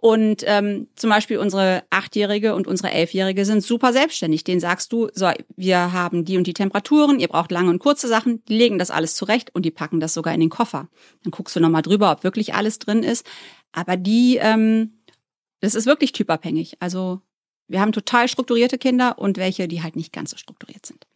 Und 0.05 0.43
ähm, 0.45 0.89
zum 0.97 1.09
Beispiel 1.09 1.39
unsere 1.39 1.83
Achtjährige 1.89 2.55
und 2.55 2.67
unsere 2.67 2.91
Elfjährige 2.91 3.47
sind 3.47 3.63
super 3.63 3.91
selbstständig. 3.95 4.45
Den 4.45 4.61
sagst 4.61 4.93
du, 4.93 5.09
so, 5.15 5.31
wir 5.57 5.95
haben 5.95 6.27
die 6.27 6.37
und 6.37 6.47
die 6.47 6.53
Temperaturen, 6.53 7.21
ihr 7.21 7.29
braucht 7.29 7.51
lange 7.51 7.71
und 7.71 7.79
kurze 7.79 8.07
Sachen, 8.07 8.45
die 8.45 8.59
legen 8.59 8.79
das 8.79 8.91
alles 8.91 9.15
zurecht 9.15 9.55
und 9.55 9.65
die 9.65 9.71
packen 9.71 10.01
das 10.01 10.13
sogar 10.13 10.35
in 10.35 10.41
den 10.41 10.51
Koffer. 10.51 10.91
Dann 11.23 11.31
guckst 11.31 11.57
du 11.57 11.61
nochmal 11.61 11.81
drüber, 11.81 12.13
ob 12.13 12.23
wirklich 12.23 12.53
alles 12.53 12.79
drin 12.79 13.03
ist. 13.03 13.27
Aber 13.73 13.97
die, 13.97 14.37
ähm, 14.43 14.99
das 15.61 15.75
ist 15.75 15.87
wirklich 15.87 16.13
typabhängig. 16.13 16.77
Also 16.81 17.23
wir 17.67 17.81
haben 17.81 17.93
total 17.93 18.29
strukturierte 18.29 18.77
Kinder 18.77 19.19
und 19.19 19.39
welche, 19.39 19.69
die 19.69 19.83
halt 19.83 19.97
nicht 19.97 20.13
ganz 20.13 20.33
so 20.33 20.37
strukturiert 20.37 20.85
sind. 20.85 21.07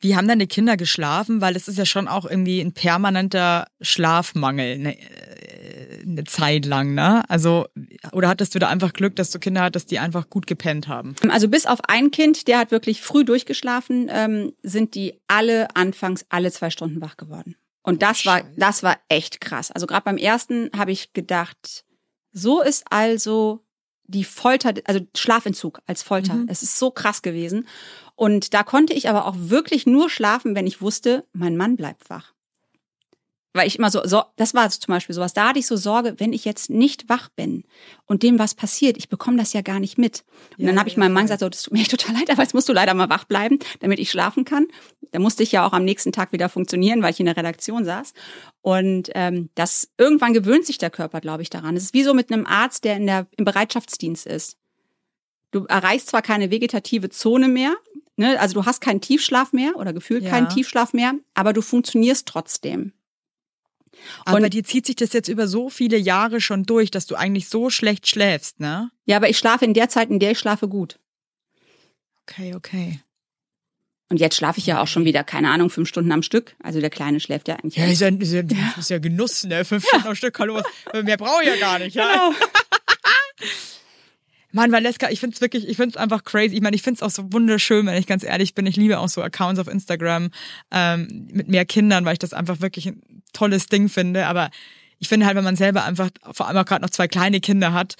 Wie 0.00 0.16
haben 0.16 0.28
deine 0.28 0.46
Kinder 0.46 0.76
geschlafen? 0.76 1.40
Weil 1.40 1.56
es 1.56 1.68
ist 1.68 1.78
ja 1.78 1.86
schon 1.86 2.08
auch 2.08 2.24
irgendwie 2.24 2.60
ein 2.60 2.72
permanenter 2.72 3.66
Schlafmangel 3.80 4.74
eine, 4.74 4.98
äh, 4.98 6.02
eine 6.02 6.24
Zeit 6.24 6.66
lang, 6.66 6.94
ne? 6.94 7.28
Also, 7.28 7.66
oder 8.12 8.28
hattest 8.28 8.54
du 8.54 8.58
da 8.58 8.68
einfach 8.68 8.92
Glück, 8.92 9.16
dass 9.16 9.30
du 9.30 9.38
Kinder 9.38 9.62
hattest, 9.62 9.90
die 9.90 9.98
einfach 9.98 10.30
gut 10.30 10.46
gepennt 10.46 10.88
haben? 10.88 11.16
Also 11.28 11.48
bis 11.48 11.66
auf 11.66 11.80
ein 11.88 12.10
Kind, 12.10 12.46
der 12.48 12.58
hat 12.58 12.70
wirklich 12.70 13.02
früh 13.02 13.24
durchgeschlafen, 13.24 14.08
ähm, 14.10 14.52
sind 14.62 14.94
die 14.94 15.20
alle 15.26 15.74
anfangs 15.74 16.24
alle 16.28 16.52
zwei 16.52 16.70
Stunden 16.70 17.00
wach 17.00 17.16
geworden. 17.16 17.56
Und 17.82 18.02
das 18.02 18.26
war, 18.26 18.42
das 18.56 18.82
war 18.82 18.98
echt 19.08 19.40
krass. 19.40 19.70
Also 19.70 19.86
gerade 19.86 20.04
beim 20.04 20.18
ersten 20.18 20.70
habe 20.76 20.92
ich 20.92 21.12
gedacht, 21.14 21.84
so 22.32 22.60
ist 22.60 22.84
also 22.90 23.64
die 24.04 24.24
Folter, 24.24 24.74
also 24.84 25.00
Schlafentzug 25.16 25.80
als 25.86 26.02
Folter. 26.02 26.34
Mhm. 26.34 26.48
Es 26.48 26.62
ist 26.62 26.78
so 26.78 26.90
krass 26.90 27.22
gewesen. 27.22 27.66
Und 28.18 28.52
da 28.52 28.64
konnte 28.64 28.94
ich 28.94 29.08
aber 29.08 29.26
auch 29.26 29.36
wirklich 29.38 29.86
nur 29.86 30.10
schlafen, 30.10 30.56
wenn 30.56 30.66
ich 30.66 30.82
wusste, 30.82 31.24
mein 31.32 31.56
Mann 31.56 31.76
bleibt 31.76 32.10
wach. 32.10 32.34
Weil 33.52 33.68
ich 33.68 33.78
immer 33.78 33.92
so, 33.92 34.04
so 34.04 34.24
das 34.34 34.54
war 34.54 34.68
zum 34.70 34.92
Beispiel 34.92 35.14
sowas, 35.14 35.34
da 35.34 35.50
hatte 35.50 35.60
ich 35.60 35.68
so 35.68 35.76
Sorge, 35.76 36.16
wenn 36.18 36.32
ich 36.32 36.44
jetzt 36.44 36.68
nicht 36.68 37.08
wach 37.08 37.28
bin 37.28 37.62
und 38.06 38.24
dem 38.24 38.40
was 38.40 38.56
passiert, 38.56 38.96
ich 38.96 39.08
bekomme 39.08 39.36
das 39.36 39.52
ja 39.52 39.60
gar 39.60 39.78
nicht 39.78 39.98
mit. 39.98 40.24
Und 40.56 40.64
ja, 40.64 40.66
dann 40.66 40.80
habe 40.80 40.88
ich 40.88 40.96
meinem 40.96 41.12
Mann 41.12 41.26
gesagt, 41.26 41.42
so, 41.42 41.48
das 41.48 41.62
tut 41.62 41.72
mir 41.72 41.84
total 41.84 42.16
leid, 42.16 42.28
aber 42.28 42.42
jetzt 42.42 42.54
musst 42.54 42.68
du 42.68 42.72
leider 42.72 42.92
mal 42.92 43.08
wach 43.08 43.22
bleiben, 43.22 43.60
damit 43.78 44.00
ich 44.00 44.10
schlafen 44.10 44.44
kann. 44.44 44.66
Da 45.12 45.20
musste 45.20 45.44
ich 45.44 45.52
ja 45.52 45.64
auch 45.64 45.72
am 45.72 45.84
nächsten 45.84 46.10
Tag 46.10 46.32
wieder 46.32 46.48
funktionieren, 46.48 47.02
weil 47.02 47.12
ich 47.12 47.20
in 47.20 47.26
der 47.26 47.36
Redaktion 47.36 47.84
saß. 47.84 48.14
Und 48.62 49.10
ähm, 49.14 49.50
das 49.54 49.90
irgendwann 49.96 50.32
gewöhnt 50.32 50.66
sich 50.66 50.78
der 50.78 50.90
Körper, 50.90 51.20
glaube 51.20 51.44
ich, 51.44 51.50
daran. 51.50 51.76
Es 51.76 51.84
ist 51.84 51.94
wie 51.94 52.02
so 52.02 52.14
mit 52.14 52.32
einem 52.32 52.46
Arzt, 52.46 52.82
der 52.82 52.96
in 52.96 53.06
der 53.06 53.28
im 53.36 53.44
Bereitschaftsdienst 53.44 54.26
ist. 54.26 54.56
Du 55.50 55.64
erreichst 55.64 56.08
zwar 56.08 56.20
keine 56.20 56.50
vegetative 56.50 57.08
Zone 57.08 57.48
mehr, 57.48 57.74
ne, 58.18 58.38
also 58.40 58.54
du 58.54 58.66
hast 58.66 58.80
keinen 58.80 59.00
Tiefschlaf 59.00 59.52
mehr 59.52 59.76
oder 59.76 59.92
gefühlt 59.92 60.24
ja. 60.24 60.30
keinen 60.30 60.48
Tiefschlaf 60.48 60.92
mehr, 60.92 61.14
aber 61.34 61.52
du 61.52 61.62
funktionierst 61.62 62.26
trotzdem. 62.26 62.92
Aber 64.24 64.38
und, 64.38 64.54
dir 64.54 64.64
zieht 64.64 64.86
sich 64.86 64.96
das 64.96 65.12
jetzt 65.12 65.28
über 65.28 65.48
so 65.48 65.70
viele 65.70 65.96
Jahre 65.96 66.40
schon 66.40 66.64
durch, 66.64 66.90
dass 66.90 67.06
du 67.06 67.16
eigentlich 67.16 67.48
so 67.48 67.70
schlecht 67.70 68.06
schläfst, 68.06 68.60
ne? 68.60 68.90
Ja, 69.06 69.16
aber 69.16 69.28
ich 69.28 69.38
schlafe 69.38 69.64
in 69.64 69.74
der 69.74 69.88
Zeit, 69.88 70.10
in 70.10 70.18
der 70.18 70.32
ich 70.32 70.38
schlafe, 70.38 70.68
gut. 70.68 70.98
Okay, 72.22 72.54
okay. 72.54 73.00
Und 74.10 74.20
jetzt 74.20 74.36
schlafe 74.36 74.58
ich 74.58 74.66
ja 74.66 74.80
auch 74.80 74.86
schon 74.86 75.04
wieder, 75.04 75.22
keine 75.24 75.50
Ahnung, 75.50 75.68
fünf 75.68 75.88
Stunden 75.88 76.12
am 76.12 76.22
Stück. 76.22 76.56
Also 76.62 76.80
der 76.80 76.90
Kleine 76.90 77.20
schläft 77.20 77.48
ja 77.48 77.56
eigentlich. 77.56 77.76
Ja, 77.76 77.86
ist 77.86 78.00
ja, 78.00 78.08
ist 78.08 78.32
ja, 78.32 78.42
ist 78.78 78.90
ja 78.90 78.98
Genuss, 78.98 79.44
ne? 79.44 79.64
Fünf 79.64 79.86
Stunden 79.86 80.06
am 80.06 80.14
Stück, 80.14 80.38
hallo. 80.38 80.62
Mehr 81.02 81.16
brauche 81.16 81.42
ich 81.42 81.48
ja 81.48 81.56
gar 81.56 81.78
nicht, 81.78 81.94
ja. 81.94 82.32
Genau. 83.38 83.48
Mann, 84.52 84.72
Valeska, 84.72 85.10
ich 85.10 85.20
find's 85.20 85.40
wirklich, 85.40 85.68
ich 85.68 85.76
find's 85.76 85.96
einfach 85.96 86.24
crazy. 86.24 86.54
Ich 86.54 86.62
meine, 86.62 86.74
ich 86.74 86.82
find's 86.82 87.02
auch 87.02 87.10
so 87.10 87.32
wunderschön, 87.32 87.86
wenn 87.86 87.98
ich 87.98 88.06
ganz 88.06 88.22
ehrlich 88.22 88.54
bin. 88.54 88.66
Ich 88.66 88.76
liebe 88.76 88.98
auch 88.98 89.08
so 89.08 89.22
Accounts 89.22 89.60
auf 89.60 89.68
Instagram 89.68 90.30
ähm, 90.70 91.28
mit 91.32 91.48
mehr 91.48 91.66
Kindern, 91.66 92.04
weil 92.04 92.14
ich 92.14 92.18
das 92.18 92.32
einfach 92.32 92.60
wirklich 92.60 92.86
ein 92.86 93.02
tolles 93.32 93.66
Ding 93.66 93.88
finde. 93.88 94.26
Aber 94.26 94.50
ich 94.98 95.08
finde 95.08 95.26
halt, 95.26 95.36
wenn 95.36 95.44
man 95.44 95.56
selber 95.56 95.84
einfach, 95.84 96.08
vor 96.32 96.48
allem 96.48 96.56
auch 96.56 96.64
gerade 96.64 96.82
noch 96.82 96.90
zwei 96.90 97.08
kleine 97.08 97.40
Kinder 97.40 97.74
hat, 97.74 97.96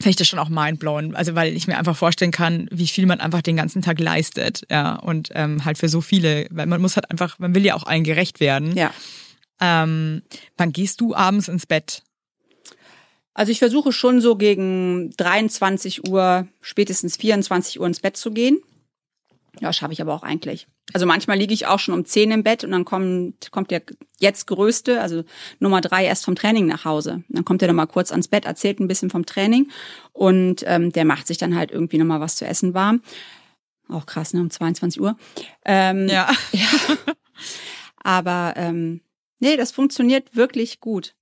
finde 0.00 0.10
ich 0.10 0.16
das 0.16 0.28
schon 0.28 0.38
auch 0.38 0.48
mindblowing. 0.48 1.14
Also 1.14 1.34
weil 1.34 1.54
ich 1.54 1.66
mir 1.66 1.78
einfach 1.78 1.96
vorstellen 1.96 2.30
kann, 2.30 2.68
wie 2.70 2.86
viel 2.86 3.06
man 3.06 3.20
einfach 3.20 3.42
den 3.42 3.56
ganzen 3.56 3.82
Tag 3.82 3.98
leistet, 3.98 4.62
ja 4.70 4.96
und 4.96 5.30
ähm, 5.34 5.64
halt 5.64 5.78
für 5.78 5.88
so 5.88 6.00
viele, 6.00 6.46
weil 6.50 6.66
man 6.66 6.80
muss 6.80 6.96
halt 6.96 7.10
einfach, 7.10 7.38
man 7.38 7.54
will 7.54 7.64
ja 7.64 7.74
auch 7.74 7.84
allen 7.84 8.04
gerecht 8.04 8.40
werden. 8.40 8.76
Ja. 8.76 8.92
Ähm, 9.60 10.22
wann 10.56 10.72
gehst 10.72 11.00
du 11.00 11.14
abends 11.14 11.48
ins 11.48 11.66
Bett? 11.66 12.02
Also 13.34 13.52
ich 13.52 13.58
versuche 13.58 13.92
schon 13.92 14.20
so 14.20 14.36
gegen 14.36 15.10
23 15.16 16.08
Uhr, 16.08 16.48
spätestens 16.60 17.16
24 17.16 17.80
Uhr 17.80 17.86
ins 17.86 18.00
Bett 18.00 18.16
zu 18.16 18.32
gehen. 18.32 18.58
Ja, 19.60 19.72
schaffe 19.72 19.92
ich 19.92 20.00
aber 20.00 20.14
auch 20.14 20.22
eigentlich. 20.22 20.68
Also 20.92 21.06
manchmal 21.06 21.38
liege 21.38 21.54
ich 21.54 21.66
auch 21.66 21.78
schon 21.78 21.94
um 21.94 22.04
10 22.04 22.30
im 22.30 22.42
Bett 22.42 22.64
und 22.64 22.70
dann 22.72 22.84
kommt, 22.84 23.50
kommt 23.52 23.70
der 23.70 23.82
jetzt 24.18 24.46
größte, 24.46 25.00
also 25.00 25.24
Nummer 25.58 25.80
drei, 25.80 26.04
erst 26.04 26.24
vom 26.24 26.34
Training 26.34 26.66
nach 26.66 26.84
Hause. 26.84 27.22
Dann 27.28 27.44
kommt 27.44 27.62
er 27.62 27.68
nochmal 27.68 27.86
kurz 27.86 28.10
ans 28.10 28.28
Bett, 28.28 28.44
erzählt 28.44 28.80
ein 28.80 28.88
bisschen 28.88 29.10
vom 29.10 29.26
Training 29.26 29.70
und 30.12 30.64
ähm, 30.66 30.92
der 30.92 31.04
macht 31.04 31.26
sich 31.26 31.38
dann 31.38 31.56
halt 31.56 31.70
irgendwie 31.70 31.98
nochmal 31.98 32.20
was 32.20 32.36
zu 32.36 32.46
essen 32.46 32.74
warm. 32.74 33.02
Auch 33.88 34.06
krass, 34.06 34.34
ne, 34.34 34.40
um 34.40 34.50
22 34.50 35.00
Uhr. 35.00 35.16
Ähm, 35.64 36.08
ja. 36.08 36.30
ja. 36.52 36.68
Aber 38.02 38.54
ähm, 38.56 39.00
nee, 39.40 39.56
das 39.56 39.72
funktioniert 39.72 40.34
wirklich 40.36 40.80
gut. 40.80 41.14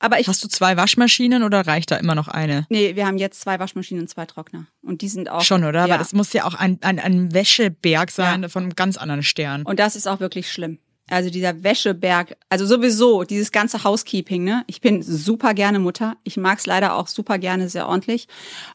Aber 0.00 0.20
ich, 0.20 0.28
Hast 0.28 0.44
du 0.44 0.48
zwei 0.48 0.76
Waschmaschinen 0.76 1.42
oder 1.42 1.66
reicht 1.66 1.90
da 1.90 1.96
immer 1.96 2.14
noch 2.14 2.28
eine? 2.28 2.66
Nee, 2.68 2.94
wir 2.94 3.06
haben 3.06 3.18
jetzt 3.18 3.40
zwei 3.40 3.58
Waschmaschinen 3.58 4.02
und 4.02 4.08
zwei 4.08 4.26
Trockner. 4.26 4.66
Und 4.82 5.02
die 5.02 5.08
sind 5.08 5.28
auch. 5.28 5.42
Schon, 5.42 5.64
oder? 5.64 5.80
Ja. 5.80 5.94
Aber 5.94 5.98
das 5.98 6.12
muss 6.12 6.32
ja 6.32 6.44
auch 6.44 6.54
ein, 6.54 6.78
ein, 6.82 6.98
ein 6.98 7.34
Wäscheberg 7.34 8.10
sein 8.10 8.48
von 8.48 8.64
einem 8.64 8.76
ganz 8.76 8.96
anderen 8.96 9.22
Stern. 9.22 9.62
Und 9.62 9.78
das 9.80 9.96
ist 9.96 10.06
auch 10.06 10.20
wirklich 10.20 10.50
schlimm. 10.52 10.78
Also 11.10 11.30
dieser 11.30 11.62
Wäscheberg, 11.64 12.36
also 12.50 12.66
sowieso 12.66 13.24
dieses 13.24 13.50
ganze 13.50 13.82
Housekeeping, 13.82 14.44
ne? 14.44 14.62
Ich 14.66 14.80
bin 14.82 15.02
super 15.02 15.54
gerne 15.54 15.78
Mutter. 15.78 16.16
Ich 16.22 16.36
mag's 16.36 16.66
leider 16.66 16.94
auch 16.94 17.06
super 17.06 17.38
gerne, 17.38 17.68
sehr 17.68 17.88
ordentlich. 17.88 18.28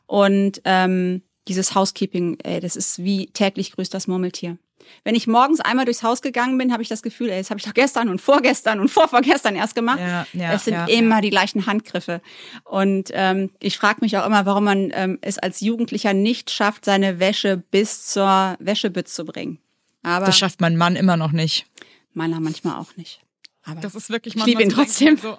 Und 0.07 0.61
ähm, 0.65 1.21
dieses 1.47 1.75
Housekeeping, 1.75 2.39
ey, 2.43 2.59
das 2.59 2.75
ist 2.75 3.03
wie 3.03 3.27
täglich 3.27 3.73
grüßt 3.73 3.93
das 3.93 4.07
Murmeltier. 4.07 4.57
Wenn 5.03 5.15
ich 5.15 5.27
morgens 5.27 5.59
einmal 5.59 5.85
durchs 5.85 6.03
Haus 6.03 6.21
gegangen 6.21 6.57
bin, 6.57 6.71
habe 6.71 6.81
ich 6.81 6.89
das 6.89 7.01
Gefühl, 7.01 7.29
ey, 7.29 7.39
das 7.39 7.49
habe 7.49 7.59
ich 7.59 7.65
doch 7.65 7.73
gestern 7.73 8.09
und 8.09 8.21
vorgestern 8.21 8.79
und 8.79 8.89
vorvorgestern 8.89 9.55
erst 9.55 9.75
gemacht. 9.75 9.99
Ja, 9.99 10.27
ja, 10.33 10.53
es 10.53 10.65
sind 10.65 10.73
ja, 10.73 10.85
immer 10.85 11.21
die 11.21 11.29
gleichen 11.29 11.65
Handgriffe. 11.65 12.21
Und 12.63 13.09
ähm, 13.13 13.49
ich 13.59 13.77
frage 13.77 13.99
mich 14.01 14.17
auch 14.17 14.25
immer, 14.25 14.45
warum 14.45 14.63
man 14.65 14.91
ähm, 14.93 15.19
es 15.21 15.37
als 15.37 15.61
Jugendlicher 15.61 16.13
nicht 16.13 16.51
schafft, 16.51 16.85
seine 16.85 17.19
Wäsche 17.19 17.57
bis 17.57 18.07
zur 18.07 18.55
Wäschebütze 18.59 19.13
zu 19.13 19.25
bringen. 19.25 19.59
Aber 20.03 20.25
das 20.25 20.37
schafft 20.37 20.61
mein 20.61 20.75
Mann 20.77 20.95
immer 20.95 21.17
noch 21.17 21.31
nicht. 21.31 21.65
Meiner 22.13 22.39
manchmal 22.39 22.77
auch 22.77 22.95
nicht. 22.97 23.21
Aber 23.63 23.81
das 23.81 23.95
ist 23.95 24.09
wirklich 24.09 24.35
manchmal 24.35 24.49
ich 24.49 24.57
liebe 24.59 24.63
ihn 24.63 24.75
trotzdem. 24.75 25.17
So, 25.17 25.37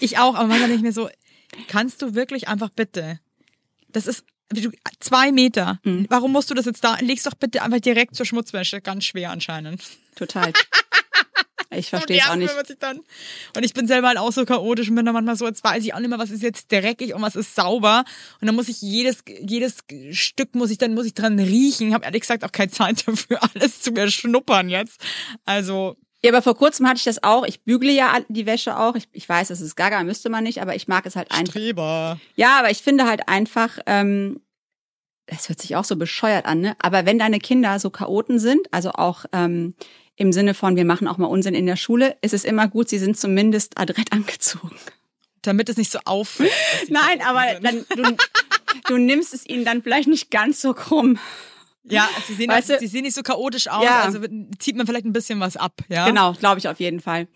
ich 0.00 0.18
auch, 0.18 0.34
aber 0.34 0.48
manchmal 0.48 0.70
nicht 0.70 0.82
mehr 0.82 0.92
so. 0.92 1.08
Kannst 1.68 2.00
du 2.00 2.14
wirklich 2.14 2.48
einfach 2.48 2.70
bitte? 2.70 3.20
Das 3.88 4.06
ist 4.06 4.24
zwei 5.00 5.32
Meter. 5.32 5.80
Mhm. 5.84 6.06
Warum 6.08 6.32
musst 6.32 6.50
du 6.50 6.54
das 6.54 6.66
jetzt 6.66 6.84
da? 6.84 6.96
Leg's 7.00 7.24
doch 7.24 7.34
bitte 7.34 7.62
einfach 7.62 7.80
direkt 7.80 8.14
zur 8.14 8.26
Schmutzwäsche. 8.26 8.80
Ganz 8.80 9.04
schwer 9.04 9.30
anscheinend. 9.30 9.82
Total. 10.16 10.52
Ich 11.74 11.90
verstehe 11.90 12.18
es 12.18 12.28
auch 12.28 12.36
nicht. 12.36 12.52
Ich 12.68 12.78
dann, 12.78 13.00
und 13.56 13.64
ich 13.64 13.72
bin 13.72 13.86
selber 13.86 14.08
halt 14.08 14.18
auch 14.18 14.32
so 14.32 14.44
chaotisch 14.44 14.88
und 14.88 14.96
bin 14.96 15.06
dann 15.06 15.14
manchmal 15.14 15.36
so, 15.36 15.46
jetzt 15.46 15.64
weiß 15.64 15.82
ich 15.84 15.94
auch 15.94 16.00
nicht 16.00 16.10
mehr, 16.10 16.18
was 16.18 16.30
ist 16.30 16.42
jetzt 16.42 16.70
dreckig 16.70 17.14
und 17.14 17.22
was 17.22 17.36
ist 17.36 17.54
sauber. 17.54 18.04
Und 18.40 18.46
dann 18.46 18.54
muss 18.54 18.68
ich 18.68 18.82
jedes, 18.82 19.24
jedes 19.40 19.78
Stück 20.10 20.54
muss 20.54 20.70
ich 20.70 20.78
dann, 20.78 20.94
muss 20.94 21.06
ich 21.06 21.14
dran 21.14 21.38
riechen. 21.38 21.88
Ich 21.88 21.94
habe 21.94 22.04
ehrlich 22.04 22.22
gesagt 22.22 22.44
auch 22.44 22.52
keine 22.52 22.70
Zeit 22.70 23.06
dafür, 23.06 23.40
alles 23.54 23.80
zu 23.80 23.94
erschnuppern 23.94 24.68
jetzt. 24.68 25.00
Also, 25.44 25.96
ja, 26.24 26.30
aber 26.30 26.42
vor 26.42 26.56
kurzem 26.56 26.86
hatte 26.86 26.98
ich 26.98 27.04
das 27.04 27.22
auch. 27.22 27.44
Ich 27.44 27.62
bügle 27.62 27.90
ja 27.90 28.18
die 28.28 28.46
Wäsche 28.46 28.78
auch. 28.78 28.94
Ich, 28.94 29.08
ich 29.12 29.28
weiß, 29.28 29.48
das 29.48 29.60
ist 29.60 29.74
gaga, 29.74 30.02
müsste 30.04 30.28
man 30.28 30.44
nicht, 30.44 30.62
aber 30.62 30.76
ich 30.76 30.86
mag 30.86 31.04
es 31.04 31.16
halt 31.16 31.32
einfach. 31.32 31.52
Streber. 31.52 32.20
Ja, 32.36 32.58
aber 32.60 32.70
ich 32.70 32.78
finde 32.78 33.06
halt 33.06 33.28
einfach, 33.28 33.78
ähm, 33.86 34.40
das 35.26 35.48
hört 35.48 35.60
sich 35.60 35.74
auch 35.74 35.84
so 35.84 35.96
bescheuert 35.96 36.46
an, 36.46 36.60
ne? 36.60 36.76
Aber 36.78 37.06
wenn 37.06 37.18
deine 37.18 37.40
Kinder 37.40 37.78
so 37.80 37.90
Chaoten 37.90 38.38
sind, 38.38 38.68
also 38.70 38.90
auch 38.92 39.24
ähm, 39.32 39.74
im 40.14 40.32
Sinne 40.32 40.54
von, 40.54 40.76
wir 40.76 40.84
machen 40.84 41.08
auch 41.08 41.18
mal 41.18 41.26
Unsinn 41.26 41.54
in 41.54 41.66
der 41.66 41.76
Schule, 41.76 42.16
ist 42.20 42.34
es 42.34 42.44
immer 42.44 42.68
gut, 42.68 42.88
sie 42.88 42.98
sind 42.98 43.18
zumindest 43.18 43.78
adrett 43.78 44.12
angezogen. 44.12 44.76
Damit 45.42 45.68
es 45.68 45.76
nicht 45.76 45.90
so 45.90 45.98
auffällt. 46.04 46.52
Nein, 46.88 47.20
aber 47.26 47.42
dann, 47.60 47.84
du, 47.96 48.16
du 48.86 48.96
nimmst 48.96 49.34
es 49.34 49.44
ihnen 49.44 49.64
dann 49.64 49.82
vielleicht 49.82 50.06
nicht 50.06 50.30
ganz 50.30 50.60
so 50.60 50.72
krumm. 50.72 51.18
Ja, 51.84 52.08
sie 52.26 52.34
sehen, 52.34 52.48
weißt 52.48 52.70
du, 52.70 52.78
sie 52.78 52.86
sehen 52.86 53.02
nicht 53.02 53.14
so 53.14 53.22
chaotisch 53.22 53.68
aus, 53.68 53.84
ja. 53.84 54.02
also 54.02 54.20
zieht 54.58 54.76
man 54.76 54.86
vielleicht 54.86 55.04
ein 55.04 55.12
bisschen 55.12 55.40
was 55.40 55.56
ab, 55.56 55.82
ja. 55.88 56.06
Genau, 56.06 56.32
glaube 56.32 56.58
ich 56.58 56.68
auf 56.68 56.78
jeden 56.78 57.00
Fall. 57.00 57.26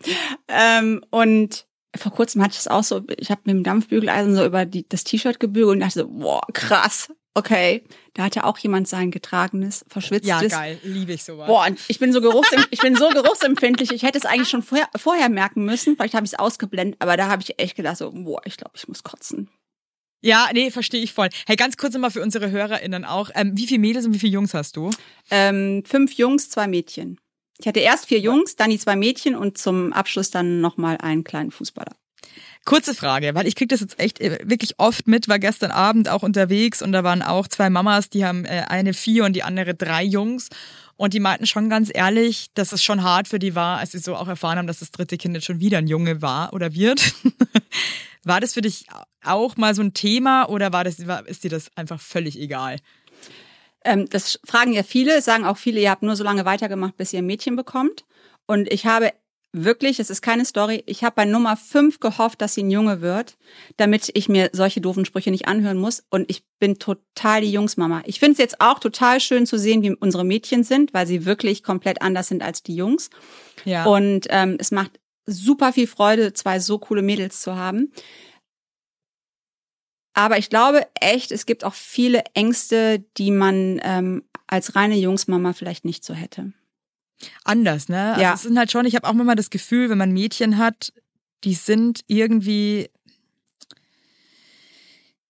Ähm, 0.47 1.03
und 1.09 1.67
vor 1.95 2.11
kurzem 2.11 2.41
hatte 2.41 2.53
ich 2.53 2.59
es 2.59 2.67
auch 2.67 2.83
so, 2.83 3.03
ich 3.17 3.29
habe 3.29 3.41
mit 3.45 3.55
dem 3.55 3.63
Dampfbügeleisen 3.63 4.35
so 4.35 4.45
über 4.45 4.65
die, 4.65 4.87
das 4.87 5.03
T-Shirt 5.03 5.39
gebügelt 5.39 5.75
und 5.75 5.79
dachte 5.81 5.99
so, 5.99 6.07
boah, 6.07 6.41
krass, 6.53 7.09
okay. 7.33 7.83
Da 8.13 8.23
hatte 8.23 8.45
auch 8.45 8.57
jemand 8.57 8.87
sein 8.87 9.11
getragenes, 9.11 9.85
verschwitztes. 9.89 10.29
Ja, 10.29 10.41
geil, 10.41 10.79
liebe 10.83 11.13
ich 11.13 11.23
sowas. 11.23 11.47
Boah, 11.47 11.67
ich 11.87 11.99
bin 11.99 12.11
so 12.11 12.19
geruchsem 12.21 12.65
ich 12.71 12.79
bin 12.79 12.95
so 12.95 13.09
geruchsempfindlich. 13.09 13.91
Ich 13.91 14.03
hätte 14.03 14.17
es 14.17 14.25
eigentlich 14.25 14.49
schon 14.49 14.63
vorher, 14.63 14.89
vorher 14.95 15.29
merken 15.29 15.63
müssen, 15.63 15.95
vielleicht 15.95 16.15
habe 16.15 16.25
ich 16.25 16.33
es 16.33 16.39
ausgeblendet, 16.39 16.99
aber 16.99 17.15
da 17.15 17.27
habe 17.27 17.43
ich 17.43 17.59
echt 17.59 17.75
gedacht 17.75 17.97
so, 17.97 18.11
boah, 18.11 18.41
ich 18.45 18.57
glaube, 18.57 18.73
ich 18.75 18.87
muss 18.87 19.03
kotzen. 19.03 19.49
Ja, 20.21 20.49
nee, 20.53 20.71
verstehe 20.71 21.01
ich 21.01 21.13
voll. 21.13 21.29
Hey, 21.45 21.55
ganz 21.55 21.77
kurz 21.77 21.93
nochmal 21.93 22.11
für 22.11 22.21
unsere 22.21 22.49
HörerInnen 22.49 23.05
auch. 23.05 23.29
Ähm, 23.35 23.51
wie 23.55 23.67
viele 23.67 23.79
Mädels 23.79 24.05
und 24.05 24.13
wie 24.13 24.19
viele 24.19 24.33
Jungs 24.33 24.53
hast 24.53 24.75
du? 24.75 24.89
Ähm, 25.29 25.83
fünf 25.85 26.13
Jungs, 26.13 26.49
zwei 26.49 26.67
Mädchen. 26.67 27.19
Ich 27.59 27.67
hatte 27.67 27.79
erst 27.79 28.07
vier 28.07 28.19
Jungs, 28.19 28.55
dann 28.55 28.69
die 28.69 28.79
zwei 28.79 28.95
Mädchen 28.95 29.35
und 29.35 29.57
zum 29.57 29.93
Abschluss 29.93 30.29
dann 30.31 30.61
nochmal 30.61 30.97
einen 30.97 31.23
kleinen 31.23 31.51
Fußballer. 31.51 31.95
Kurze 32.65 32.93
Frage, 32.93 33.33
weil 33.33 33.47
ich 33.47 33.55
krieg 33.55 33.69
das 33.69 33.79
jetzt 33.79 33.99
echt 33.99 34.19
äh, 34.19 34.39
wirklich 34.43 34.75
oft 34.77 35.07
mit, 35.07 35.29
war 35.29 35.39
gestern 35.39 35.71
Abend 35.71 36.09
auch 36.09 36.23
unterwegs 36.23 36.81
und 36.81 36.91
da 36.91 37.03
waren 37.03 37.21
auch 37.21 37.47
zwei 37.47 37.69
Mamas, 37.69 38.09
die 38.09 38.25
haben 38.25 38.45
äh, 38.45 38.65
eine 38.67 38.93
vier 38.93 39.23
und 39.25 39.33
die 39.33 39.43
andere 39.43 39.73
drei 39.73 40.03
Jungs. 40.03 40.49
Und 40.97 41.13
die 41.13 41.19
meinten 41.19 41.45
schon 41.45 41.69
ganz 41.69 41.91
ehrlich, 41.93 42.47
dass 42.55 42.71
es 42.71 42.83
schon 42.83 43.03
hart 43.03 43.27
für 43.27 43.37
die 43.37 43.53
war, 43.53 43.77
als 43.77 43.91
sie 43.91 43.99
so 43.99 44.15
auch 44.15 44.27
erfahren 44.27 44.57
haben, 44.57 44.65
dass 44.65 44.79
das 44.79 44.89
dritte 44.89 45.17
Kind 45.17 45.35
jetzt 45.35 45.45
schon 45.45 45.59
wieder 45.59 45.77
ein 45.77 45.85
Junge 45.85 46.23
war 46.23 46.53
oder 46.53 46.73
wird. 46.73 47.13
War 48.27 48.41
das 48.41 48.55
für 48.55 48.61
dich 48.61 48.87
auch 49.23 49.55
mal 49.55 49.73
so 49.73 49.81
ein 49.81 49.93
Thema 49.93 50.49
oder 50.49 50.73
war 50.73 50.83
das, 50.83 50.99
ist 51.27 51.45
dir 51.45 51.49
das 51.49 51.71
einfach 51.77 52.01
völlig 52.01 52.37
egal? 52.37 52.77
Ähm, 53.85 54.09
das 54.09 54.39
fragen 54.43 54.73
ja 54.73 54.83
viele, 54.83 55.21
sagen 55.21 55.45
auch 55.45 55.57
viele, 55.57 55.79
ihr 55.79 55.89
habt 55.89 56.03
nur 56.03 56.17
so 56.17 56.25
lange 56.25 56.43
weitergemacht, 56.43 56.97
bis 56.97 57.13
ihr 57.13 57.19
ein 57.19 57.25
Mädchen 57.25 57.55
bekommt. 57.55 58.03
Und 58.45 58.71
ich 58.71 58.85
habe 58.85 59.13
wirklich, 59.53 59.99
es 59.99 60.09
ist 60.09 60.21
keine 60.21 60.45
Story, 60.45 60.83
ich 60.85 61.03
habe 61.03 61.15
bei 61.15 61.25
Nummer 61.25 61.57
5 61.57 61.99
gehofft, 61.99 62.41
dass 62.41 62.53
sie 62.53 62.63
ein 62.63 62.71
Junge 62.71 63.01
wird, 63.01 63.37
damit 63.77 64.11
ich 64.13 64.29
mir 64.29 64.49
solche 64.53 64.81
doofen 64.81 65.05
Sprüche 65.05 65.31
nicht 65.31 65.47
anhören 65.47 65.77
muss. 65.77 66.03
Und 66.09 66.29
ich 66.29 66.43
bin 66.59 66.79
total 66.79 67.41
die 67.41 67.51
Jungsmama. 67.51 68.03
Ich 68.05 68.19
finde 68.19 68.33
es 68.33 68.37
jetzt 68.39 68.61
auch 68.61 68.79
total 68.79 69.19
schön 69.19 69.45
zu 69.45 69.57
sehen, 69.57 69.81
wie 69.81 69.95
unsere 69.95 70.25
Mädchen 70.25 70.63
sind, 70.63 70.93
weil 70.93 71.07
sie 71.07 71.25
wirklich 71.25 71.63
komplett 71.63 72.01
anders 72.01 72.27
sind 72.27 72.43
als 72.43 72.63
die 72.63 72.75
Jungs. 72.75 73.09
Ja. 73.65 73.85
Und 73.85 74.27
ähm, 74.29 74.57
es 74.59 74.71
macht 74.71 74.99
super 75.25 75.73
viel 75.73 75.87
Freude, 75.87 76.33
zwei 76.33 76.59
so 76.59 76.79
coole 76.79 77.01
Mädels 77.01 77.41
zu 77.41 77.55
haben. 77.55 77.91
Aber 80.13 80.39
ich 80.39 80.49
glaube 80.49 80.87
echt, 80.99 81.31
es 81.31 81.45
gibt 81.45 81.63
auch 81.63 81.75
viele 81.75 82.23
Ängste, 82.33 83.05
die 83.17 83.29
man 83.29 83.79
ähm, 83.83 84.23
als 84.47 84.75
reine 84.75 84.95
Jungsmama 84.95 85.53
vielleicht 85.53 85.85
nicht 85.85 86.03
so 86.03 86.15
hätte. 86.15 86.53
Anders, 87.43 87.89
ne? 87.89 88.11
Also 88.11 88.21
ja. 88.21 88.33
Es 88.33 88.41
sind 88.43 88.57
halt 88.57 88.71
schon, 88.71 88.85
ich 88.85 88.95
habe 88.95 89.07
auch 89.07 89.11
immer 89.11 89.35
das 89.35 89.49
Gefühl, 89.49 89.89
wenn 89.89 89.97
man 89.97 90.11
Mädchen 90.11 90.57
hat, 90.57 90.93
die 91.43 91.53
sind 91.53 92.01
irgendwie 92.07 92.89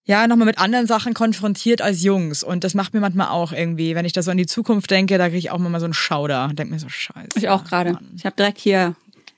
ja, 0.08 0.26
nochmal 0.26 0.46
mit 0.46 0.58
anderen 0.58 0.88
Sachen 0.88 1.14
konfrontiert 1.14 1.82
als 1.82 2.02
Jungs. 2.02 2.42
Und 2.42 2.64
das 2.64 2.74
macht 2.74 2.94
mir 2.94 3.02
manchmal 3.02 3.28
auch 3.28 3.52
irgendwie, 3.52 3.94
wenn 3.94 4.06
ich 4.06 4.14
da 4.14 4.22
so 4.22 4.32
an 4.32 4.38
die 4.38 4.46
Zukunft 4.46 4.90
denke, 4.90 5.18
da 5.18 5.26
kriege 5.26 5.38
ich 5.38 5.52
auch 5.52 5.58
mal 5.58 5.80
so 5.82 5.86
einen 5.86 5.94
Schauder 5.94 6.46
und 6.46 6.58
denke 6.58 6.74
mir 6.74 6.80
so, 6.80 6.88
scheiße. 6.88 7.32
Ich 7.36 7.50
auch 7.50 7.66
gerade. 7.66 8.00
Ich 8.16 8.26
habe 8.26 8.36
direkt 8.38 8.58
hier 8.58 8.96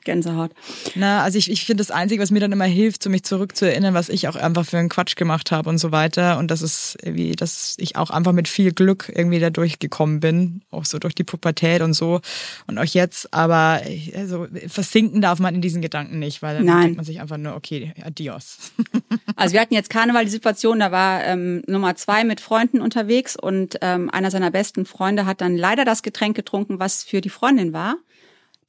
Gänsehaut. 0.10 0.51
Na, 0.95 1.22
also 1.22 1.38
ich, 1.38 1.51
ich 1.51 1.66
finde 1.66 1.82
das 1.82 1.91
Einzige, 1.91 2.20
was 2.20 2.32
mir 2.32 2.39
dann 2.39 2.51
immer 2.51 2.66
hilft, 2.66 3.03
so 3.03 3.12
mich 3.12 3.24
zurückzuerinnern, 3.24 3.93
was 3.93 4.10
ich 4.10 4.28
auch 4.28 4.36
einfach 4.36 4.66
für 4.66 4.80
einen 4.80 4.89
Quatsch 4.89 5.16
gemacht 5.16 5.51
habe 5.51 5.70
und 5.70 5.78
so 5.78 5.91
weiter. 5.91 6.39
Und 6.39 6.49
das 6.49 6.64
ist 6.64 6.97
irgendwie, 7.03 7.34
dass 7.34 7.76
ich 7.78 7.95
auch 7.95 8.10
einfach 8.10 8.32
mit 8.32 8.47
viel 8.47 8.72
Glück 8.72 9.12
irgendwie 9.14 9.39
da 9.39 9.51
durchgekommen 9.51 10.20
bin, 10.20 10.64
auch 10.72 10.86
so 10.86 10.97
durch 10.97 11.14
die 11.14 11.24
Pubertät 11.24 11.84
und 11.84 11.93
so. 11.93 12.22
Und 12.66 12.80
auch 12.80 12.86
jetzt, 12.86 13.32
aber 13.36 13.82
also 14.16 14.47
versinken 14.68 15.22
darf 15.22 15.38
man 15.38 15.53
in 15.53 15.62
diesen 15.62 15.84
Gedanken 15.84 16.18
nicht, 16.18 16.41
weil 16.41 16.57
dann 16.57 16.66
Nein. 16.66 16.82
denkt 16.82 16.97
man 16.97 17.05
sich 17.05 17.22
einfach 17.22 17.38
nur, 17.38 17.55
okay, 17.55 17.93
adios. 18.03 18.57
Also 19.36 19.53
wir 19.53 19.62
hatten 19.62 19.74
jetzt 19.74 19.89
Karneval 19.89 20.26
die 20.26 20.32
Situation, 20.32 20.80
da 20.80 20.91
war 20.91 21.24
ähm, 21.24 21.62
Nummer 21.66 21.95
zwei 21.95 22.26
mit 22.26 22.41
Freunden 22.41 22.82
unterwegs 22.82 23.38
und 23.38 23.78
ähm, 23.82 24.10
einer 24.10 24.32
seiner 24.32 24.51
besten 24.51 24.86
Freunde 24.86 25.26
hat 25.26 25.39
dann 25.39 25.55
leider 25.55 25.86
das 25.86 26.03
Getränk 26.03 26.36
getrunken, 26.36 26.80
was 26.80 27.03
für 27.03 27.22
die 27.22 27.30
Freundin 27.30 27.72
war. 27.72 27.95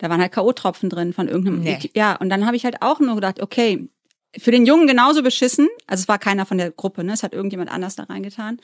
Da 0.01 0.09
waren 0.09 0.20
halt 0.20 0.32
K.O.-Tropfen 0.32 0.88
drin 0.88 1.12
von 1.12 1.28
irgendeinem. 1.28 1.61
Nee. 1.61 1.90
Ja, 1.94 2.16
und 2.16 2.30
dann 2.30 2.46
habe 2.46 2.57
ich 2.57 2.64
halt 2.64 2.80
auch 2.80 3.01
nur 3.01 3.16
gedacht, 3.16 3.42
okay, 3.42 3.88
für 4.36 4.51
den 4.51 4.64
Jungen 4.64 4.86
genauso 4.86 5.22
beschissen. 5.22 5.68
Also 5.86 6.03
es 6.03 6.09
war 6.09 6.18
keiner 6.18 6.46
von 6.46 6.57
der 6.57 6.70
Gruppe, 6.70 7.05
ne? 7.05 7.12
Es 7.12 7.22
hat 7.22 7.34
irgendjemand 7.34 7.70
anders 7.70 7.96
da 7.96 8.05
reingetan. 8.05 8.59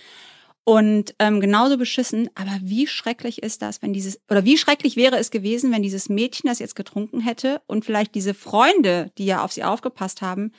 Und 0.64 1.14
ähm, 1.18 1.40
genauso 1.40 1.76
beschissen, 1.76 2.30
aber 2.34 2.58
wie 2.62 2.86
schrecklich 2.86 3.42
ist 3.42 3.62
das, 3.62 3.82
wenn 3.82 3.92
dieses, 3.92 4.18
oder 4.30 4.44
wie 4.44 4.56
schrecklich 4.56 4.96
wäre 4.96 5.18
es 5.18 5.30
gewesen, 5.30 5.72
wenn 5.72 5.82
dieses 5.82 6.08
Mädchen 6.08 6.48
das 6.48 6.58
jetzt 6.58 6.74
getrunken 6.74 7.20
hätte 7.20 7.60
und 7.66 7.84
vielleicht 7.84 8.14
diese 8.14 8.34
Freunde, 8.34 9.12
die 9.18 9.26
ja 9.26 9.44
auf 9.44 9.52
sie 9.52 9.62
aufgepasst 9.62 10.22
haben, 10.22 10.52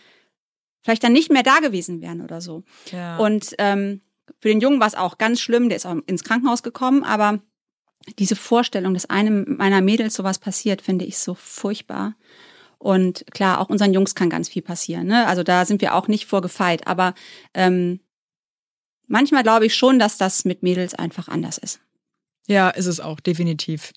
vielleicht 0.81 1.03
dann 1.03 1.11
nicht 1.11 1.31
mehr 1.31 1.43
da 1.43 1.59
gewesen 1.59 2.01
wären 2.01 2.21
oder 2.21 2.39
so. 2.39 2.63
Ja. 2.91 3.17
Und 3.17 3.55
ähm, 3.57 4.01
für 4.39 4.47
den 4.47 4.61
Jungen 4.61 4.79
war 4.79 4.87
es 4.87 4.95
auch 4.95 5.17
ganz 5.17 5.41
schlimm, 5.41 5.67
der 5.67 5.75
ist 5.75 5.85
auch 5.85 5.97
ins 6.05 6.23
Krankenhaus 6.23 6.63
gekommen, 6.63 7.03
aber 7.03 7.41
diese 8.19 8.35
Vorstellung, 8.35 8.93
dass 8.93 9.09
einem 9.09 9.57
meiner 9.57 9.81
Mädels 9.81 10.13
sowas 10.15 10.39
passiert, 10.39 10.81
finde 10.81 11.05
ich 11.05 11.17
so 11.17 11.33
furchtbar. 11.33 12.15
Und 12.79 13.25
klar, 13.31 13.59
auch 13.59 13.69
unseren 13.69 13.93
Jungs 13.93 14.15
kann 14.15 14.29
ganz 14.29 14.49
viel 14.49 14.61
passieren. 14.61 15.07
Ne? 15.07 15.25
Also 15.27 15.43
da 15.43 15.65
sind 15.65 15.81
wir 15.81 15.95
auch 15.95 16.07
nicht 16.07 16.25
vorgefeit. 16.25 16.87
Aber 16.87 17.15
ähm, 17.53 17.99
manchmal 19.07 19.43
glaube 19.43 19.65
ich 19.65 19.75
schon, 19.75 19.99
dass 19.99 20.17
das 20.17 20.45
mit 20.45 20.63
Mädels 20.63 20.93
einfach 20.93 21.27
anders 21.27 21.57
ist. 21.57 21.79
Ja, 22.47 22.69
ist 22.69 22.85
es 22.85 22.99
auch, 22.99 23.19
definitiv. 23.19 23.93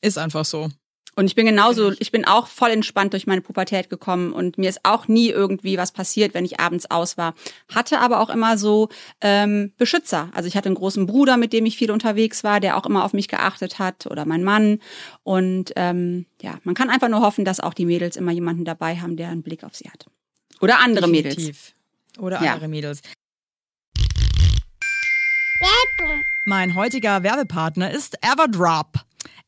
Ist 0.00 0.18
einfach 0.18 0.44
so. 0.44 0.68
Und 1.18 1.26
ich 1.26 1.34
bin 1.34 1.46
genauso, 1.46 1.90
ich 1.98 2.12
bin 2.12 2.24
auch 2.24 2.46
voll 2.46 2.70
entspannt 2.70 3.12
durch 3.12 3.26
meine 3.26 3.40
Pubertät 3.40 3.90
gekommen 3.90 4.32
und 4.32 4.56
mir 4.56 4.68
ist 4.68 4.84
auch 4.84 5.08
nie 5.08 5.30
irgendwie 5.30 5.76
was 5.76 5.90
passiert, 5.90 6.32
wenn 6.32 6.44
ich 6.44 6.60
abends 6.60 6.88
aus 6.92 7.18
war. 7.18 7.34
Hatte 7.74 7.98
aber 7.98 8.20
auch 8.20 8.30
immer 8.30 8.56
so 8.56 8.88
ähm, 9.20 9.72
Beschützer. 9.78 10.30
Also 10.32 10.46
ich 10.46 10.56
hatte 10.56 10.68
einen 10.68 10.76
großen 10.76 11.06
Bruder, 11.06 11.36
mit 11.36 11.52
dem 11.52 11.66
ich 11.66 11.76
viel 11.76 11.90
unterwegs 11.90 12.44
war, 12.44 12.60
der 12.60 12.76
auch 12.76 12.86
immer 12.86 13.04
auf 13.04 13.14
mich 13.14 13.26
geachtet 13.26 13.80
hat 13.80 14.06
oder 14.06 14.26
mein 14.26 14.44
Mann. 14.44 14.78
Und 15.24 15.72
ähm, 15.74 16.26
ja, 16.40 16.60
man 16.62 16.76
kann 16.76 16.88
einfach 16.88 17.08
nur 17.08 17.20
hoffen, 17.20 17.44
dass 17.44 17.58
auch 17.58 17.74
die 17.74 17.86
Mädels 17.86 18.14
immer 18.14 18.30
jemanden 18.30 18.64
dabei 18.64 18.98
haben, 18.98 19.16
der 19.16 19.30
einen 19.30 19.42
Blick 19.42 19.64
auf 19.64 19.74
sie 19.74 19.90
hat. 19.90 20.06
Oder 20.60 20.78
andere 20.78 21.10
Definitiv. 21.10 21.36
Mädels. 21.36 21.74
Oder 22.18 22.38
andere 22.38 22.60
ja. 22.60 22.68
Mädels. 22.68 23.02
Mein 26.46 26.76
heutiger 26.76 27.24
Werbepartner 27.24 27.90
ist 27.90 28.16
Everdrop. 28.22 29.07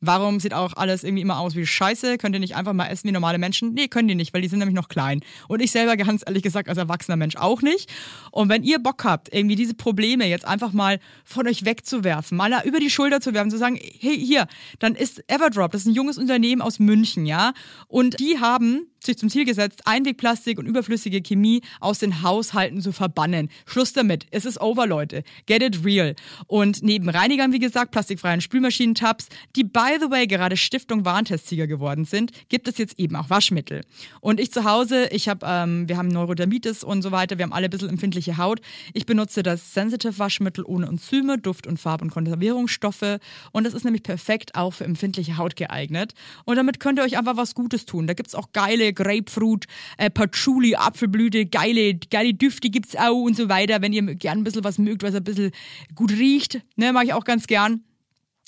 Warum 0.00 0.40
sieht 0.40 0.54
auch 0.54 0.74
alles 0.76 1.04
irgendwie 1.04 1.22
immer 1.22 1.38
aus 1.38 1.54
wie 1.54 1.66
Scheiße? 1.66 2.18
Könnt 2.18 2.34
ihr 2.34 2.40
nicht 2.40 2.56
einfach 2.56 2.72
mal 2.72 2.86
essen 2.86 3.08
wie 3.08 3.12
normale 3.12 3.38
Menschen? 3.38 3.72
Nee, 3.72 3.88
können 3.88 4.08
die 4.08 4.14
nicht, 4.14 4.34
weil 4.34 4.42
die 4.42 4.48
sind 4.48 4.58
nämlich 4.58 4.74
noch 4.74 4.88
klein. 4.88 5.20
Und 5.48 5.62
ich 5.62 5.70
selber 5.70 5.96
ganz 5.96 6.22
ehrlich 6.26 6.42
gesagt 6.42 6.68
als 6.68 6.78
erwachsener 6.78 7.16
Mensch 7.16 7.36
auch 7.36 7.62
nicht. 7.62 7.90
Und 8.30 8.48
wenn 8.48 8.62
ihr 8.62 8.78
Bock 8.78 9.04
habt, 9.04 9.32
irgendwie 9.32 9.56
diese 9.56 9.74
Probleme 9.74 10.26
jetzt 10.26 10.44
einfach 10.44 10.72
mal 10.72 11.00
von 11.24 11.46
euch 11.48 11.64
wegzuwerfen, 11.64 12.36
mal 12.36 12.52
über 12.64 12.78
die 12.78 12.90
Schulter 12.90 13.20
zu 13.20 13.34
werfen, 13.34 13.50
zu 13.50 13.58
sagen, 13.58 13.78
hey, 14.00 14.18
hier, 14.18 14.46
dann 14.78 14.94
ist 14.94 15.22
Everdrop, 15.28 15.72
das 15.72 15.82
ist 15.82 15.88
ein 15.88 15.94
junges 15.94 16.18
Unternehmen 16.18 16.62
aus 16.62 16.78
München, 16.78 17.26
ja. 17.26 17.52
Und 17.88 18.20
die 18.20 18.38
haben 18.38 18.86
sich 19.06 19.16
zum 19.16 19.30
Ziel 19.30 19.44
gesetzt, 19.44 19.82
Einwegplastik 19.86 20.58
und 20.58 20.66
überflüssige 20.66 21.22
Chemie 21.22 21.62
aus 21.80 21.98
den 21.98 22.22
Haushalten 22.22 22.80
zu 22.82 22.92
verbannen. 22.92 23.48
Schluss 23.64 23.92
damit. 23.92 24.26
Es 24.30 24.44
ist 24.44 24.60
over, 24.60 24.86
Leute. 24.86 25.22
Get 25.46 25.62
it 25.62 25.84
real. 25.84 26.14
Und 26.46 26.82
neben 26.82 27.08
Reinigern, 27.08 27.52
wie 27.52 27.58
gesagt, 27.58 27.92
plastikfreien 27.92 28.40
Spülmaschinentabs, 28.40 29.28
die 29.54 29.64
by 29.86 29.98
the 30.00 30.10
way 30.10 30.26
gerade 30.26 30.56
Stiftung 30.56 31.04
Warentestsieger 31.04 31.68
geworden 31.68 32.04
sind, 32.04 32.32
gibt 32.48 32.66
es 32.66 32.76
jetzt 32.76 32.98
eben 32.98 33.14
auch 33.14 33.30
Waschmittel. 33.30 33.82
Und 34.20 34.40
ich 34.40 34.50
zu 34.50 34.64
Hause, 34.64 35.08
ich 35.12 35.28
habe, 35.28 35.46
ähm, 35.48 35.88
wir 35.88 35.96
haben 35.96 36.08
Neurodermitis 36.08 36.82
und 36.82 37.02
so 37.02 37.12
weiter, 37.12 37.38
wir 37.38 37.44
haben 37.44 37.52
alle 37.52 37.66
ein 37.66 37.70
bisschen 37.70 37.90
empfindliche 37.90 38.36
Haut. 38.36 38.60
Ich 38.94 39.06
benutze 39.06 39.44
das 39.44 39.74
Sensitive 39.74 40.18
Waschmittel 40.18 40.64
ohne 40.66 40.86
Enzyme, 40.86 41.38
Duft 41.38 41.68
und 41.68 41.78
Farb- 41.78 42.02
und 42.02 42.10
Konservierungsstoffe. 42.10 43.18
Und 43.52 43.64
das 43.64 43.74
ist 43.74 43.84
nämlich 43.84 44.02
perfekt 44.02 44.56
auch 44.56 44.72
für 44.72 44.84
empfindliche 44.84 45.36
Haut 45.36 45.54
geeignet. 45.54 46.14
Und 46.44 46.56
damit 46.56 46.80
könnt 46.80 46.98
ihr 46.98 47.04
euch 47.04 47.16
einfach 47.16 47.36
was 47.36 47.54
Gutes 47.54 47.86
tun. 47.86 48.08
Da 48.08 48.14
gibt 48.14 48.28
es 48.28 48.34
auch 48.34 48.50
geile 48.52 48.92
Grapefruit, 48.92 49.66
äh, 49.98 50.10
Patchouli, 50.10 50.74
Apfelblüte, 50.74 51.46
geile, 51.46 51.94
geile 51.94 52.34
Düfte 52.34 52.70
gibt's 52.70 52.96
auch 52.96 53.22
und 53.22 53.36
so 53.36 53.48
weiter. 53.48 53.82
Wenn 53.82 53.92
ihr 53.92 54.02
gern 54.16 54.38
ein 54.38 54.44
bisschen 54.44 54.64
was 54.64 54.78
mögt, 54.78 55.04
was 55.04 55.14
ein 55.14 55.22
bisschen 55.22 55.52
gut 55.94 56.10
riecht, 56.10 56.60
ne, 56.74 56.92
mag 56.92 57.04
ich 57.04 57.12
auch 57.12 57.24
ganz 57.24 57.46
gern. 57.46 57.84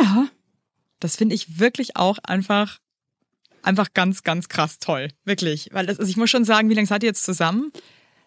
Ja. 0.00 0.28
Das 1.00 1.16
finde 1.16 1.34
ich 1.34 1.58
wirklich 1.58 1.96
auch 1.96 2.18
einfach, 2.18 2.78
einfach 3.62 3.92
ganz, 3.94 4.22
ganz 4.22 4.48
krass 4.48 4.78
toll. 4.78 5.08
Wirklich. 5.24 5.68
Weil 5.72 5.86
das, 5.86 5.98
also 5.98 6.10
ich 6.10 6.16
muss 6.16 6.30
schon 6.30 6.44
sagen, 6.44 6.68
wie 6.70 6.74
lange 6.74 6.86
seid 6.86 7.02
ihr 7.02 7.08
jetzt 7.08 7.24
zusammen? 7.24 7.72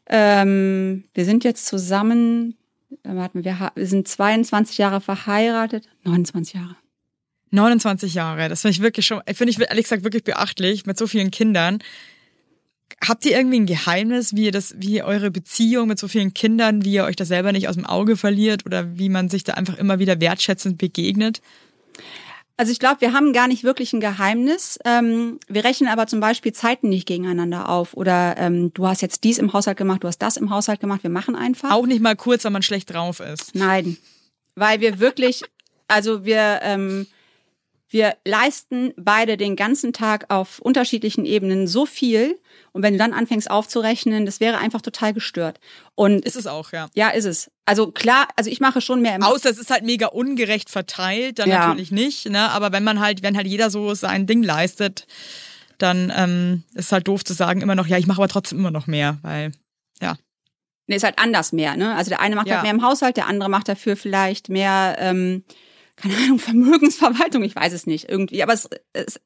Ähm, 0.08 1.06
wir 1.14 1.26
sind 1.26 1.44
jetzt 1.44 1.66
zusammen, 1.66 2.58
äh, 3.04 3.30
wir, 3.34 3.72
wir 3.76 3.88
sind 3.88 4.08
22 4.08 4.78
Jahre 4.78 5.02
verheiratet, 5.02 5.88
29 6.04 6.56
Jahre. 6.56 6.76
29 7.52 8.14
Jahre. 8.14 8.50
Das 8.50 8.62
finde 8.62 8.72
ich 8.72 8.82
wirklich 8.82 9.06
schon, 9.06 9.22
finde 9.28 9.52
ich 9.52 9.60
ehrlich 9.60 9.84
gesagt 9.84 10.04
wirklich 10.04 10.24
beachtlich 10.24 10.86
mit 10.86 10.98
so 10.98 11.08
vielen 11.08 11.32
Kindern. 11.32 11.80
Habt 13.06 13.26
ihr 13.26 13.36
irgendwie 13.36 13.60
ein 13.60 13.66
Geheimnis, 13.66 14.36
wie 14.36 14.46
ihr 14.46 14.52
das, 14.52 14.76
wie 14.78 14.96
ihr 14.96 15.06
eure 15.06 15.32
Beziehung 15.32 15.88
mit 15.88 16.00
so 16.00 16.08
vielen 16.08 16.34
Kindern, 16.34 16.84
wie 16.84 16.94
ihr 16.94 17.06
euch 17.06 17.16
das 17.16 17.30
selber 17.30 17.52
nicht 17.52 17.68
aus 17.68 17.76
dem 17.76 17.86
Auge 17.86 18.18
verliert 18.18 18.66
oder 18.66 18.98
wie 18.98 19.10
man 19.10 19.30
sich 19.30 19.44
da 19.44 19.54
einfach 19.54 19.78
immer 19.78 20.00
wieder 20.00 20.20
wertschätzend 20.20 20.78
begegnet? 20.78 21.42
Also 22.58 22.72
ich 22.72 22.80
glaube, 22.80 23.02
wir 23.02 23.14
haben 23.14 23.34
gar 23.34 23.48
nicht 23.48 23.64
wirklich 23.64 23.92
ein 23.92 24.02
Geheimnis. 24.02 24.78
Ähm, 24.86 25.40
wir 25.48 25.64
rechnen 25.64 25.90
aber 25.90 26.06
zum 26.06 26.20
Beispiel 26.20 26.54
Zeiten 26.54 26.90
nicht 26.90 27.08
gegeneinander 27.08 27.70
auf. 27.70 27.96
Oder 27.96 28.36
ähm, 28.38 28.72
du 28.74 28.88
hast 28.88 29.02
jetzt 29.02 29.24
dies 29.24 29.40
im 29.40 29.52
Haushalt 29.52 29.78
gemacht, 29.78 30.04
du 30.04 30.08
hast 30.08 30.20
das 30.20 30.38
im 30.38 30.52
Haushalt 30.52 30.80
gemacht. 30.80 31.02
Wir 31.02 31.10
machen 31.10 31.36
einfach. 31.36 31.72
Auch 31.72 31.88
nicht 31.88 32.02
mal 32.02 32.16
kurz, 32.16 32.44
wenn 32.44 32.54
man 32.54 32.62
schlecht 32.62 32.94
drauf 32.94 33.20
ist. 33.20 33.56
Nein, 33.56 33.98
weil 34.54 34.80
wir 34.80 35.00
wirklich, 35.00 35.42
also 35.88 36.24
wir 36.24 36.60
ähm, 36.62 37.08
wir 37.92 38.16
leisten 38.26 38.94
beide 38.96 39.36
den 39.36 39.58
ganzen 39.58 39.92
Tag 39.92 40.26
auf 40.30 40.60
unterschiedlichen 40.60 41.26
Ebenen 41.26 41.68
so 41.68 41.86
viel. 41.86 42.40
Und 42.72 42.84
wenn 42.84 42.94
du 42.94 43.00
dann 43.00 43.14
anfängst 43.14 43.52
aufzurechnen, 43.52 44.26
das 44.26 44.40
wäre 44.40 44.58
einfach 44.58 44.82
total 44.82 45.14
gestört. 45.14 45.60
Und 45.94 46.24
ist 46.24 46.38
es 46.38 46.48
auch, 46.48 46.72
ja. 46.72 46.88
Ja, 46.96 47.10
ist 47.10 47.26
es. 47.26 47.52
Also 47.66 47.92
klar, 47.92 48.30
also 48.38 48.50
ich 48.50 48.62
mache 48.62 48.80
schon 48.80 49.02
mehr 49.02 49.16
im 49.16 49.24
Außer 49.24 49.50
es 49.50 49.58
ist 49.58 49.72
halt 49.72 49.84
mega 49.84 50.08
ungerecht 50.08 50.70
verteilt, 50.70 51.40
dann 51.40 51.50
ja. 51.50 51.68
natürlich 51.68 51.92
nicht. 51.92 52.30
Ne? 52.30 52.50
Aber 52.52 52.72
wenn 52.72 52.86
man 52.86 53.02
halt, 53.02 53.24
wenn 53.24 53.36
halt 53.36 53.48
jeder 53.48 53.70
so 53.70 53.94
sein 53.94 54.26
Ding 54.26 54.42
leistet, 54.42 55.06
dann 55.78 56.14
ähm, 56.16 56.64
ist 56.74 56.94
halt 56.94 57.08
doof 57.10 57.26
zu 57.26 57.34
sagen 57.34 57.62
immer 57.62 57.76
noch, 57.76 57.88
ja, 57.88 57.98
ich 57.98 58.08
mache 58.08 58.22
aber 58.22 58.30
trotzdem 58.30 58.60
immer 58.60 58.72
noch 58.72 58.88
mehr, 58.88 59.18
weil 59.22 59.52
ja. 60.02 60.16
Nee, 60.88 60.96
ist 60.96 61.04
halt 61.04 61.20
anders 61.20 61.52
mehr, 61.52 61.76
ne? 61.76 61.96
Also 61.96 62.10
der 62.10 62.22
eine 62.22 62.36
macht 62.36 62.48
ja. 62.48 62.56
halt 62.56 62.64
mehr 62.64 62.72
im 62.72 62.84
Haushalt, 62.84 63.18
der 63.18 63.28
andere 63.28 63.50
macht 63.50 63.68
dafür 63.68 63.98
vielleicht 63.98 64.50
mehr 64.50 64.96
ähm, 65.00 65.44
keine 66.02 66.18
Ahnung, 66.18 66.40
Vermögensverwaltung, 66.40 67.44
ich 67.44 67.56
weiß 67.56 67.74
es 67.74 67.88
nicht, 67.88 68.10
irgendwie, 68.10 68.44
aber 68.44 68.54
es, 68.54 68.70
es 68.94 69.20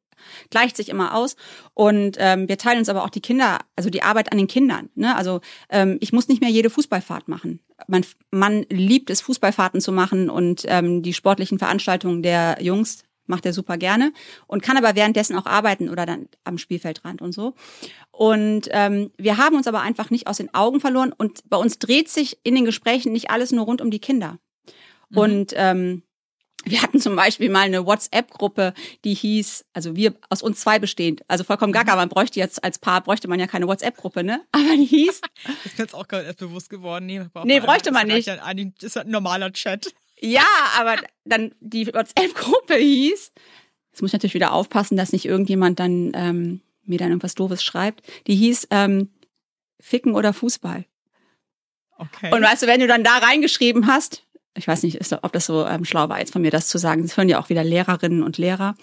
gleicht 0.50 0.76
sich 0.78 0.90
immer 0.90 1.14
aus. 1.14 1.36
Und 1.74 2.18
ähm, 2.20 2.48
wir 2.48 2.58
teilen 2.58 2.80
uns 2.80 2.90
aber 2.90 3.04
auch 3.04 3.10
die 3.10 3.22
Kinder, 3.22 3.60
also 3.76 3.90
die 3.90 4.02
Arbeit 4.02 4.32
an 4.32 4.38
den 4.38 4.48
Kindern. 4.48 4.90
Ne? 4.96 5.16
Also 5.16 5.42
ähm, 5.70 5.98
ich 6.02 6.14
muss 6.14 6.28
nicht 6.28 6.42
mehr 6.42 6.50
jede 6.50 6.70
Fußballfahrt 6.70 7.28
machen. 7.28 7.60
Mein 7.88 8.06
Mann 8.32 8.66
liebt 8.70 9.10
es, 9.10 9.22
Fußballfahrten 9.22 9.82
zu 9.82 9.92
machen 9.92 10.30
und 10.30 10.64
ähm, 10.68 11.04
die 11.04 11.14
sportlichen 11.14 11.60
Veranstaltungen 11.60 12.24
der 12.24 12.58
Jungs 12.62 13.04
macht 13.28 13.46
er 13.46 13.54
super 13.54 13.78
gerne 13.78 14.14
und 14.46 14.62
kann 14.62 14.78
aber 14.78 14.96
währenddessen 14.96 15.36
auch 15.36 15.48
arbeiten 15.48 15.90
oder 15.90 16.06
dann 16.06 16.28
am 16.44 16.60
Spielfeldrand 16.60 17.22
und 17.22 17.32
so. 17.32 17.56
Und 18.12 18.70
ähm, 18.72 19.12
wir 19.18 19.38
haben 19.38 19.56
uns 19.56 19.68
aber 19.68 19.82
einfach 19.82 20.12
nicht 20.12 20.28
aus 20.28 20.38
den 20.38 20.54
Augen 20.54 20.80
verloren 20.80 21.12
und 21.12 21.50
bei 21.50 21.58
uns 21.58 21.80
dreht 21.80 22.08
sich 22.08 22.38
in 22.44 22.56
den 22.56 22.66
Gesprächen 22.66 23.12
nicht 23.12 23.32
alles 23.32 23.52
nur 23.52 23.66
rund 23.66 23.82
um 23.82 23.90
die 23.90 24.00
Kinder. 24.00 24.38
Mhm. 25.10 25.18
Und 25.18 25.54
ähm, 25.56 26.04
wir 26.66 26.82
hatten 26.82 27.00
zum 27.00 27.16
Beispiel 27.16 27.50
mal 27.50 27.62
eine 27.62 27.86
WhatsApp-Gruppe, 27.86 28.74
die 29.04 29.14
hieß, 29.14 29.66
also 29.74 29.96
wir 29.96 30.16
aus 30.30 30.42
uns 30.42 30.60
zwei 30.60 30.80
bestehend, 30.80 31.22
also 31.28 31.44
vollkommen 31.44 31.72
gaga, 31.72 31.94
mhm. 31.94 32.00
man 32.00 32.10
bräuchte 32.10 32.40
jetzt 32.40 32.64
als 32.64 32.80
Paar, 32.80 33.02
bräuchte 33.02 33.28
man 33.28 33.40
ja 33.40 33.48
keine 33.48 33.68
WhatsApp-Gruppe, 33.68 34.24
ne? 34.24 34.42
Aber 34.52 34.76
die 34.76 34.86
hieß. 34.86 35.22
Das 35.46 35.66
ist 35.66 35.78
mir 35.78 35.84
jetzt 35.84 35.96
auch 35.96 36.08
gerade 36.08 36.26
erst 36.26 36.40
bewusst 36.40 36.70
geworden. 36.70 37.06
Nee, 37.06 37.22
nee 37.44 37.60
bräuchte 37.60 37.92
man 37.92 38.08
nicht. 38.08 38.28
Das 38.28 38.38
ist 38.82 38.98
ein 38.98 39.10
normaler 39.10 39.52
Chat. 39.54 39.94
Ja, 40.20 40.48
aber 40.78 40.96
dann 41.24 41.54
die 41.60 41.88
WhatsApp-Gruppe 41.88 42.76
hieß, 42.76 43.32
jetzt 43.92 44.02
muss 44.02 44.10
ich 44.10 44.14
natürlich 44.14 44.34
wieder 44.34 44.54
aufpassen, 44.54 44.98
dass 44.98 45.12
nicht 45.12 45.26
irgendjemand 45.26 45.80
dann 45.80 46.12
ähm, 46.16 46.62
mir 46.84 46.98
dann 46.98 47.10
irgendwas 47.10 47.36
Doofes 47.36 47.64
schreibt, 47.64 48.02
die 48.28 48.36
hieß 48.36 48.68
ähm, 48.72 49.10
Ficken 49.80 50.16
oder 50.16 50.34
Fußball. 50.34 50.86
Okay. 51.98 52.34
Und 52.34 52.42
weißt 52.42 52.64
du, 52.64 52.68
wenn 52.68 52.80
du 52.80 52.88
dann 52.88 53.04
da 53.04 53.18
reingeschrieben 53.18 53.88
hast, 53.88 54.25
ich 54.56 54.68
weiß 54.68 54.84
nicht, 54.84 55.00
ob 55.24 55.34
das 55.34 55.46
so 55.46 55.66
ähm, 55.66 55.86
schlau 55.86 56.10
war 56.10 56.20
jetzt 56.20 56.34
von 56.34 56.42
mir, 56.42 56.52
das 56.52 56.68
zu 56.68 56.78
sagen. 56.78 57.02
Das 57.02 57.18
hören 57.18 57.30
ja 57.30 57.40
auch 57.40 57.50
wieder 57.50 57.64
Lehrerinnen 57.64 58.24
und 58.24 58.38
Lehrer. 58.38 58.76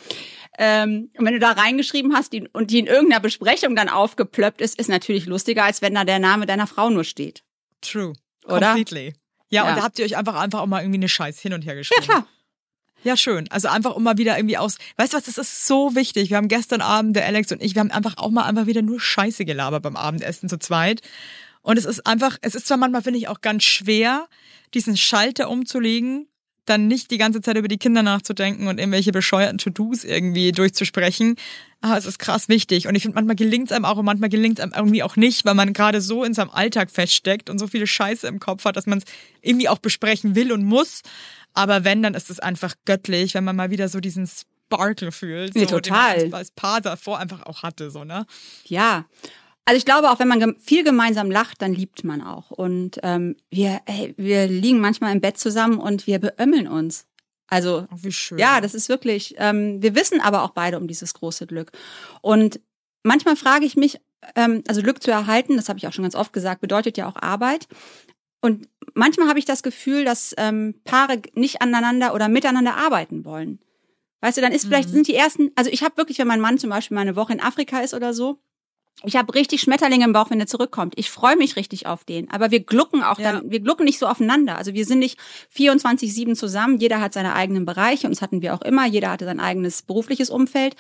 Ähm, 0.58 1.10
und 1.16 1.24
wenn 1.24 1.32
du 1.32 1.40
da 1.40 1.52
reingeschrieben 1.52 2.14
hast 2.14 2.32
die, 2.32 2.48
und 2.52 2.70
die 2.70 2.78
in 2.78 2.86
irgendeiner 2.86 3.20
Besprechung 3.20 3.74
dann 3.74 3.88
aufgeplöppt 3.88 4.60
ist, 4.60 4.78
ist 4.78 4.88
natürlich 4.88 5.26
lustiger, 5.26 5.64
als 5.64 5.80
wenn 5.80 5.94
da 5.94 6.04
der 6.04 6.18
Name 6.18 6.46
deiner 6.46 6.66
Frau 6.66 6.90
nur 6.90 7.04
steht. 7.04 7.42
True. 7.80 8.12
Oder? 8.44 8.68
Completely. 8.68 9.14
Ja, 9.48 9.64
ja. 9.64 9.70
und 9.70 9.76
da 9.78 9.82
habt 9.82 9.98
ihr 9.98 10.04
euch 10.04 10.16
einfach 10.16 10.34
einfach 10.34 10.60
auch 10.60 10.66
mal 10.66 10.82
irgendwie 10.82 10.98
eine 10.98 11.08
Scheiß 11.08 11.40
hin 11.40 11.54
und 11.54 11.62
her 11.62 11.74
geschrieben. 11.74 12.02
Ja, 12.02 12.06
klar. 12.06 12.26
Ja, 13.04 13.16
schön. 13.16 13.50
Also 13.50 13.68
einfach 13.68 13.96
um 13.96 14.02
mal 14.02 14.18
wieder 14.18 14.36
irgendwie 14.36 14.58
aus. 14.58 14.76
Weißt 14.96 15.12
du 15.12 15.16
was, 15.16 15.24
das 15.24 15.38
ist 15.38 15.66
so 15.66 15.96
wichtig. 15.96 16.30
Wir 16.30 16.36
haben 16.36 16.48
gestern 16.48 16.80
Abend, 16.80 17.16
der 17.16 17.26
Alex 17.26 17.50
und 17.50 17.62
ich, 17.62 17.74
wir 17.74 17.80
haben 17.80 17.90
einfach 17.90 18.16
auch 18.18 18.30
mal 18.30 18.44
einfach 18.44 18.66
wieder 18.66 18.82
nur 18.82 19.00
Scheiße 19.00 19.44
gelabert 19.44 19.82
beim 19.82 19.96
Abendessen 19.96 20.48
zu 20.48 20.58
zweit. 20.58 21.02
Und 21.62 21.78
es 21.78 21.84
ist 21.84 22.06
einfach, 22.06 22.38
es 22.42 22.54
ist 22.54 22.66
zwar 22.66 22.76
manchmal, 22.76 23.02
finde 23.02 23.18
ich, 23.18 23.28
auch 23.28 23.40
ganz 23.40 23.64
schwer, 23.64 24.28
diesen 24.74 24.96
Schalter 24.96 25.48
umzulegen, 25.48 26.28
dann 26.64 26.86
nicht 26.86 27.10
die 27.10 27.18
ganze 27.18 27.40
Zeit 27.40 27.56
über 27.56 27.68
die 27.68 27.78
Kinder 27.78 28.02
nachzudenken 28.02 28.68
und 28.68 28.78
irgendwelche 28.78 29.10
bescheuerten 29.10 29.58
To-Dos 29.58 30.04
irgendwie 30.04 30.52
durchzusprechen. 30.52 31.36
Aber 31.80 31.98
es 31.98 32.06
ist 32.06 32.20
krass 32.20 32.48
wichtig. 32.48 32.86
Und 32.86 32.94
ich 32.94 33.02
finde, 33.02 33.16
manchmal 33.16 33.34
gelingt 33.34 33.70
es 33.70 33.76
einem 33.76 33.84
auch 33.84 33.96
und 33.96 34.04
manchmal 34.04 34.28
gelingt 34.28 34.58
es 34.58 34.62
einem 34.62 34.72
irgendwie 34.74 35.02
auch 35.02 35.16
nicht, 35.16 35.44
weil 35.44 35.54
man 35.54 35.72
gerade 35.72 36.00
so 36.00 36.22
in 36.22 36.34
seinem 36.34 36.50
Alltag 36.50 36.90
feststeckt 36.90 37.50
und 37.50 37.58
so 37.58 37.66
viele 37.66 37.88
Scheiße 37.88 38.28
im 38.28 38.38
Kopf 38.38 38.64
hat, 38.64 38.76
dass 38.76 38.86
man 38.86 38.98
es 38.98 39.04
irgendwie 39.40 39.68
auch 39.68 39.78
besprechen 39.78 40.36
will 40.36 40.52
und 40.52 40.64
muss. 40.64 41.02
Aber 41.52 41.84
wenn, 41.84 42.02
dann 42.02 42.14
ist 42.14 42.30
es 42.30 42.38
einfach 42.38 42.74
göttlich, 42.84 43.34
wenn 43.34 43.44
man 43.44 43.56
mal 43.56 43.70
wieder 43.70 43.88
so 43.88 43.98
diesen 43.98 44.28
Sparkle 44.72 45.10
fühlt. 45.10 45.54
Nee, 45.56 45.66
total. 45.66 46.18
Den 46.18 46.30
man 46.30 46.38
als 46.38 46.52
Paar 46.52 46.80
davor 46.80 47.18
einfach 47.18 47.42
auch 47.42 47.64
hatte, 47.64 47.90
so, 47.90 48.04
ne? 48.04 48.26
Ja. 48.64 49.06
Also 49.64 49.78
ich 49.78 49.84
glaube, 49.84 50.10
auch 50.10 50.18
wenn 50.18 50.28
man 50.28 50.56
viel 50.58 50.82
gemeinsam 50.82 51.30
lacht, 51.30 51.62
dann 51.62 51.72
liebt 51.72 52.02
man 52.04 52.20
auch. 52.20 52.50
Und 52.50 52.98
ähm, 53.02 53.36
wir, 53.50 53.80
ey, 53.86 54.14
wir 54.16 54.46
liegen 54.48 54.80
manchmal 54.80 55.12
im 55.12 55.20
Bett 55.20 55.38
zusammen 55.38 55.78
und 55.78 56.06
wir 56.06 56.18
beömmeln 56.18 56.66
uns. 56.66 57.06
Also 57.46 57.86
oh, 57.92 57.96
wie 58.02 58.12
schön. 58.12 58.38
ja, 58.38 58.60
das 58.60 58.74
ist 58.74 58.88
wirklich. 58.88 59.34
Ähm, 59.38 59.80
wir 59.82 59.94
wissen 59.94 60.20
aber 60.20 60.42
auch 60.42 60.50
beide 60.50 60.78
um 60.78 60.88
dieses 60.88 61.14
große 61.14 61.46
Glück. 61.46 61.70
Und 62.22 62.60
manchmal 63.04 63.36
frage 63.36 63.64
ich 63.64 63.76
mich, 63.76 64.00
ähm, 64.34 64.64
also 64.66 64.82
Glück 64.82 65.02
zu 65.02 65.10
erhalten, 65.10 65.56
das 65.56 65.68
habe 65.68 65.78
ich 65.78 65.86
auch 65.86 65.92
schon 65.92 66.04
ganz 66.04 66.14
oft 66.14 66.32
gesagt, 66.32 66.60
bedeutet 66.60 66.96
ja 66.96 67.08
auch 67.08 67.16
Arbeit. 67.16 67.68
Und 68.40 68.68
manchmal 68.94 69.28
habe 69.28 69.38
ich 69.38 69.44
das 69.44 69.62
Gefühl, 69.62 70.04
dass 70.04 70.34
ähm, 70.38 70.74
Paare 70.84 71.22
nicht 71.34 71.62
aneinander 71.62 72.14
oder 72.14 72.28
miteinander 72.28 72.76
arbeiten 72.76 73.24
wollen. 73.24 73.60
Weißt 74.22 74.38
du, 74.38 74.40
dann 74.40 74.52
ist 74.52 74.64
vielleicht 74.64 74.88
Mhm. 74.88 74.94
sind 74.94 75.08
die 75.08 75.14
ersten, 75.14 75.50
also 75.54 75.70
ich 75.70 75.82
habe 75.82 75.96
wirklich, 75.96 76.18
wenn 76.18 76.26
mein 76.28 76.40
Mann 76.40 76.58
zum 76.58 76.70
Beispiel 76.70 76.94
mal 76.96 77.02
eine 77.02 77.16
Woche 77.16 77.32
in 77.32 77.40
Afrika 77.40 77.80
ist 77.80 77.94
oder 77.94 78.14
so, 78.14 78.40
ich 79.04 79.16
habe 79.16 79.34
richtig 79.34 79.60
Schmetterlinge 79.60 80.04
im 80.04 80.12
Bauch, 80.12 80.30
wenn 80.30 80.38
er 80.38 80.46
zurückkommt. 80.46 80.94
Ich 80.96 81.10
freue 81.10 81.36
mich 81.36 81.56
richtig 81.56 81.86
auf 81.86 82.04
den. 82.04 82.30
Aber 82.30 82.50
wir 82.50 82.60
glucken 82.60 83.02
auch 83.02 83.18
Ja. 83.18 83.32
dann, 83.32 83.50
wir 83.50 83.60
glucken 83.60 83.84
nicht 83.84 83.98
so 83.98 84.06
aufeinander. 84.06 84.56
Also 84.56 84.74
wir 84.74 84.84
sind 84.84 85.00
nicht 85.00 85.18
24-7 85.56 86.34
zusammen. 86.34 86.78
Jeder 86.78 87.00
hat 87.00 87.12
seine 87.12 87.34
eigenen 87.34 87.64
Bereiche 87.64 88.06
und 88.06 88.12
das 88.12 88.22
hatten 88.22 88.42
wir 88.42 88.54
auch 88.54 88.62
immer. 88.62 88.86
Jeder 88.86 89.10
hatte 89.10 89.24
sein 89.24 89.40
eigenes 89.40 89.82
berufliches 89.82 90.30
Umfeld. 90.30 90.76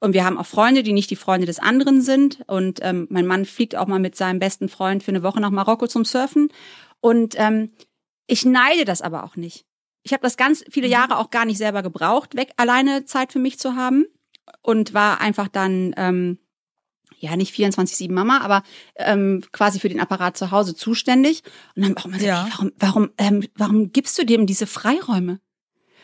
Und 0.00 0.14
wir 0.14 0.24
haben 0.24 0.38
auch 0.38 0.46
Freunde, 0.46 0.82
die 0.82 0.92
nicht 0.92 1.10
die 1.10 1.16
Freunde 1.16 1.46
des 1.46 1.58
anderen 1.58 2.00
sind. 2.00 2.38
Und 2.46 2.78
ähm, 2.82 3.06
mein 3.10 3.26
Mann 3.26 3.44
fliegt 3.44 3.76
auch 3.76 3.86
mal 3.86 3.98
mit 3.98 4.16
seinem 4.16 4.38
besten 4.38 4.68
Freund 4.68 5.02
für 5.02 5.10
eine 5.10 5.22
Woche 5.22 5.40
nach 5.40 5.50
Marokko 5.50 5.86
zum 5.86 6.04
Surfen. 6.04 6.48
Und 7.00 7.34
ähm, 7.36 7.72
ich 8.26 8.44
neide 8.44 8.84
das 8.84 9.02
aber 9.02 9.24
auch 9.24 9.36
nicht. 9.36 9.66
Ich 10.02 10.12
habe 10.12 10.22
das 10.22 10.36
ganz 10.36 10.64
viele 10.70 10.86
Jahre 10.86 11.18
auch 11.18 11.30
gar 11.30 11.44
nicht 11.44 11.58
selber 11.58 11.82
gebraucht, 11.82 12.36
weg 12.36 12.52
alleine 12.56 13.04
Zeit 13.04 13.32
für 13.32 13.38
mich 13.38 13.58
zu 13.58 13.74
haben 13.74 14.06
und 14.62 14.94
war 14.94 15.20
einfach 15.20 15.48
dann 15.48 15.94
ähm, 15.96 16.38
ja 17.18 17.36
nicht 17.36 17.54
24/7 17.54 18.12
Mama, 18.12 18.40
aber 18.40 18.62
ähm, 18.96 19.42
quasi 19.52 19.80
für 19.80 19.88
den 19.88 20.00
Apparat 20.00 20.36
zu 20.36 20.50
Hause 20.50 20.74
zuständig 20.74 21.42
und 21.74 21.82
dann 21.82 21.94
so, 22.18 22.24
Ja. 22.26 22.46
warum 22.50 22.72
warum 22.78 23.10
ähm, 23.18 23.44
warum 23.54 23.92
gibst 23.92 24.18
du 24.18 24.24
dem 24.26 24.46
diese 24.46 24.66
Freiräume? 24.66 25.40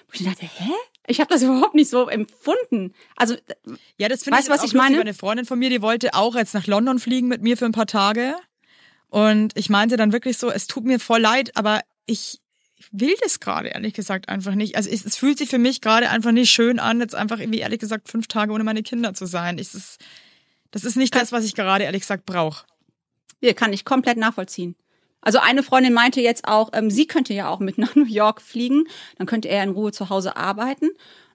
Wo 0.08 0.12
ich 0.14 0.24
dachte, 0.24 0.46
hä? 0.46 0.70
Ich 1.06 1.20
habe 1.20 1.32
das 1.32 1.42
überhaupt 1.42 1.74
nicht 1.74 1.90
so 1.90 2.08
empfunden. 2.08 2.92
Also 3.16 3.36
Ja, 3.96 4.08
das 4.08 4.24
finde 4.24 4.40
ich 4.40 4.48
was 4.48 4.64
ich 4.64 4.74
meine? 4.74 5.00
Eine 5.00 5.14
Freundin 5.14 5.46
von 5.46 5.58
mir, 5.58 5.70
die 5.70 5.82
wollte 5.82 6.14
auch 6.14 6.34
jetzt 6.34 6.54
nach 6.54 6.66
London 6.66 6.98
fliegen 6.98 7.28
mit 7.28 7.42
mir 7.42 7.56
für 7.56 7.66
ein 7.66 7.72
paar 7.72 7.86
Tage. 7.86 8.34
Und 9.08 9.56
ich 9.58 9.68
meinte 9.68 9.96
dann 9.96 10.12
wirklich 10.12 10.38
so, 10.38 10.50
es 10.50 10.66
tut 10.66 10.84
mir 10.84 10.98
voll 10.98 11.20
leid, 11.20 11.50
aber 11.56 11.80
ich 12.06 12.40
will 12.90 13.14
das 13.22 13.40
gerade 13.40 13.68
ehrlich 13.68 13.94
gesagt 13.94 14.28
einfach 14.28 14.54
nicht. 14.54 14.76
Also 14.76 14.88
es, 14.90 15.04
es 15.04 15.16
fühlt 15.16 15.38
sich 15.38 15.50
für 15.50 15.58
mich 15.58 15.80
gerade 15.82 16.08
einfach 16.08 16.32
nicht 16.32 16.50
schön 16.50 16.78
an, 16.78 17.00
jetzt 17.00 17.14
einfach 17.14 17.38
irgendwie 17.38 17.60
ehrlich 17.60 17.78
gesagt 17.78 18.08
fünf 18.08 18.26
Tage 18.26 18.52
ohne 18.52 18.64
meine 18.64 18.82
Kinder 18.82 19.12
zu 19.14 19.26
sein. 19.26 19.58
Ich, 19.58 19.72
das, 19.72 19.98
das 20.72 20.84
ist 20.84 20.96
nicht 20.96 21.14
das, 21.14 21.30
was 21.30 21.44
ich 21.44 21.54
gerade 21.54 21.84
ehrlich 21.84 22.02
gesagt 22.02 22.26
brauche. 22.26 22.64
Nee, 23.40 23.54
kann 23.54 23.72
ich 23.72 23.84
komplett 23.84 24.16
nachvollziehen. 24.18 24.74
Also 25.20 25.38
eine 25.38 25.62
Freundin 25.62 25.92
meinte 25.92 26.20
jetzt 26.20 26.48
auch, 26.48 26.70
ähm, 26.72 26.90
sie 26.90 27.06
könnte 27.06 27.32
ja 27.32 27.48
auch 27.48 27.60
mit 27.60 27.78
nach 27.78 27.94
New 27.94 28.06
York 28.06 28.42
fliegen, 28.42 28.84
dann 29.16 29.26
könnte 29.28 29.48
er 29.48 29.62
in 29.62 29.70
Ruhe 29.70 29.92
zu 29.92 30.10
Hause 30.10 30.36
arbeiten. 30.36 30.86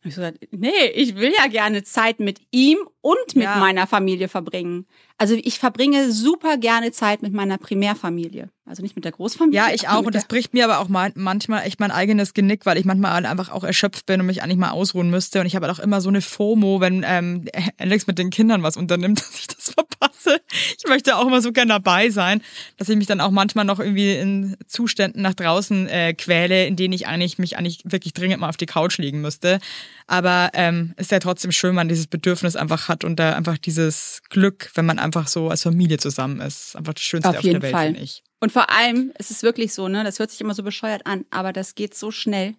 Und 0.03 0.09
ich 0.09 0.15
so 0.15 0.29
nee, 0.51 0.87
ich 0.93 1.15
will 1.15 1.31
ja 1.37 1.47
gerne 1.47 1.83
Zeit 1.83 2.19
mit 2.19 2.39
ihm 2.51 2.77
und 3.01 3.35
mit 3.35 3.45
Ja. 3.45 3.55
meiner 3.57 3.87
Familie 3.87 4.27
verbringen. 4.27 4.85
Also 5.19 5.35
ich 5.35 5.57
verbringe 5.57 6.11
super 6.11 6.57
gerne 6.57 6.91
Zeit 6.91 7.23
mit 7.23 7.33
meiner 7.33 7.57
Primärfamilie. 7.57 8.49
Also 8.65 8.83
nicht 8.83 8.95
mit 8.95 9.05
der 9.05 9.13
Großfamilie. 9.13 9.57
Ja, 9.57 9.69
ich 9.73 9.87
auch. 9.87 10.03
Und 10.03 10.13
das 10.13 10.25
bricht 10.27 10.53
mir 10.53 10.65
aber 10.65 10.79
auch 10.79 10.89
man- 10.89 11.13
manchmal 11.15 11.65
echt 11.65 11.79
mein 11.79 11.89
eigenes 11.89 12.33
Genick, 12.33 12.65
weil 12.65 12.77
ich 12.77 12.85
manchmal 12.85 13.25
einfach 13.25 13.49
auch 13.49 13.63
erschöpft 13.63 14.05
bin 14.05 14.19
und 14.19 14.27
mich 14.27 14.43
eigentlich 14.43 14.57
mal 14.57 14.71
ausruhen 14.71 15.09
müsste. 15.09 15.39
Und 15.39 15.45
ich 15.47 15.55
habe 15.55 15.65
halt 15.65 15.75
auch 15.75 15.81
immer 15.81 16.01
so 16.01 16.09
eine 16.09 16.21
FOMO, 16.21 16.81
wenn 16.81 17.03
ähm, 17.07 17.45
Alex 17.77 18.05
mit 18.07 18.19
den 18.19 18.29
Kindern 18.29 18.61
was 18.63 18.77
unternimmt, 18.77 19.19
dass 19.21 19.39
ich 19.39 19.47
das 19.47 19.71
verpasse. 19.71 20.41
Ich 20.77 20.87
möchte 20.87 21.15
auch 21.15 21.25
immer 21.25 21.41
so 21.41 21.51
gern 21.51 21.69
dabei 21.69 22.09
sein, 22.09 22.41
dass 22.77 22.89
ich 22.89 22.97
mich 22.97 23.07
dann 23.07 23.21
auch 23.21 23.31
manchmal 23.31 23.65
noch 23.65 23.79
irgendwie 23.79 24.13
in 24.15 24.57
Zuständen 24.67 25.21
nach 25.21 25.33
draußen 25.33 25.87
äh, 25.87 26.13
quäle, 26.13 26.67
in 26.67 26.75
denen 26.75 26.93
ich 26.93 27.07
eigentlich 27.07 27.39
mich 27.39 27.57
eigentlich 27.57 27.79
wirklich 27.85 28.13
dringend 28.13 28.41
mal 28.41 28.49
auf 28.49 28.57
die 28.57 28.65
Couch 28.65 28.97
legen 28.97 29.21
müsste. 29.21 29.59
Aber 30.07 30.51
ähm, 30.53 30.93
ist 30.97 31.11
ja 31.11 31.19
trotzdem 31.19 31.51
schön, 31.51 31.69
wenn 31.69 31.75
man 31.75 31.89
dieses 31.89 32.07
Bedürfnis 32.07 32.55
einfach 32.55 32.87
hat 32.87 33.03
und 33.03 33.17
da 33.17 33.33
einfach 33.33 33.57
dieses 33.57 34.21
Glück, 34.29 34.71
wenn 34.73 34.85
man 34.85 34.99
einfach 34.99 35.27
so 35.27 35.49
als 35.49 35.63
Familie 35.63 35.97
zusammen 35.97 36.39
ist. 36.39 36.77
Einfach 36.77 36.93
das 36.93 37.03
Schönste 37.03 37.29
auf, 37.29 37.35
Auf 37.35 37.41
der 37.41 37.61
Welt, 37.61 37.75
finde 37.75 37.99
ich. 37.99 38.23
Und 38.39 38.51
vor 38.51 38.69
allem, 38.71 39.11
es 39.15 39.31
ist 39.31 39.43
wirklich 39.43 39.73
so, 39.73 39.89
ne, 39.89 40.03
das 40.05 40.19
hört 40.19 40.31
sich 40.31 40.39
immer 40.39 40.53
so 40.53 40.63
bescheuert 40.63 41.05
an, 41.05 41.25
aber 41.29 41.51
das 41.51 41.75
geht 41.75 41.93
so 41.93 42.11
schnell. 42.11 42.55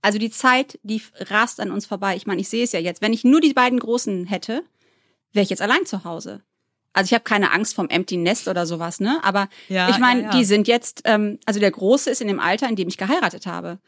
Also 0.00 0.18
die 0.18 0.30
Zeit, 0.30 0.78
die 0.82 1.02
rast 1.16 1.60
an 1.60 1.72
uns 1.72 1.84
vorbei. 1.84 2.16
Ich 2.16 2.26
meine, 2.26 2.40
ich 2.40 2.48
sehe 2.48 2.64
es 2.64 2.72
ja 2.72 2.80
jetzt. 2.80 3.02
Wenn 3.02 3.12
ich 3.12 3.24
nur 3.24 3.40
die 3.40 3.52
beiden 3.52 3.80
Großen 3.80 4.26
hätte, 4.26 4.62
wäre 5.32 5.42
ich 5.42 5.50
jetzt 5.50 5.62
allein 5.62 5.84
zu 5.86 6.04
Hause. 6.04 6.42
Also 6.92 7.08
ich 7.08 7.14
habe 7.14 7.24
keine 7.24 7.52
Angst 7.52 7.74
vom 7.74 7.88
Empty 7.88 8.16
Nest 8.16 8.48
oder 8.48 8.64
sowas, 8.64 9.00
ne? 9.00 9.20
Aber 9.22 9.48
Ja, 9.68 9.90
ich 9.90 9.98
meine, 9.98 10.22
ja, 10.22 10.26
ja. 10.30 10.38
die 10.38 10.44
sind 10.44 10.68
jetzt, 10.68 11.02
ähm, 11.04 11.38
also 11.44 11.60
der 11.60 11.70
Große 11.70 12.10
ist 12.10 12.20
in 12.20 12.28
dem 12.28 12.40
Alter, 12.40 12.68
in 12.68 12.76
dem 12.76 12.88
ich 12.88 12.96
geheiratet 12.96 13.46
habe. 13.46 13.78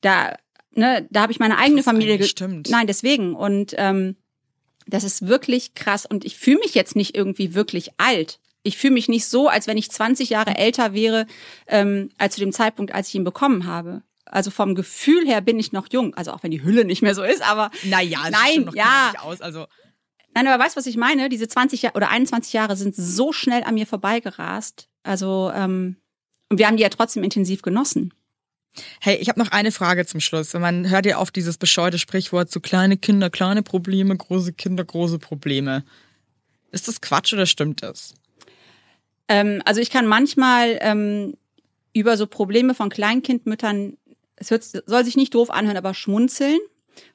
Da, 0.00 0.36
ne, 0.76 1.06
da 1.10 1.22
habe 1.22 1.32
ich 1.32 1.38
meine 1.38 1.58
eigene 1.58 1.82
Krass, 1.82 1.92
Familie. 1.92 2.22
stimmt. 2.24 2.70
Nein, 2.70 2.86
deswegen. 2.86 3.34
Und 3.34 3.74
ähm, 3.76 4.16
das 4.86 5.04
ist 5.04 5.26
wirklich 5.26 5.74
krass. 5.74 6.06
Und 6.06 6.24
ich 6.24 6.36
fühle 6.36 6.58
mich 6.58 6.74
jetzt 6.74 6.96
nicht 6.96 7.16
irgendwie 7.16 7.54
wirklich 7.54 7.90
alt. 7.98 8.38
Ich 8.62 8.76
fühle 8.76 8.94
mich 8.94 9.08
nicht 9.08 9.26
so, 9.26 9.48
als 9.48 9.66
wenn 9.66 9.76
ich 9.76 9.90
20 9.90 10.30
Jahre 10.30 10.56
älter 10.56 10.92
wäre, 10.92 11.26
ähm, 11.66 12.10
als 12.18 12.34
zu 12.34 12.40
dem 12.40 12.52
Zeitpunkt, 12.52 12.94
als 12.94 13.08
ich 13.08 13.14
ihn 13.14 13.24
bekommen 13.24 13.66
habe. 13.66 14.02
Also 14.24 14.50
vom 14.50 14.74
Gefühl 14.74 15.24
her 15.26 15.40
bin 15.40 15.58
ich 15.58 15.72
noch 15.72 15.86
jung. 15.90 16.14
Also 16.14 16.32
auch 16.32 16.42
wenn 16.42 16.50
die 16.50 16.62
Hülle 16.62 16.84
nicht 16.84 17.02
mehr 17.02 17.14
so 17.14 17.22
ist, 17.22 17.42
aber 17.48 17.70
Naja, 17.84 18.20
es 18.24 18.32
Nein, 18.32 18.64
noch 18.64 18.74
ja. 18.74 19.10
knackig 19.10 19.20
aus. 19.22 19.40
Also 19.40 19.66
Nein, 20.34 20.48
aber 20.48 20.62
weißt 20.62 20.76
du, 20.76 20.78
was 20.78 20.86
ich 20.86 20.98
meine? 20.98 21.28
Diese 21.30 21.48
20 21.48 21.80
Jahre 21.80 21.96
oder 21.96 22.10
21 22.10 22.52
Jahre 22.52 22.76
sind 22.76 22.94
so 22.94 23.32
schnell 23.32 23.64
an 23.64 23.74
mir 23.74 23.86
vorbeigerast. 23.86 24.88
Also, 25.02 25.50
ähm, 25.54 25.96
und 26.50 26.58
wir 26.58 26.66
haben 26.66 26.76
die 26.76 26.82
ja 26.82 26.90
trotzdem 26.90 27.22
intensiv 27.24 27.62
genossen. 27.62 28.12
Hey, 29.00 29.16
ich 29.16 29.28
habe 29.28 29.38
noch 29.38 29.50
eine 29.50 29.72
Frage 29.72 30.06
zum 30.06 30.20
Schluss. 30.20 30.52
Man 30.54 30.90
hört 30.90 31.06
ja 31.06 31.18
oft 31.18 31.34
dieses 31.34 31.56
bescheuerte 31.56 31.98
Sprichwort, 31.98 32.50
so 32.50 32.60
kleine 32.60 32.96
Kinder, 32.96 33.30
kleine 33.30 33.62
Probleme, 33.62 34.16
große 34.16 34.52
Kinder, 34.52 34.84
große 34.84 35.18
Probleme. 35.18 35.84
Ist 36.72 36.88
das 36.88 37.00
Quatsch 37.00 37.32
oder 37.32 37.46
stimmt 37.46 37.82
das? 37.82 38.14
Ähm, 39.28 39.62
also 39.64 39.80
ich 39.80 39.90
kann 39.90 40.06
manchmal 40.06 40.78
ähm, 40.80 41.34
über 41.92 42.16
so 42.16 42.26
Probleme 42.26 42.74
von 42.74 42.90
Kleinkindmüttern, 42.90 43.96
es 44.36 44.50
hört, 44.50 44.64
soll 44.64 45.04
sich 45.04 45.16
nicht 45.16 45.34
doof 45.34 45.50
anhören, 45.50 45.78
aber 45.78 45.94
schmunzeln 45.94 46.58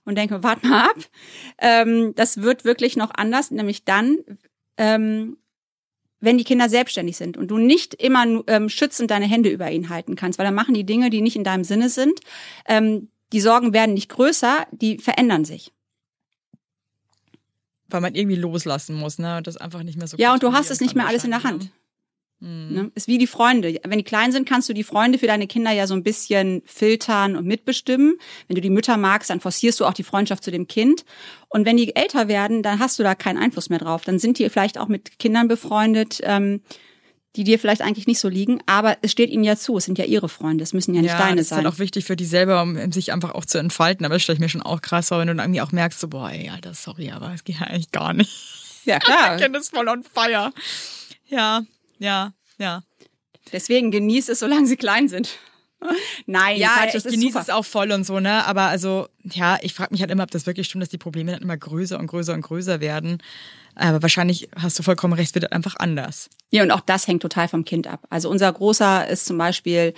und 0.06 0.18
denke, 0.18 0.44
warte 0.44 0.68
mal 0.68 0.86
ab. 0.86 0.98
Ähm, 1.60 2.14
das 2.16 2.42
wird 2.42 2.66
wirklich 2.66 2.96
noch 2.98 3.12
anders, 3.14 3.52
nämlich 3.52 3.86
dann, 3.86 4.18
ähm, 4.78 5.38
wenn 6.22 6.38
die 6.38 6.44
Kinder 6.44 6.70
selbstständig 6.70 7.18
sind 7.18 7.36
und 7.36 7.50
du 7.50 7.58
nicht 7.58 7.96
immer 7.96 8.26
ähm, 8.48 8.70
schützend 8.70 9.12
deine 9.12 9.26
Hände 9.26 9.50
über 9.50 9.70
ihn 9.70 9.90
halten 9.90 10.16
kannst, 10.16 10.40
weil 10.40 10.46
dann 10.46 10.56
machen 10.56 10.74
die 10.74 10.86
Dinge, 10.86 11.10
die 11.10 11.22
nicht 11.22 11.36
in 11.36 11.44
deinem 11.44 11.64
Sinne 11.64 11.90
sind. 11.90 12.20
Ähm, 12.66 13.10
die 13.34 13.42
Sorgen 13.42 13.74
werden 13.74 13.94
nicht 13.94 14.10
größer, 14.10 14.68
die 14.72 14.98
verändern 15.00 15.46
sich. 15.46 15.74
Weil 17.90 18.02
man 18.02 18.16
irgendwie 18.16 18.36
loslassen 18.36 18.96
muss, 18.96 19.20
ne? 19.20 19.38
Und 19.38 19.48
das 19.48 19.58
einfach 19.58 19.84
nicht 19.84 19.98
mehr 19.98 20.08
so 20.08 20.16
Ja, 20.18 20.34
und 20.34 20.44
du 20.44 20.54
hast 20.54 20.72
es 20.72 20.80
nicht 20.80 20.96
mehr 20.96 21.08
alles 21.08 21.26
in 21.26 21.32
der 21.32 21.44
Hand. 21.44 21.72
Ne? 22.42 22.84
Ne? 22.84 22.92
Ist 22.96 23.08
wie 23.08 23.18
die 23.18 23.28
Freunde. 23.28 23.80
Wenn 23.84 23.98
die 23.98 24.04
klein 24.04 24.32
sind, 24.32 24.48
kannst 24.48 24.68
du 24.68 24.74
die 24.74 24.84
Freunde 24.84 25.20
für 25.20 25.28
deine 25.28 25.48
Kinder 25.48 25.72
ja 25.72 25.88
so 25.88 25.94
ein 25.94 26.04
bisschen 26.04 26.64
filtern 26.66 27.36
und 27.36 27.46
mitbestimmen. 27.46 28.16
Wenn 28.48 28.56
du 28.56 28.62
die 28.62 28.70
Mütter 28.70 28.98
magst, 28.98 29.30
dann 29.30 29.40
forcierst 29.40 29.80
du 29.80 29.86
auch 29.86 29.94
die 29.94 30.04
Freundschaft 30.04 30.44
zu 30.44 30.52
dem 30.52 30.68
Kind. 30.68 31.06
Und 31.50 31.66
wenn 31.66 31.78
die 31.78 31.96
älter 31.96 32.28
werden, 32.28 32.64
dann 32.64 32.80
hast 32.80 32.98
du 32.98 33.04
da 33.04 33.16
keinen 33.16 33.38
Einfluss 33.38 33.70
mehr 33.70 33.80
drauf. 33.80 34.04
Dann 34.04 34.20
sind 34.20 34.40
die 34.40 34.50
vielleicht 34.50 34.78
auch 34.78 34.88
mit 34.88 35.20
Kindern 35.20 35.48
befreundet, 35.48 36.20
ähm, 36.24 36.62
die 37.36 37.44
dir 37.44 37.60
vielleicht 37.60 37.82
eigentlich 37.82 38.08
nicht 38.08 38.20
so 38.20 38.28
liegen. 38.28 38.60
Aber 38.66 38.98
es 39.02 39.12
steht 39.12 39.30
ihnen 39.30 39.44
ja 39.44 39.56
zu. 39.56 39.78
Es 39.78 39.86
sind 39.86 39.98
ja 39.98 40.06
ihre 40.06 40.28
Freunde. 40.28 40.64
Es 40.64 40.74
müssen 40.74 40.94
ja 40.96 41.02
nicht 41.02 41.12
ja, 41.12 41.20
deine 41.20 41.38
das 41.38 41.44
ist 41.44 41.50
sein. 41.50 41.60
halt 41.60 41.68
auch 41.68 41.80
wichtig 41.80 42.06
für 42.06 42.16
die 42.16 42.26
selber, 42.26 42.62
um 42.64 42.92
sich 42.92 43.14
einfach 43.14 43.36
auch 43.36 43.46
zu 43.46 43.60
entfalten. 43.60 44.06
Aber 44.06 44.16
das 44.16 44.24
stelle 44.24 44.36
ich 44.36 44.42
mir 44.42 44.50
schon 44.50 44.64
auch 44.64 44.82
krass 44.82 45.10
vor, 45.10 45.20
wenn 45.20 45.28
du 45.28 45.36
dann 45.36 45.46
irgendwie 45.46 45.62
auch 45.62 45.72
merkst, 45.72 46.00
so, 46.00 46.08
boah, 46.08 46.32
ey, 46.32 46.50
Alter, 46.50 46.74
sorry, 46.74 47.12
aber 47.12 47.34
es 47.34 47.44
geht 47.44 47.60
ja 47.60 47.68
eigentlich 47.68 47.92
gar 47.92 48.14
nicht. 48.14 48.32
ja, 48.86 49.00
klar. 49.00 49.38
Kind 49.38 49.56
ist 49.56 49.70
voll 49.70 49.88
on 49.88 50.04
fire. 50.04 50.52
Ja, 51.28 51.62
ja, 52.02 52.34
ja. 52.58 52.84
Deswegen 53.54 53.92
genieß 53.92 54.30
es, 54.30 54.40
solange 54.40 54.68
sie 54.68 54.78
klein 54.78 55.08
sind. 55.10 55.30
Nein, 56.28 56.58
Ja, 56.58 56.76
Quatsch, 56.78 56.96
ich 56.96 57.04
das 57.04 57.12
genieße 57.12 57.32
super. 57.34 57.42
es 57.42 57.50
auch 57.50 57.66
voll 57.66 57.92
und 57.92 58.06
so, 58.06 58.20
ne? 58.20 58.46
Aber 58.46 58.64
also, 58.64 59.08
ja, 59.24 59.58
ich 59.62 59.74
frage 59.74 59.92
mich 59.92 60.02
halt 60.02 60.12
immer, 60.12 60.24
ob 60.24 60.32
das 60.32 60.46
wirklich 60.46 60.68
stimmt, 60.68 60.84
dass 60.84 60.90
die 60.90 61.00
Probleme 61.00 61.32
dann 61.32 61.42
immer 61.42 61.58
größer 61.58 61.98
und 61.98 62.06
größer 62.08 62.34
und 62.34 62.42
größer 62.42 62.82
werden. 62.82 63.18
Aber 63.74 64.02
wahrscheinlich 64.02 64.50
hast 64.56 64.78
du 64.78 64.84
vollkommen 64.84 65.14
recht, 65.14 65.30
es 65.30 65.36
wird 65.42 65.52
einfach 65.52 65.76
anders. 65.78 66.30
Ja, 66.52 66.62
und 66.62 66.72
auch 66.72 66.82
das 66.82 67.08
hängt 67.08 67.22
total 67.24 67.48
vom 67.48 67.66
Kind 67.66 67.88
ab. 67.88 68.02
Also 68.10 68.30
unser 68.30 68.52
Großer 68.54 69.08
ist 69.08 69.26
zum 69.26 69.38
Beispiel, 69.40 69.94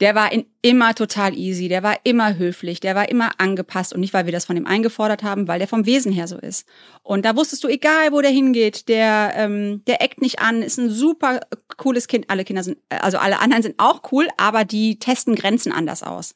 der 0.00 0.14
war 0.14 0.32
in, 0.32 0.46
immer 0.62 0.94
total 0.94 1.36
easy, 1.36 1.68
der 1.68 1.82
war 1.82 1.96
immer 2.04 2.36
höflich, 2.36 2.80
der 2.80 2.94
war 2.94 3.08
immer 3.08 3.38
angepasst 3.38 3.92
und 3.92 4.00
nicht, 4.00 4.14
weil 4.14 4.26
wir 4.26 4.32
das 4.32 4.46
von 4.46 4.56
ihm 4.56 4.66
eingefordert 4.66 5.22
haben, 5.22 5.46
weil 5.48 5.58
der 5.58 5.68
vom 5.68 5.86
Wesen 5.86 6.12
her 6.12 6.26
so 6.26 6.38
ist. 6.38 6.66
Und 7.02 7.24
da 7.24 7.36
wusstest 7.36 7.62
du, 7.62 7.68
egal 7.68 8.12
wo 8.12 8.20
der 8.20 8.30
hingeht, 8.30 8.88
der, 8.88 9.32
ähm, 9.36 9.82
der 9.86 10.02
eckt 10.02 10.20
nicht 10.20 10.40
an, 10.40 10.62
ist 10.62 10.78
ein 10.78 10.90
super 10.90 11.40
cooles 11.76 12.08
Kind. 12.08 12.30
Alle 12.30 12.44
Kinder 12.44 12.62
sind, 12.64 12.78
also 12.88 13.18
alle 13.18 13.38
anderen 13.40 13.62
sind 13.62 13.76
auch 13.78 14.02
cool, 14.12 14.28
aber 14.36 14.64
die 14.64 14.98
testen 14.98 15.34
Grenzen 15.34 15.72
anders 15.72 16.02
aus. 16.02 16.34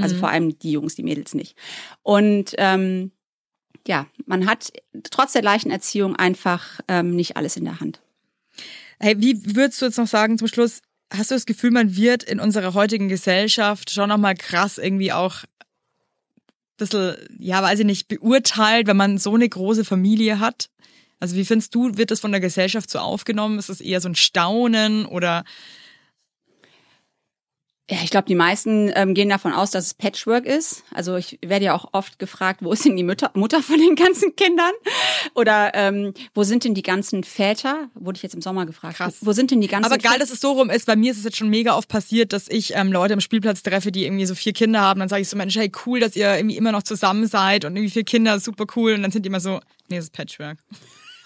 Also 0.00 0.16
vor 0.16 0.28
allem 0.28 0.58
die 0.58 0.72
Jungs, 0.72 0.94
die 0.94 1.02
Mädels 1.02 1.34
nicht. 1.34 1.56
Und 2.02 2.54
ähm, 2.58 3.10
ja, 3.86 4.06
man 4.26 4.46
hat 4.46 4.72
trotz 5.10 5.32
der 5.32 5.42
gleichen 5.42 5.70
Erziehung 5.70 6.14
einfach 6.14 6.80
ähm, 6.88 7.16
nicht 7.16 7.36
alles 7.36 7.56
in 7.56 7.64
der 7.64 7.80
Hand. 7.80 8.00
Hey, 9.00 9.16
wie 9.18 9.56
würdest 9.56 9.80
du 9.80 9.86
jetzt 9.86 9.98
noch 9.98 10.06
sagen 10.06 10.38
zum 10.38 10.48
Schluss, 10.48 10.82
hast 11.12 11.30
du 11.30 11.34
das 11.34 11.46
Gefühl, 11.46 11.70
man 11.70 11.96
wird 11.96 12.22
in 12.22 12.40
unserer 12.40 12.74
heutigen 12.74 13.08
Gesellschaft 13.08 13.90
schon 13.90 14.08
nochmal 14.08 14.34
krass 14.34 14.78
irgendwie 14.78 15.12
auch 15.12 15.44
bisschen, 16.78 17.16
ja, 17.38 17.62
weiß 17.62 17.80
ich 17.80 17.86
nicht, 17.86 18.08
beurteilt, 18.08 18.86
wenn 18.86 18.96
man 18.96 19.18
so 19.18 19.34
eine 19.34 19.48
große 19.48 19.84
Familie 19.84 20.40
hat? 20.40 20.70
Also 21.20 21.34
wie 21.36 21.44
findest 21.44 21.74
du, 21.74 21.96
wird 21.96 22.10
das 22.10 22.20
von 22.20 22.30
der 22.30 22.40
Gesellschaft 22.40 22.88
so 22.88 23.00
aufgenommen? 23.00 23.58
Ist 23.58 23.68
es 23.68 23.80
eher 23.80 24.00
so 24.00 24.08
ein 24.08 24.14
Staunen 24.14 25.04
oder 25.04 25.44
Ja, 27.90 27.98
ich 28.04 28.10
glaube, 28.10 28.26
die 28.26 28.34
meisten 28.34 28.92
ähm, 28.94 29.14
gehen 29.14 29.30
davon 29.30 29.52
aus, 29.52 29.70
dass 29.70 29.86
es 29.86 29.94
Patchwork 29.94 30.44
ist. 30.44 30.84
Also 30.92 31.16
ich 31.16 31.38
werde 31.40 31.64
ja 31.64 31.74
auch 31.74 31.88
oft 31.92 32.18
gefragt, 32.18 32.60
wo 32.62 32.70
ist 32.72 32.84
denn 32.84 32.96
die 32.96 33.02
Mutter, 33.02 33.30
Mutter 33.32 33.62
von 33.62 33.78
den 33.78 33.94
ganzen 33.96 34.36
Kindern? 34.36 34.72
Oder 35.34 35.72
ähm, 35.74 36.12
wo 36.34 36.42
sind 36.42 36.64
denn 36.64 36.74
die 36.74 36.82
ganzen 36.82 37.24
Väter? 37.24 37.88
Wurde 37.94 38.18
ich 38.18 38.22
jetzt 38.22 38.34
im 38.34 38.42
Sommer 38.42 38.66
gefragt. 38.66 38.98
Krass. 38.98 39.16
Wo 39.22 39.32
sind 39.32 39.50
denn 39.50 39.62
die 39.62 39.68
ganzen 39.68 39.86
Aber 39.90 39.96
geil, 39.96 40.12
Väter? 40.12 40.24
dass 40.24 40.30
es 40.30 40.40
so 40.40 40.52
rum 40.52 40.68
ist. 40.68 40.84
Bei 40.84 40.96
mir 40.96 41.12
ist 41.12 41.18
es 41.18 41.24
jetzt 41.24 41.38
schon 41.38 41.48
mega 41.48 41.76
oft 41.76 41.88
passiert, 41.88 42.34
dass 42.34 42.48
ich 42.48 42.74
ähm, 42.74 42.92
Leute 42.92 43.14
am 43.14 43.20
Spielplatz 43.20 43.62
treffe, 43.62 43.90
die 43.90 44.04
irgendwie 44.04 44.26
so 44.26 44.34
vier 44.34 44.52
Kinder 44.52 44.82
haben. 44.82 45.00
Dann 45.00 45.08
sage 45.08 45.22
ich 45.22 45.28
so, 45.30 45.38
Mensch, 45.38 45.56
hey, 45.56 45.72
cool, 45.86 45.98
dass 45.98 46.14
ihr 46.14 46.36
irgendwie 46.36 46.58
immer 46.58 46.72
noch 46.72 46.82
zusammen 46.82 47.26
seid 47.26 47.64
und 47.64 47.74
irgendwie 47.74 47.90
vier 47.90 48.04
Kinder, 48.04 48.38
super 48.38 48.66
cool. 48.76 48.92
Und 48.92 49.02
dann 49.02 49.12
sind 49.12 49.22
die 49.24 49.28
immer 49.28 49.40
so, 49.40 49.60
nee, 49.88 49.96
das 49.96 50.06
ist 50.06 50.12
Patchwork. 50.12 50.58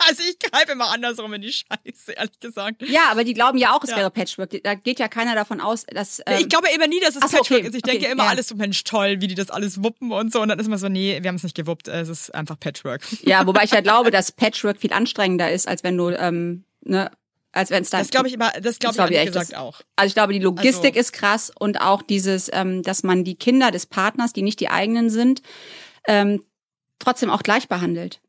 Also 0.08 0.22
ich 0.28 0.38
greife 0.38 0.72
immer 0.72 0.90
andersrum 0.90 1.32
in 1.34 1.42
die 1.42 1.52
Scheiße, 1.52 2.12
ehrlich 2.12 2.40
gesagt. 2.40 2.82
Ja, 2.88 3.02
aber 3.10 3.24
die 3.24 3.34
glauben 3.34 3.58
ja 3.58 3.74
auch, 3.76 3.82
es 3.84 3.90
Ja. 3.90 3.96
wäre 3.98 4.10
Patchwork. 4.10 4.50
Da 4.62 4.74
geht 4.74 4.98
ja 4.98 5.08
keiner 5.08 5.34
davon 5.34 5.60
aus, 5.60 5.84
dass. 5.86 6.20
Ähm, 6.26 6.38
ich 6.40 6.48
glaube 6.48 6.68
immer 6.74 6.86
nie, 6.86 7.00
dass 7.00 7.10
es 7.16 7.22
so, 7.22 7.36
Patchwork 7.36 7.60
okay, 7.60 7.68
ist. 7.68 7.74
Ich 7.76 7.84
okay, 7.84 7.92
denke 7.98 8.06
immer 8.12 8.24
ja. 8.24 8.30
alles 8.30 8.48
so, 8.48 8.54
Mensch, 8.56 8.82
toll, 8.84 9.20
wie 9.20 9.26
die 9.28 9.34
das 9.34 9.50
alles 9.50 9.82
wuppen 9.82 10.12
und 10.12 10.32
so. 10.32 10.40
Und 10.40 10.48
dann 10.48 10.58
ist 10.58 10.66
immer 10.66 10.78
so, 10.78 10.88
nee, 10.88 11.18
wir 11.22 11.28
haben 11.28 11.36
es 11.36 11.42
nicht 11.42 11.56
gewuppt, 11.56 11.88
es 11.88 12.08
ist 12.08 12.34
einfach 12.34 12.58
Patchwork. 12.58 13.02
ja, 13.22 13.46
wobei 13.46 13.64
ich 13.64 13.70
ja 13.70 13.80
glaube, 13.80 14.10
dass 14.12 14.32
Patchwork 14.32 14.80
viel 14.80 14.92
anstrengender 14.92 15.50
ist, 15.50 15.68
als 15.68 15.82
wenn 15.84 15.96
du, 15.96 16.10
ähm, 16.10 16.64
ne, 16.84 17.10
als 17.52 17.70
wenn 17.70 17.82
es 17.82 17.90
dann. 17.90 18.00
Das 18.00 18.10
glaube 18.10 18.28
ich 18.28 18.34
immer, 18.34 18.50
das 18.60 18.78
glaube 18.78 18.92
ich 18.92 18.96
glaub 18.96 19.10
ich 19.10 19.16
ehrlich 19.16 19.32
gesagt 19.32 19.52
das- 19.52 19.58
auch. 19.58 19.80
Also 19.96 20.08
ich 20.08 20.14
glaube, 20.14 20.32
die 20.32 20.38
Logistik 20.38 20.96
Also- 20.96 21.00
ist 21.00 21.12
krass 21.12 21.52
und 21.58 21.80
auch 21.80 22.02
dieses, 22.02 22.48
ähm, 22.52 22.82
dass 22.82 23.02
man 23.02 23.24
die 23.24 23.34
Kinder 23.34 23.70
des 23.70 23.86
Partners, 23.86 24.32
die 24.32 24.42
nicht 24.42 24.58
die 24.60 24.68
eigenen 24.70 25.10
sind, 25.10 25.42
ähm, 26.08 26.42
trotzdem 26.98 27.30
auch 27.30 27.42
gleich 27.42 27.68
behandelt. 27.68 28.20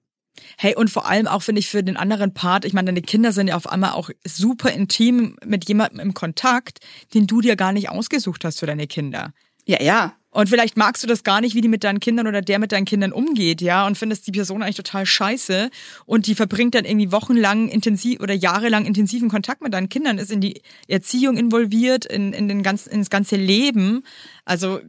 Hey, 0.57 0.75
und 0.75 0.89
vor 0.89 1.07
allem 1.07 1.27
auch, 1.27 1.43
finde 1.43 1.59
ich, 1.59 1.67
für 1.67 1.84
den 1.84 1.97
anderen 1.97 2.34
Part, 2.34 2.65
ich 2.65 2.73
meine, 2.73 2.88
deine 2.88 3.01
Kinder 3.01 3.31
sind 3.31 3.47
ja 3.47 3.55
auf 3.55 3.67
einmal 3.67 3.91
auch 3.91 4.09
super 4.25 4.71
intim 4.71 5.38
mit 5.45 5.67
jemandem 5.67 5.99
im 5.99 6.13
Kontakt, 6.13 6.79
den 7.13 7.27
du 7.27 7.41
dir 7.41 7.55
gar 7.55 7.71
nicht 7.71 7.89
ausgesucht 7.89 8.43
hast 8.45 8.59
für 8.59 8.65
deine 8.65 8.88
Kinder. 8.88 9.34
Ja, 9.65 9.81
ja. 9.81 10.13
Und 10.34 10.49
vielleicht 10.49 10.77
magst 10.77 11.03
du 11.03 11.07
das 11.07 11.23
gar 11.23 11.41
nicht, 11.41 11.53
wie 11.53 11.61
die 11.61 11.67
mit 11.67 11.84
deinen 11.84 11.99
Kindern 11.99 12.25
oder 12.25 12.41
der 12.41 12.57
mit 12.57 12.71
deinen 12.71 12.86
Kindern 12.86 13.11
umgeht, 13.11 13.61
ja, 13.61 13.86
und 13.86 13.99
findest 13.99 14.25
die 14.25 14.31
Person 14.31 14.63
eigentlich 14.63 14.77
total 14.77 15.05
scheiße 15.05 15.69
und 16.07 16.25
die 16.25 16.34
verbringt 16.34 16.73
dann 16.73 16.86
irgendwie 16.86 17.11
wochenlang 17.11 17.69
intensiv 17.69 18.19
oder 18.19 18.34
jahrelang 18.34 18.86
intensiven 18.86 19.29
Kontakt 19.29 19.61
mit 19.61 19.75
deinen 19.75 19.89
Kindern, 19.89 20.17
ist 20.17 20.31
in 20.31 20.41
die 20.41 20.63
Erziehung 20.88 21.38
involviert, 21.38 22.05
in, 22.05 22.34
in 22.34 22.47
den 22.47 22.63
ganzen, 22.63 22.91
ins 22.91 23.11
ganze 23.11 23.36
Leben. 23.36 24.03
Also, 24.43 24.79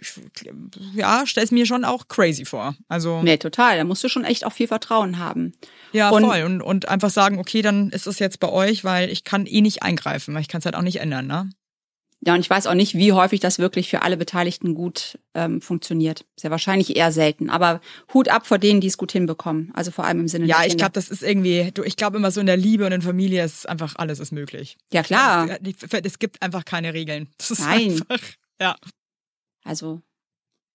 ich- 0.00 0.20
ja, 0.94 1.26
stell's 1.26 1.50
mir 1.50 1.66
schon 1.66 1.84
auch 1.84 2.08
crazy 2.08 2.44
vor. 2.44 2.74
Also, 2.88 3.22
Nee, 3.22 3.36
total. 3.36 3.76
Da 3.78 3.84
musst 3.84 4.02
du 4.04 4.08
schon 4.08 4.24
echt 4.24 4.44
auch 4.46 4.52
viel 4.52 4.68
Vertrauen 4.68 5.18
haben. 5.18 5.52
ja, 5.92 6.10
und- 6.10 6.24
voll. 6.24 6.42
Und, 6.42 6.62
und 6.62 6.88
einfach 6.88 7.10
sagen, 7.10 7.38
okay, 7.38 7.62
dann 7.62 7.90
ist 7.90 8.06
es 8.06 8.18
jetzt 8.18 8.40
bei 8.40 8.48
euch, 8.48 8.84
weil 8.84 9.10
ich 9.10 9.24
kann 9.24 9.46
eh 9.46 9.60
nicht 9.60 9.82
eingreifen, 9.82 10.34
weil 10.34 10.42
ich 10.42 10.48
kann 10.48 10.58
es 10.60 10.64
halt 10.64 10.74
auch 10.76 10.82
nicht 10.82 11.00
ändern, 11.00 11.26
ne? 11.26 11.50
Ja, 12.24 12.34
und 12.34 12.40
ich 12.40 12.48
weiß 12.50 12.66
auch 12.66 12.74
nicht, 12.74 12.94
wie 12.94 13.12
häufig 13.12 13.40
das 13.40 13.58
wirklich 13.58 13.88
für 13.90 14.00
alle 14.02 14.16
Beteiligten 14.16 14.74
gut 14.74 15.18
ähm, 15.34 15.60
funktioniert. 15.60 16.24
Sehr 16.34 16.50
wahrscheinlich 16.50 16.96
eher 16.96 17.12
selten. 17.12 17.50
Aber 17.50 17.80
Hut 18.14 18.28
ab 18.30 18.46
vor 18.46 18.58
denen, 18.58 18.80
die 18.80 18.86
es 18.88 18.96
gut 18.96 19.12
hinbekommen. 19.12 19.70
Also 19.74 19.90
vor 19.90 20.06
allem 20.06 20.20
im 20.20 20.28
Sinne 20.28 20.46
Ja, 20.46 20.64
ich 20.64 20.76
glaube, 20.78 20.92
das 20.92 21.08
ist 21.10 21.22
irgendwie, 21.22 21.70
du, 21.72 21.84
ich 21.84 21.94
glaube 21.96 22.16
immer 22.16 22.30
so 22.30 22.40
in 22.40 22.46
der 22.46 22.56
Liebe 22.56 22.86
und 22.86 22.92
in 22.92 23.02
Familie 23.02 23.44
ist 23.44 23.68
einfach 23.68 23.94
alles 23.96 24.18
ist 24.18 24.32
möglich. 24.32 24.76
Ja, 24.92 25.02
klar. 25.02 25.46
Es, 25.62 25.92
es 26.04 26.18
gibt 26.18 26.40
einfach 26.42 26.64
keine 26.64 26.94
Regeln. 26.94 27.28
Das 27.36 27.50
ist 27.50 27.60
Nein. 27.60 27.90
Einfach, 27.92 28.20
ja. 28.60 28.76
Also. 29.66 30.00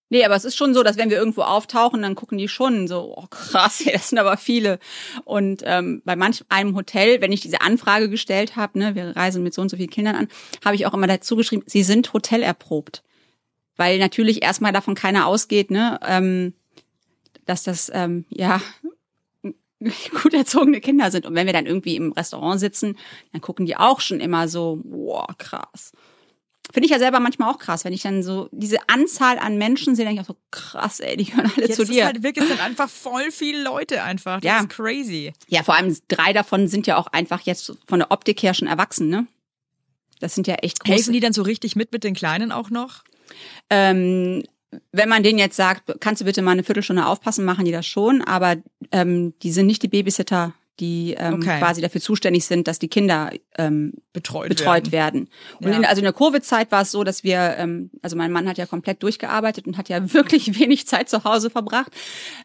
Nee, 0.09 0.25
aber 0.25 0.35
es 0.35 0.43
ist 0.43 0.57
schon 0.57 0.73
so, 0.73 0.83
dass 0.83 0.97
wenn 0.97 1.09
wir 1.09 1.17
irgendwo 1.17 1.43
auftauchen, 1.43 2.01
dann 2.01 2.15
gucken 2.15 2.37
die 2.37 2.49
schon 2.49 2.89
so, 2.89 3.15
oh 3.15 3.27
krass, 3.29 3.81
ey, 3.85 3.93
das 3.93 4.09
sind 4.09 4.19
aber 4.19 4.35
viele. 4.35 4.77
Und 5.23 5.63
ähm, 5.65 6.01
bei 6.03 6.17
manch 6.17 6.43
einem 6.49 6.75
Hotel, 6.75 7.21
wenn 7.21 7.31
ich 7.31 7.39
diese 7.39 7.61
Anfrage 7.61 8.09
gestellt 8.09 8.57
habe, 8.57 8.77
ne, 8.77 8.93
wir 8.93 9.15
reisen 9.15 9.41
mit 9.41 9.53
so 9.53 9.61
und 9.61 9.69
so 9.69 9.77
vielen 9.77 9.89
Kindern 9.89 10.15
an, 10.15 10.27
habe 10.65 10.75
ich 10.75 10.85
auch 10.85 10.93
immer 10.93 11.07
dazu 11.07 11.37
geschrieben, 11.37 11.63
sie 11.65 11.83
sind 11.83 12.11
hotelerprobt. 12.11 13.03
Weil 13.77 13.99
natürlich 13.99 14.43
erstmal 14.43 14.73
davon 14.73 14.95
keiner 14.95 15.27
ausgeht, 15.27 15.71
ne, 15.71 15.97
ähm, 16.05 16.55
dass 17.45 17.63
das 17.63 17.89
ähm, 17.93 18.25
ja 18.29 18.61
gut 20.23 20.33
erzogene 20.33 20.81
Kinder 20.81 21.09
sind. 21.09 21.25
Und 21.25 21.35
wenn 21.35 21.45
wir 21.45 21.53
dann 21.53 21.65
irgendwie 21.65 21.95
im 21.95 22.11
Restaurant 22.11 22.59
sitzen, 22.59 22.97
dann 23.31 23.39
gucken 23.39 23.65
die 23.65 23.77
auch 23.77 24.01
schon 24.01 24.19
immer 24.19 24.49
so, 24.49 24.81
wow, 24.83 25.25
krass. 25.37 25.93
Finde 26.73 26.85
ich 26.85 26.91
ja 26.91 26.99
selber 26.99 27.19
manchmal 27.19 27.49
auch 27.51 27.57
krass, 27.57 27.83
wenn 27.83 27.91
ich 27.93 28.01
dann 28.01 28.23
so 28.23 28.47
diese 28.51 28.77
Anzahl 28.87 29.39
an 29.39 29.57
Menschen 29.57 29.95
sehe, 29.95 30.05
denke 30.05 30.21
ich 30.21 30.25
auch 30.29 30.33
so, 30.33 30.37
krass, 30.51 30.99
ey, 31.01 31.17
die 31.17 31.25
hören 31.35 31.51
alle 31.57 31.65
Jetzt 31.67 31.75
zu 31.75 31.81
ist 31.81 31.91
dir. 31.91 32.05
halt 32.05 32.23
wirklich 32.23 32.47
sind 32.47 32.61
einfach 32.63 32.89
voll 32.89 33.29
viele 33.31 33.61
Leute 33.63 34.03
einfach. 34.03 34.39
Das 34.39 34.47
Ja. 34.47 34.59
ist 34.61 34.69
crazy. 34.69 35.33
ja, 35.47 35.63
vor 35.63 35.75
allem 35.75 35.97
drei 36.07 36.31
davon 36.33 36.67
sind 36.67 36.87
ja 36.87 36.97
auch 36.97 37.07
einfach 37.07 37.41
jetzt 37.41 37.73
von 37.87 37.99
der 37.99 38.11
Optik 38.11 38.41
her 38.43 38.53
schon 38.53 38.67
erwachsen, 38.69 39.09
ne? 39.09 39.27
Das 40.21 40.35
sind 40.35 40.47
ja 40.47 40.55
echt 40.55 40.79
große. 40.79 40.93
Helfen 40.93 41.13
die 41.13 41.19
dann 41.19 41.33
so 41.33 41.41
richtig 41.41 41.75
mit 41.75 41.91
mit 41.91 42.03
den 42.03 42.13
Kleinen 42.13 42.51
auch 42.51 42.69
noch? 42.69 43.03
Ähm, 43.69 44.43
wenn 44.93 45.09
man 45.09 45.23
denen 45.23 45.39
jetzt 45.39 45.55
sagt, 45.57 45.99
kannst 45.99 46.21
du 46.21 46.25
bitte 46.25 46.41
mal 46.41 46.51
eine 46.51 46.63
Viertelstunde 46.63 47.05
aufpassen, 47.05 47.43
machen 47.43 47.65
die 47.65 47.71
das 47.71 47.85
schon, 47.85 48.21
aber 48.21 48.55
ähm, 48.91 49.33
die 49.41 49.51
sind 49.51 49.65
nicht 49.65 49.83
die 49.83 49.87
Babysitter, 49.89 50.53
die 50.79 51.13
ähm, 51.17 51.35
Okay. 51.35 51.59
quasi 51.59 51.81
dafür 51.81 52.01
zuständig 52.01 52.45
sind, 52.45 52.67
dass 52.67 52.79
die 52.79 52.87
Kinder 52.87 53.31
ähm, 53.57 53.93
Betreut, 54.13 54.49
betreut 54.49 54.91
werden. 54.91 55.29
Und 55.59 55.69
Ja. 55.71 55.77
in, 55.77 55.85
also 55.85 55.99
in 55.99 56.05
der 56.05 56.13
Covid-Zeit 56.13 56.71
war 56.71 56.81
es 56.81 56.91
so, 56.91 57.03
dass 57.03 57.23
wir, 57.23 57.55
ähm, 57.57 57.91
also 58.01 58.15
mein 58.15 58.31
Mann 58.31 58.47
hat 58.47 58.57
ja 58.57 58.65
komplett 58.65 59.03
durchgearbeitet 59.03 59.67
und 59.67 59.77
hat 59.77 59.89
ja 59.89 60.01
wirklich 60.13 60.59
wenig 60.59 60.87
Zeit 60.87 61.09
zu 61.09 61.23
Hause 61.23 61.49
verbracht. 61.49 61.91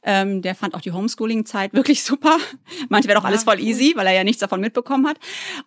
Ähm, 0.03 0.43
der 0.43 0.55
fand 0.55 0.75
auch 0.75 0.81
die 0.83 0.93
Homeschooling-Zeit 0.93 1.73
wirklich 1.73 2.03
super. 2.03 2.37
Meinte, 2.89 3.09
wäre 3.09 3.19
doch 3.19 3.25
alles 3.25 3.43
Ah, 3.43 3.53
voll 3.53 3.61
easy, 3.61 3.93
weil 3.97 4.07
er 4.07 4.13
ja 4.15 4.25
nichts 4.25 4.41
davon 4.41 4.61
mitbekommen 4.61 5.07
hat. 5.07 5.19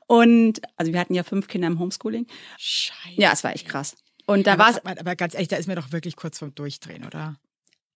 Und 0.07 0.61
also 0.77 0.93
wir 0.93 0.99
hatten 0.99 1.13
ja 1.15 1.23
fünf 1.23 1.47
Kinder 1.47 1.67
im 1.67 1.79
Homeschooling. 1.79 2.27
Scheiße. 2.57 3.15
Ja, 3.15 3.31
es 3.31 3.43
war 3.43 3.53
echt 3.53 3.67
krass. 3.67 3.95
Und 4.25 4.45
da 4.45 4.53
aber, 4.53 4.63
war 4.63 4.69
es, 4.71 4.99
aber 4.99 5.15
ganz 5.15 5.33
ehrlich, 5.33 5.47
da 5.47 5.55
ist 5.55 5.67
mir 5.67 5.75
doch 5.75 5.91
wirklich 5.91 6.15
kurz 6.15 6.37
vorm 6.39 6.53
Durchdrehen, 6.53 7.03
oder? 7.05 7.37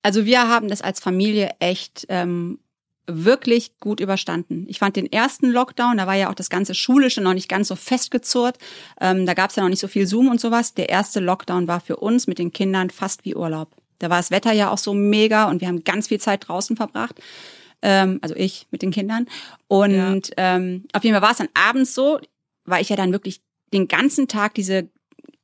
also 0.06 0.26
wir 0.26 0.50
haben 0.50 0.68
das 0.68 0.82
als 0.82 1.00
Familie 1.00 1.52
echt 1.60 2.06
ähm, 2.10 2.60
wirklich 3.08 3.80
gut 3.80 4.00
überstanden. 4.00 4.66
Ich 4.70 4.80
fand 4.80 4.96
den 4.96 5.12
ersten 5.12 5.50
Lockdown, 5.50 5.98
da 5.98 6.08
war 6.08 6.16
ja 6.16 6.30
auch 6.30 6.36
das 6.36 6.50
ganze 6.50 6.74
Schulische 6.74 7.22
noch 7.22 7.34
nicht 7.34 7.50
ganz 7.50 7.68
so 7.68 7.76
festgezurrt. 7.76 8.58
Ähm, 9.02 9.26
da 9.26 9.34
gab 9.34 9.50
es 9.50 9.56
ja 9.56 9.64
noch 9.64 9.70
nicht 9.70 9.82
so 9.82 9.88
viel 9.88 10.08
Zoom 10.08 10.30
und 10.30 10.40
sowas. 10.40 10.74
Der 10.74 10.90
erste 10.90 11.20
Lockdown 11.20 11.68
war 11.68 11.82
für 11.82 11.98
uns 11.98 12.28
mit 12.28 12.40
den 12.40 12.54
Kindern 12.54 12.90
fast 12.90 13.26
wie 13.26 13.36
Urlaub. 13.36 13.70
Da 14.00 14.10
war 14.10 14.18
das 14.18 14.32
Wetter 14.32 14.54
ja 14.54 14.70
auch 14.70 14.78
so 14.78 14.94
mega 14.94 15.50
und 15.50 15.62
wir 15.62 15.68
haben 15.68 15.84
ganz 15.84 16.08
viel 16.08 16.20
Zeit 16.20 16.48
draußen 16.48 16.76
verbracht. 16.76 17.22
Ähm, 17.82 18.20
also 18.22 18.36
ich 18.36 18.68
mit 18.72 18.82
den 18.82 18.92
Kindern. 18.92 19.28
Und 19.68 20.32
ähm, 20.38 20.86
auf 20.94 21.04
jeden 21.04 21.14
Fall 21.14 21.22
war 21.22 21.32
es 21.32 21.38
dann 21.38 21.50
abends 21.54 21.94
so, 21.94 22.20
weil 22.66 22.82
ich 22.82 22.90
ja 22.90 22.96
dann 22.96 23.12
wirklich 23.12 23.42
den 23.74 23.88
ganzen 23.88 24.28
Tag 24.28 24.54
diese 24.54 24.90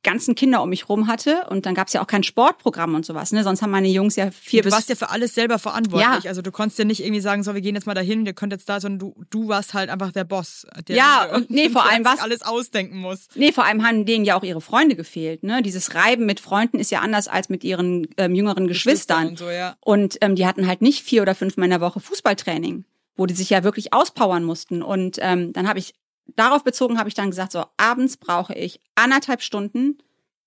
ganzen 0.02 0.34
Kinder 0.34 0.62
um 0.62 0.70
mich 0.70 0.88
rum 0.88 1.06
hatte 1.08 1.46
und 1.50 1.66
dann 1.66 1.74
gab 1.74 1.88
es 1.88 1.92
ja 1.92 2.02
auch 2.02 2.06
kein 2.06 2.22
Sportprogramm 2.22 2.94
und 2.94 3.04
sowas, 3.04 3.32
ne? 3.32 3.44
Sonst 3.44 3.60
haben 3.60 3.70
meine 3.70 3.88
Jungs 3.88 4.16
ja 4.16 4.30
vier 4.30 4.62
Du 4.62 4.68
bis 4.68 4.74
warst 4.74 4.88
ja 4.88 4.94
für 4.94 5.10
alles 5.10 5.34
selber 5.34 5.58
verantwortlich. 5.58 6.24
Ja. 6.24 6.28
Also 6.30 6.40
du 6.42 6.50
konntest 6.50 6.78
ja 6.78 6.84
nicht 6.86 7.02
irgendwie 7.02 7.20
sagen, 7.20 7.42
so, 7.42 7.54
wir 7.54 7.60
gehen 7.60 7.74
jetzt 7.74 7.86
mal 7.86 7.94
dahin, 7.94 8.24
ihr 8.24 8.32
könnt 8.32 8.52
jetzt 8.52 8.68
da, 8.68 8.80
sondern 8.80 8.98
du, 8.98 9.24
du 9.28 9.48
warst 9.48 9.74
halt 9.74 9.90
einfach 9.90 10.10
der 10.12 10.24
Boss. 10.24 10.66
Der, 10.88 10.96
Ja, 10.96 11.26
der, 11.26 11.36
und 11.36 11.50
nee, 11.50 11.68
vor 11.70 11.88
allem 11.88 12.04
was- 12.04 12.20
alles 12.20 12.42
ausdenken 12.42 12.98
muss. 12.98 13.28
Nee, 13.34 13.52
vor 13.52 13.64
allem 13.64 13.86
haben 13.86 14.06
denen 14.06 14.24
ja 14.24 14.36
auch 14.38 14.42
ihre 14.42 14.60
Freunde 14.60 14.96
gefehlt. 14.96 15.42
Ne? 15.42 15.60
Dieses 15.62 15.94
Reiben 15.94 16.24
mit 16.24 16.40
Freunden 16.40 16.78
ist 16.78 16.90
ja 16.90 17.00
anders 17.00 17.28
als 17.28 17.48
mit 17.50 17.62
ihren 17.62 18.06
ähm, 18.16 18.34
jüngeren 18.34 18.68
Geschwistern. 18.68 19.28
Und 19.28 19.38
so, 19.38 19.50
ja. 19.50 19.76
Und 19.80 20.16
ähm, 20.22 20.34
die 20.34 20.46
hatten 20.46 20.66
halt 20.66 20.80
nicht 20.82 21.02
vier 21.02 21.22
oder 21.22 21.34
fünfmal 21.34 21.64
in 21.66 21.70
der 21.70 21.80
Woche 21.82 22.00
Fußballtraining, 22.00 22.84
wo 23.16 23.26
die 23.26 23.34
sich 23.34 23.50
ja 23.50 23.64
wirklich 23.64 23.92
auspowern 23.92 24.44
mussten. 24.44 24.82
Und 24.82 25.18
ähm, 25.20 25.52
dann 25.52 25.68
habe 25.68 25.78
ich, 25.78 25.92
darauf 26.36 26.64
bezogen 26.64 26.98
habe 26.98 27.08
ich 27.08 27.14
dann 27.14 27.30
gesagt, 27.30 27.52
so 27.52 27.64
abends 27.76 28.16
brauche 28.16 28.54
ich 28.54 28.80
anderthalb 28.94 29.42
Stunden 29.42 29.98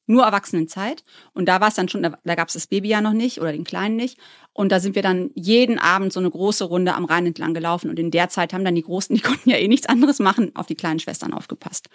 nur 0.06 0.24
Erwachsenenzeit. 0.26 1.04
Und 1.34 1.48
da 1.48 1.62
war 1.62 1.70
es 1.70 1.76
dann 1.76 1.88
schon, 1.88 2.04
da, 2.04 2.36
gab 2.36 2.50
es 2.50 2.56
das 2.56 2.68
Baby 2.68 2.90
ja 2.90 3.00
noch 3.02 3.14
nicht 3.14 3.40
oder 3.40 3.54
den 3.54 3.64
Kleinen 3.64 3.96
nicht. 3.96 4.18
Und 4.52 4.72
da 4.72 4.80
sind 4.82 4.96
wir 4.96 5.02
dann 5.02 5.32
jeden 5.34 5.80
Abend 5.80 6.12
so 6.12 6.20
eine 6.20 6.30
große 6.30 6.66
Runde 6.66 6.94
am 6.94 7.06
Rhein 7.06 7.26
entlang 7.26 7.54
gelaufen. 7.54 7.90
Und 7.90 7.98
in 8.00 8.12
der 8.12 8.28
Zeit 8.28 8.54
haben 8.54 8.66
dann 8.66 8.76
die 8.76 8.82
Großen, 8.84 9.16
die 9.16 9.22
konnten 9.24 9.50
ja 9.50 9.56
eh 9.58 9.68
nichts 9.68 9.88
anderes 9.88 10.20
machen, 10.20 10.54
auf 10.56 10.66
die 10.66 10.76
kleinen 10.76 11.00
Schwestern 11.00 11.34
aufgepasst. 11.34 11.88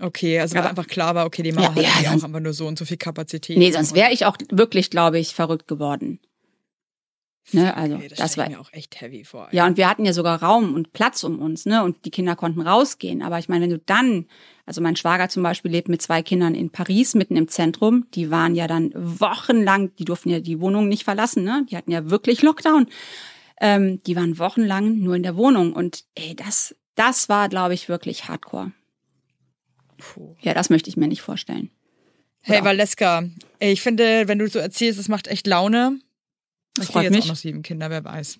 Okay, 0.00 0.40
also 0.40 0.54
weil 0.54 0.62
Aber- 0.62 0.70
einfach 0.70 0.88
klar 0.88 1.14
war, 1.14 1.24
okay, 1.24 1.42
die 1.42 1.52
Mama 1.52 1.72
Ja, 1.80 1.88
hat 1.94 2.02
ja, 2.02 2.10
auch 2.10 2.24
einfach 2.24 2.40
nur 2.40 2.52
so 2.52 2.66
und 2.66 2.78
so 2.78 2.84
viel 2.84 2.96
Kapazität. 2.98 3.56
Nee, 3.56 3.70
sonst 3.70 3.94
wäre 3.94 4.12
ich 4.12 4.26
auch 4.26 4.36
wirklich, 4.50 4.90
glaube 4.90 5.18
ich, 5.18 5.34
verrückt 5.34 5.68
geworden. 5.68 6.18
Ne, 7.52 7.76
also 7.76 7.94
Okay, 7.96 8.08
das, 8.08 8.18
das 8.18 8.38
war 8.38 8.48
mir 8.48 8.60
auch 8.60 8.72
echt 8.72 9.00
heavy 9.00 9.24
vor. 9.24 9.48
Ja, 9.52 9.66
und 9.66 9.76
wir 9.76 9.88
hatten 9.88 10.04
ja 10.04 10.12
sogar 10.12 10.42
Raum 10.42 10.74
und 10.74 10.92
Platz 10.92 11.22
um 11.22 11.38
uns, 11.38 11.64
ne? 11.64 11.84
Und 11.84 12.04
die 12.04 12.10
Kinder 12.10 12.34
konnten 12.34 12.60
rausgehen. 12.60 13.22
Aber 13.22 13.38
ich 13.38 13.48
meine, 13.48 13.64
wenn 13.64 13.70
du 13.70 13.78
dann, 13.78 14.26
also 14.64 14.80
mein 14.80 14.96
Schwager 14.96 15.28
zum 15.28 15.44
Beispiel 15.44 15.70
lebt 15.70 15.88
mit 15.88 16.02
zwei 16.02 16.22
Kindern 16.22 16.56
in 16.56 16.70
Paris, 16.70 17.14
mitten 17.14 17.36
im 17.36 17.46
Zentrum, 17.46 18.06
die 18.14 18.30
waren 18.30 18.56
ja 18.56 18.66
dann 18.66 18.90
wochenlang, 18.94 19.94
die 19.96 20.04
durften 20.04 20.30
ja 20.30 20.40
die 20.40 20.60
Wohnung 20.60 20.88
nicht 20.88 21.04
verlassen, 21.04 21.44
ne? 21.44 21.64
Die 21.70 21.76
hatten 21.76 21.92
ja 21.92 22.10
wirklich 22.10 22.42
Lockdown. 22.42 22.88
Ähm, 23.60 24.02
die 24.02 24.16
waren 24.16 24.38
wochenlang 24.38 24.98
nur 24.98 25.14
in 25.14 25.22
der 25.22 25.36
Wohnung. 25.36 25.72
Und 25.72 26.04
ey, 26.16 26.34
das, 26.34 26.74
das 26.96 27.28
war, 27.28 27.48
glaube 27.48 27.74
ich, 27.74 27.88
wirklich 27.88 28.28
hardcore. 28.28 28.72
Puh. 29.98 30.34
Ja, 30.40 30.52
das 30.52 30.68
möchte 30.68 30.90
ich 30.90 30.96
mir 30.96 31.08
nicht 31.08 31.22
vorstellen. 31.22 31.70
Hey. 32.40 32.62
Valeska, 32.64 33.24
ich 33.58 33.82
finde, 33.82 34.28
wenn 34.28 34.38
du 34.38 34.48
so 34.48 34.58
erzählst, 34.58 35.00
es 35.00 35.08
macht 35.08 35.26
echt 35.26 35.46
Laune. 35.46 35.98
Ich 36.78 36.86
freut 36.88 37.04
jetzt 37.04 37.12
mich. 37.12 37.24
auch 37.24 37.28
noch 37.28 37.36
sieben 37.36 37.62
Kinder, 37.62 37.90
wer 37.90 38.04
weiß. 38.04 38.38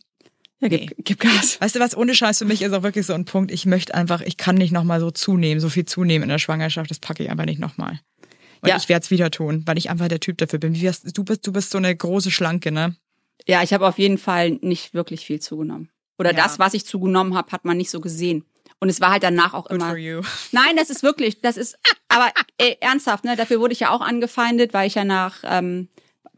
Ja, 0.61 0.68
gib, 0.68 0.80
Nee. 0.80 0.91
gib 1.05 1.20
Gas. 1.20 1.61
Weißt 1.61 1.74
du 1.76 1.80
was, 1.80 1.97
ohne 1.97 2.14
Scheiß 2.14 2.39
für 2.39 2.45
mich 2.47 2.62
ist 2.62 2.72
auch 2.72 2.82
wirklich 2.82 3.05
so 3.07 3.12
ein 3.12 3.24
Punkt, 3.26 3.51
ich 3.51 3.66
möchte 3.66 3.95
einfach, 3.95 4.20
ich 4.22 4.37
kann 4.39 4.55
nicht 4.57 4.72
nochmal 4.72 5.01
so 5.01 5.11
zunehmen, 5.11 5.61
so 5.61 5.68
viel 5.68 5.84
zunehmen 5.84 6.22
in 6.24 6.28
der 6.30 6.39
Schwangerschaft, 6.39 6.91
das 6.91 6.99
packe 6.99 7.22
ich 7.22 7.30
einfach 7.30 7.45
nicht 7.45 7.59
nochmal. 7.59 8.01
Und 8.62 8.68
Ja. 8.70 8.76
ich 8.76 8.89
werde 8.89 9.05
es 9.05 9.11
wieder 9.11 9.30
tun, 9.30 9.62
weil 9.66 9.76
ich 9.76 9.91
einfach 9.91 10.09
der 10.09 10.20
Typ 10.20 10.39
dafür 10.39 10.59
bin. 10.59 10.72
Du 10.72 11.24
bist, 11.24 11.47
du 11.47 11.53
bist 11.53 11.70
so 11.70 11.78
eine 11.78 11.95
große 11.95 12.30
Schlanke, 12.30 12.72
ne? 12.72 12.97
Ja, 13.47 13.62
ich 13.62 13.72
habe 13.74 13.87
auf 13.87 13.99
jeden 13.99 14.16
Fall 14.18 14.53
nicht 14.62 14.95
wirklich 14.95 15.26
viel 15.26 15.41
zugenommen. 15.41 15.91
Oder 16.18 16.30
Ja. 16.34 16.43
das, 16.45 16.59
was 16.59 16.72
ich 16.72 16.87
zugenommen 16.87 17.34
habe, 17.37 17.53
hat 17.53 17.66
man 17.66 17.76
nicht 17.76 17.91
so 17.91 18.01
gesehen. 18.01 18.45
Und 18.80 18.89
es 18.89 19.01
war 19.03 19.11
halt 19.11 19.22
danach 19.22 19.53
auch 19.53 19.68
Good 19.68 19.76
immer. 19.76 19.89
for 19.91 19.97
you. 19.99 20.22
Nein, 20.53 20.74
das 20.76 20.89
ist 20.89 21.03
wirklich, 21.03 21.43
das 21.43 21.59
ist, 21.59 21.76
aber 22.09 22.30
ey, 22.57 22.78
ernsthaft, 22.80 23.24
ne? 23.24 23.37
Dafür 23.37 23.61
wurde 23.61 23.74
ich 23.74 23.80
ja 23.80 23.91
auch 23.91 24.01
angefeindet, 24.01 24.72
weil 24.72 24.87
ich 24.87 24.95
ja 24.95 25.05
nach, 25.05 25.41
ähm, 25.45 25.89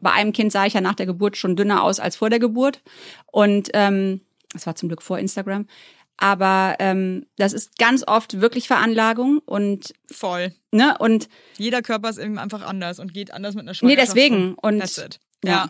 bei 0.01 0.11
einem 0.11 0.31
Kind 0.33 0.51
sah 0.51 0.65
ich 0.65 0.73
ja 0.73 0.81
nach 0.81 0.95
der 0.95 1.05
Geburt 1.05 1.37
schon 1.37 1.55
dünner 1.55 1.83
aus 1.83 1.99
als 1.99 2.15
vor 2.15 2.29
der 2.29 2.39
Geburt. 2.39 2.81
Und 3.31 3.69
ähm, 3.73 4.21
das 4.53 4.65
war 4.65 4.75
zum 4.75 4.89
Glück 4.89 5.01
vor 5.01 5.19
Instagram. 5.19 5.67
Aber 6.17 6.75
ähm, 6.79 7.25
das 7.37 7.53
ist 7.53 7.77
ganz 7.77 8.03
oft 8.05 8.41
wirklich 8.41 8.67
Veranlagung 8.67 9.39
und 9.45 9.93
Voll. 10.11 10.53
ne 10.71 10.97
und 10.99 11.29
Jeder 11.57 11.81
Körper 11.81 12.09
ist 12.09 12.17
eben 12.17 12.37
einfach 12.37 12.61
anders 12.65 12.99
und 12.99 13.13
geht 13.13 13.31
anders 13.31 13.55
mit 13.55 13.61
einer 13.61 13.71
nee 13.71 13.75
Schwangerschaft. 13.77 14.07
deswegen 14.17 14.53
um. 14.55 14.57
und 14.61 14.79
That's 14.79 14.97
it. 14.97 15.19
ja. 15.45 15.51
Ja. 15.51 15.69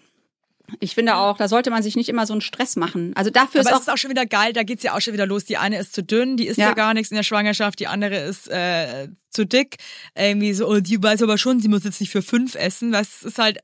Ich 0.80 0.94
finde 0.94 1.16
auch, 1.16 1.38
da 1.38 1.48
sollte 1.48 1.72
man 1.72 1.82
sich 1.82 1.96
nicht 1.96 2.10
immer 2.10 2.28
so 2.28 2.34
einen 2.34 2.42
Stress 2.42 2.76
machen. 2.76 3.12
Also 3.16 3.32
dafür 3.32 3.62
Aber 3.62 3.70
ist 3.72 3.74
es 3.74 3.74
auch 3.76 3.82
ist 3.82 3.90
auch 3.90 3.98
schon 3.98 4.12
wieder 4.12 4.28
geil, 4.28 4.54
da 4.54 4.62
geht's 4.62 4.84
ja 4.84 4.96
auch 4.96 5.02
schon 5.02 5.14
wieder 5.14 5.26
los. 5.26 5.46
Die 5.46 5.58
eine 5.58 5.80
ist 5.80 5.94
zu 5.94 6.04
dünn, 6.04 6.38
die 6.38 6.46
isst 6.46 6.60
ja, 6.60 6.68
Ja. 6.70 6.74
gar 6.76 6.94
nichts 6.94 7.10
in 7.10 7.16
der 7.16 7.24
Schwangerschaft, 7.24 7.80
die 7.80 7.88
andere 7.88 8.18
ist 8.18 8.48
äh, 8.50 9.08
zu 9.32 9.46
dick. 9.48 9.78
Irgendwie 10.16 10.54
so, 10.54 10.68
oh, 10.68 10.80
die 10.80 11.02
weiß 11.02 11.24
aber 11.24 11.40
schon, 11.40 11.60
sie 11.60 11.70
muss 11.70 11.86
jetzt 11.86 12.00
nicht 12.00 12.12
für 12.12 12.22
fünf 12.22 12.54
essen. 12.54 12.92
Was 12.92 13.24
ist 13.24 13.40
halt, 13.40 13.60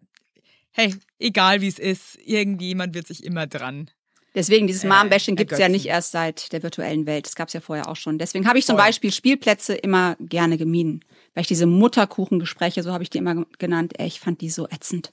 hey, 0.75 0.93
egal 1.19 1.61
wie 1.61 1.67
es 1.67 1.79
ist, 1.79 2.17
irgendjemand 2.23 2.93
wird 2.93 3.07
sich 3.07 3.23
immer 3.23 3.47
dran. 3.47 3.89
Deswegen, 4.35 4.67
dieses 4.67 4.83
Äh, 4.83 4.87
Mom-Bashing 4.87 5.37
gibt's 5.37 5.53
ja 5.53 5.59
ergötzen. 5.59 5.71
nicht 5.71 5.85
erst 5.87 6.11
seit 6.11 6.51
der 6.51 6.61
virtuellen 6.61 7.05
Welt. 7.05 7.25
Das 7.25 7.35
gab's 7.35 7.53
ja 7.53 7.61
vorher 7.61 7.87
auch 7.87 7.95
schon. 7.95 8.17
Deswegen 8.17 8.47
habe 8.47 8.59
ich 8.59 8.65
zum 8.65 8.75
Voll. 8.75 8.85
Beispiel 8.85 9.13
Spielplätze 9.13 9.73
immer 9.75 10.17
gerne 10.19 10.57
gemieden. 10.57 11.05
Weil 11.33 11.41
ich 11.41 11.47
diese 11.47 11.65
Mutterkuchengespräche, 11.65 12.83
so 12.83 12.91
habe 12.91 13.03
ich 13.03 13.09
die 13.09 13.17
immer 13.19 13.45
genannt, 13.57 13.93
ey, 13.97 14.07
ich 14.07 14.19
fand 14.19 14.41
die 14.41 14.49
so 14.49 14.67
ätzend. 14.67 15.11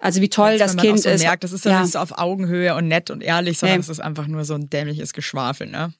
Also 0.00 0.20
wie 0.20 0.28
toll 0.28 0.58
das 0.58 0.72
Wenn 0.72 0.76
man 0.76 0.84
Kind 0.86 0.98
auch 0.98 1.02
so 1.04 1.08
ist. 1.10 1.22
merkt, 1.22 1.44
das 1.44 1.52
ist 1.52 1.64
ja, 1.64 1.80
nicht 1.80 1.92
so 1.92 2.00
auf 2.00 2.18
Augenhöhe 2.18 2.74
und 2.74 2.88
nett 2.88 3.10
und 3.10 3.22
ehrlich, 3.22 3.58
sondern 3.58 3.80
es 3.80 3.88
ist 3.88 4.00
einfach 4.00 4.26
nur 4.26 4.44
so 4.44 4.54
ein 4.54 4.68
dämliches 4.68 5.12
Geschwafel, 5.12 5.68
ne? 5.68 5.94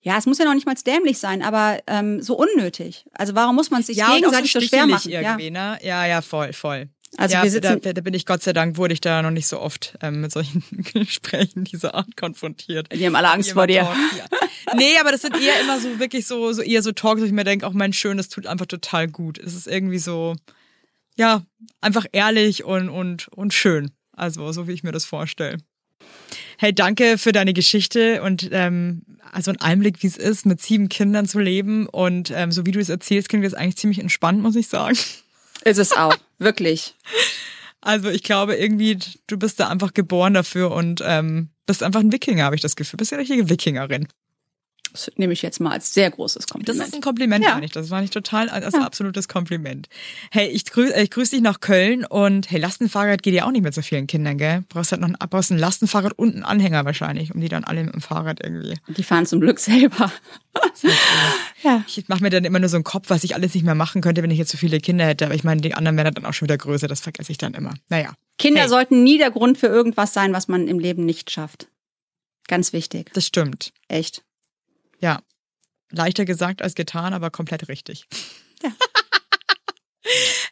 Ja, 0.00 0.18
es 0.18 0.26
muss 0.26 0.38
ja 0.38 0.44
noch 0.46 0.54
nicht 0.54 0.66
mal 0.66 0.74
dämlich 0.74 1.18
sein, 1.18 1.42
aber 1.42 1.78
ähm, 1.86 2.20
so 2.20 2.36
unnötig. 2.36 3.06
Also 3.12 3.34
warum 3.34 3.54
muss 3.54 3.70
man 3.70 3.80
es 3.80 3.86
sich 3.86 3.98
ja, 3.98 4.06
auch 4.06 4.14
so 4.14 4.16
gegenseitig 4.16 4.52
so 4.52 4.60
schwer 4.60 4.86
machen? 4.86 5.10
Ja. 5.10 5.20
irgendwie, 5.20 5.50
ne? 5.50 5.78
Ja, 5.82 6.04
ja, 6.06 6.22
voll, 6.22 6.52
voll. 6.52 6.88
Also 7.16 7.34
ja, 7.36 7.42
wir 7.44 7.50
sitzen- 7.50 7.80
da, 7.82 7.92
da 7.92 8.00
bin 8.00 8.14
ich 8.14 8.26
Gott 8.26 8.42
sei 8.42 8.52
Dank, 8.52 8.76
wurde 8.76 8.94
ich 8.94 9.00
da 9.00 9.22
noch 9.22 9.30
nicht 9.30 9.46
so 9.46 9.60
oft 9.60 9.96
ähm, 10.02 10.20
mit 10.20 10.32
solchen 10.32 10.62
Gesprächen 10.92 11.64
dieser 11.64 11.94
Art 11.94 12.16
konfrontiert. 12.16 12.88
Die 12.92 13.06
haben 13.06 13.14
alle 13.16 13.30
Angst 13.30 13.52
vor 13.52 13.66
dir. 13.66 13.82
Talks, 13.82 13.98
ja. 14.18 14.74
Nee, 14.76 14.98
aber 15.00 15.12
das 15.12 15.22
sind 15.22 15.36
eher 15.36 15.60
immer 15.60 15.78
so 15.80 15.98
wirklich 15.98 16.26
so, 16.26 16.52
so 16.52 16.62
eher 16.62 16.82
so 16.82 16.92
Talks, 16.92 17.20
wo 17.20 17.24
ich 17.24 17.32
mir 17.32 17.44
denke, 17.44 17.66
auch 17.66 17.72
mein 17.72 17.92
Schön, 17.92 18.16
das 18.16 18.28
tut 18.28 18.46
einfach 18.46 18.66
total 18.66 19.06
gut. 19.08 19.38
Es 19.38 19.54
ist 19.54 19.66
irgendwie 19.68 19.98
so, 19.98 20.34
ja, 21.16 21.42
einfach 21.80 22.06
ehrlich 22.12 22.64
und, 22.64 22.88
und, 22.88 23.28
und 23.28 23.54
schön. 23.54 23.90
Also, 24.12 24.50
so 24.52 24.66
wie 24.68 24.72
ich 24.72 24.82
mir 24.82 24.92
das 24.92 25.04
vorstelle. 25.04 25.58
Hey, 26.58 26.72
danke 26.74 27.18
für 27.18 27.32
deine 27.32 27.52
Geschichte 27.52 28.22
und 28.22 28.48
ähm, 28.52 29.02
also 29.32 29.50
ein 29.50 29.60
Einblick, 29.60 30.02
wie 30.02 30.06
es 30.06 30.16
ist, 30.16 30.46
mit 30.46 30.60
sieben 30.62 30.88
Kindern 30.88 31.26
zu 31.26 31.40
leben. 31.40 31.86
Und 31.88 32.30
ähm, 32.34 32.52
so 32.52 32.64
wie 32.66 32.70
du 32.70 32.78
es 32.80 32.88
erzählst, 32.88 33.28
klingt 33.28 33.44
das 33.44 33.54
eigentlich 33.54 33.76
ziemlich 33.76 33.98
entspannt, 33.98 34.40
muss 34.40 34.54
ich 34.56 34.68
sagen. 34.68 34.96
Ist 35.64 35.78
es 35.78 35.92
auch, 35.92 36.16
wirklich. 36.38 36.94
Also 37.80 38.08
ich 38.08 38.22
glaube 38.22 38.56
irgendwie, 38.56 38.98
du 39.26 39.38
bist 39.38 39.60
da 39.60 39.68
einfach 39.68 39.92
geboren 39.92 40.34
dafür 40.34 40.70
und 40.70 41.02
ähm, 41.04 41.50
bist 41.66 41.82
einfach 41.82 42.00
ein 42.00 42.12
Wikinger, 42.12 42.44
habe 42.44 42.56
ich 42.56 42.62
das 42.62 42.76
Gefühl. 42.76 42.96
Bist 42.96 43.12
eine 43.12 43.20
richtige 43.20 43.50
Wikingerin. 43.50 44.08
Das 44.94 45.10
nehme 45.16 45.32
ich 45.32 45.42
jetzt 45.42 45.58
mal 45.60 45.72
als 45.72 45.92
sehr 45.92 46.08
großes 46.08 46.46
Das 46.46 46.52
Kompliment. 46.52 46.86
ist 46.88 46.94
ein 46.94 47.00
Kompliment, 47.00 47.44
Ja. 47.44 47.58
ich. 47.60 47.72
Das 47.72 47.90
war 47.90 48.00
nicht 48.00 48.12
total 48.12 48.48
als 48.48 48.72
absolutes 48.74 49.26
Kompliment. 49.26 49.88
Hey, 50.30 50.46
ich 50.46 50.64
grüße 50.66 50.94
ich 51.02 51.10
grüß 51.10 51.30
dich 51.30 51.40
nach 51.40 51.58
Köln 51.58 52.04
und 52.06 52.48
hey, 52.48 52.60
Lastenfahrrad 52.60 53.22
geht 53.24 53.34
ja 53.34 53.44
auch 53.44 53.50
nicht 53.50 53.64
mit 53.64 53.74
so 53.74 53.82
vielen 53.82 54.06
Kindern, 54.06 54.38
gell? 54.38 54.62
Brauchst 54.68 54.92
halt 54.92 55.00
noch 55.00 55.08
ein, 55.08 55.16
brauchst 55.28 55.50
ein 55.50 55.58
Lastenfahrrad 55.58 56.12
und 56.16 56.34
einen 56.34 56.44
Anhänger 56.44 56.84
wahrscheinlich, 56.84 57.34
um 57.34 57.40
die 57.40 57.48
dann 57.48 57.64
alle 57.64 57.82
mit 57.82 57.92
dem 57.92 58.00
Fahrrad 58.00 58.38
irgendwie. 58.42 58.78
die 58.86 59.02
fahren 59.02 59.26
zum 59.26 59.40
Glück 59.40 59.58
selber. 59.58 60.12
ja. 61.62 61.82
Ich 61.86 62.08
mache 62.08 62.22
mir 62.22 62.30
dann 62.30 62.44
immer 62.44 62.58
nur 62.58 62.68
so 62.68 62.76
einen 62.76 62.84
Kopf, 62.84 63.10
was 63.10 63.24
ich 63.24 63.34
alles 63.34 63.54
nicht 63.54 63.64
mehr 63.64 63.74
machen 63.74 64.00
könnte, 64.00 64.22
wenn 64.22 64.30
ich 64.30 64.38
jetzt 64.38 64.50
so 64.52 64.58
viele 64.58 64.80
Kinder 64.80 65.06
hätte. 65.06 65.26
Aber 65.26 65.34
ich 65.34 65.44
meine, 65.44 65.60
die 65.60 65.74
anderen 65.74 65.96
werden 65.96 66.14
dann 66.14 66.26
auch 66.26 66.34
schon 66.34 66.46
wieder 66.46 66.58
größer. 66.58 66.88
Das 66.88 67.00
vergesse 67.00 67.32
ich 67.32 67.38
dann 67.38 67.54
immer. 67.54 67.74
Naja. 67.88 68.12
Kinder 68.38 68.62
Hey. 68.62 68.68
sollten 68.68 69.02
nie 69.02 69.18
der 69.18 69.30
Grund 69.30 69.58
für 69.58 69.66
irgendwas 69.66 70.12
sein, 70.14 70.32
was 70.32 70.48
man 70.48 70.68
im 70.68 70.78
Leben 70.78 71.04
nicht 71.04 71.30
schafft. 71.30 71.68
Ganz 72.48 72.72
wichtig. 72.72 73.10
Das 73.14 73.26
stimmt. 73.26 73.72
Echt. 73.88 74.22
Ja. 75.04 75.18
Leichter 75.90 76.24
gesagt 76.24 76.62
als 76.62 76.74
getan, 76.74 77.12
aber 77.12 77.30
komplett 77.30 77.68
richtig. 77.68 78.06
Ja. 78.62 78.70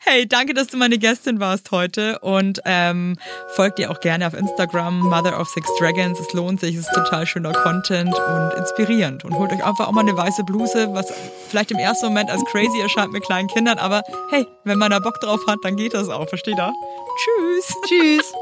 Hey, 0.04 0.26
danke, 0.26 0.54
dass 0.54 0.66
du 0.68 0.78
meine 0.78 0.98
Gästin 0.98 1.40
warst 1.40 1.70
heute 1.70 2.18
und 2.20 2.60
ähm, 2.64 3.18
folgt 3.54 3.78
dir 3.78 3.90
auch 3.90 4.00
gerne 4.00 4.26
auf 4.26 4.34
Instagram, 4.34 4.98
Mother 4.98 5.38
of 5.38 5.48
Six 5.48 5.68
Dragons. 5.78 6.18
Es 6.18 6.32
lohnt 6.32 6.58
sich, 6.60 6.74
es 6.74 6.86
ist 6.86 6.94
total 6.94 7.26
schöner 7.26 7.52
Content 7.52 8.12
und 8.18 8.52
inspirierend. 8.58 9.24
Und 9.24 9.34
holt 9.34 9.52
euch 9.52 9.62
einfach 9.62 9.86
auch 9.86 9.92
mal 9.92 10.00
eine 10.00 10.16
weiße 10.16 10.42
Bluse, 10.44 10.88
was 10.92 11.12
vielleicht 11.48 11.70
im 11.70 11.78
ersten 11.78 12.06
Moment 12.06 12.30
als 12.30 12.42
crazy 12.46 12.80
erscheint 12.80 13.12
mit 13.12 13.22
kleinen 13.22 13.48
Kindern, 13.48 13.78
aber 13.78 14.02
hey, 14.30 14.46
wenn 14.64 14.78
man 14.78 14.90
da 14.90 14.98
Bock 14.98 15.20
drauf 15.20 15.40
hat, 15.46 15.58
dann 15.62 15.76
geht 15.76 15.94
das 15.94 16.08
auch, 16.08 16.28
versteht 16.28 16.58
ihr? 16.58 16.72
Tschüss. 17.18 17.74
Tschüss. 17.86 18.32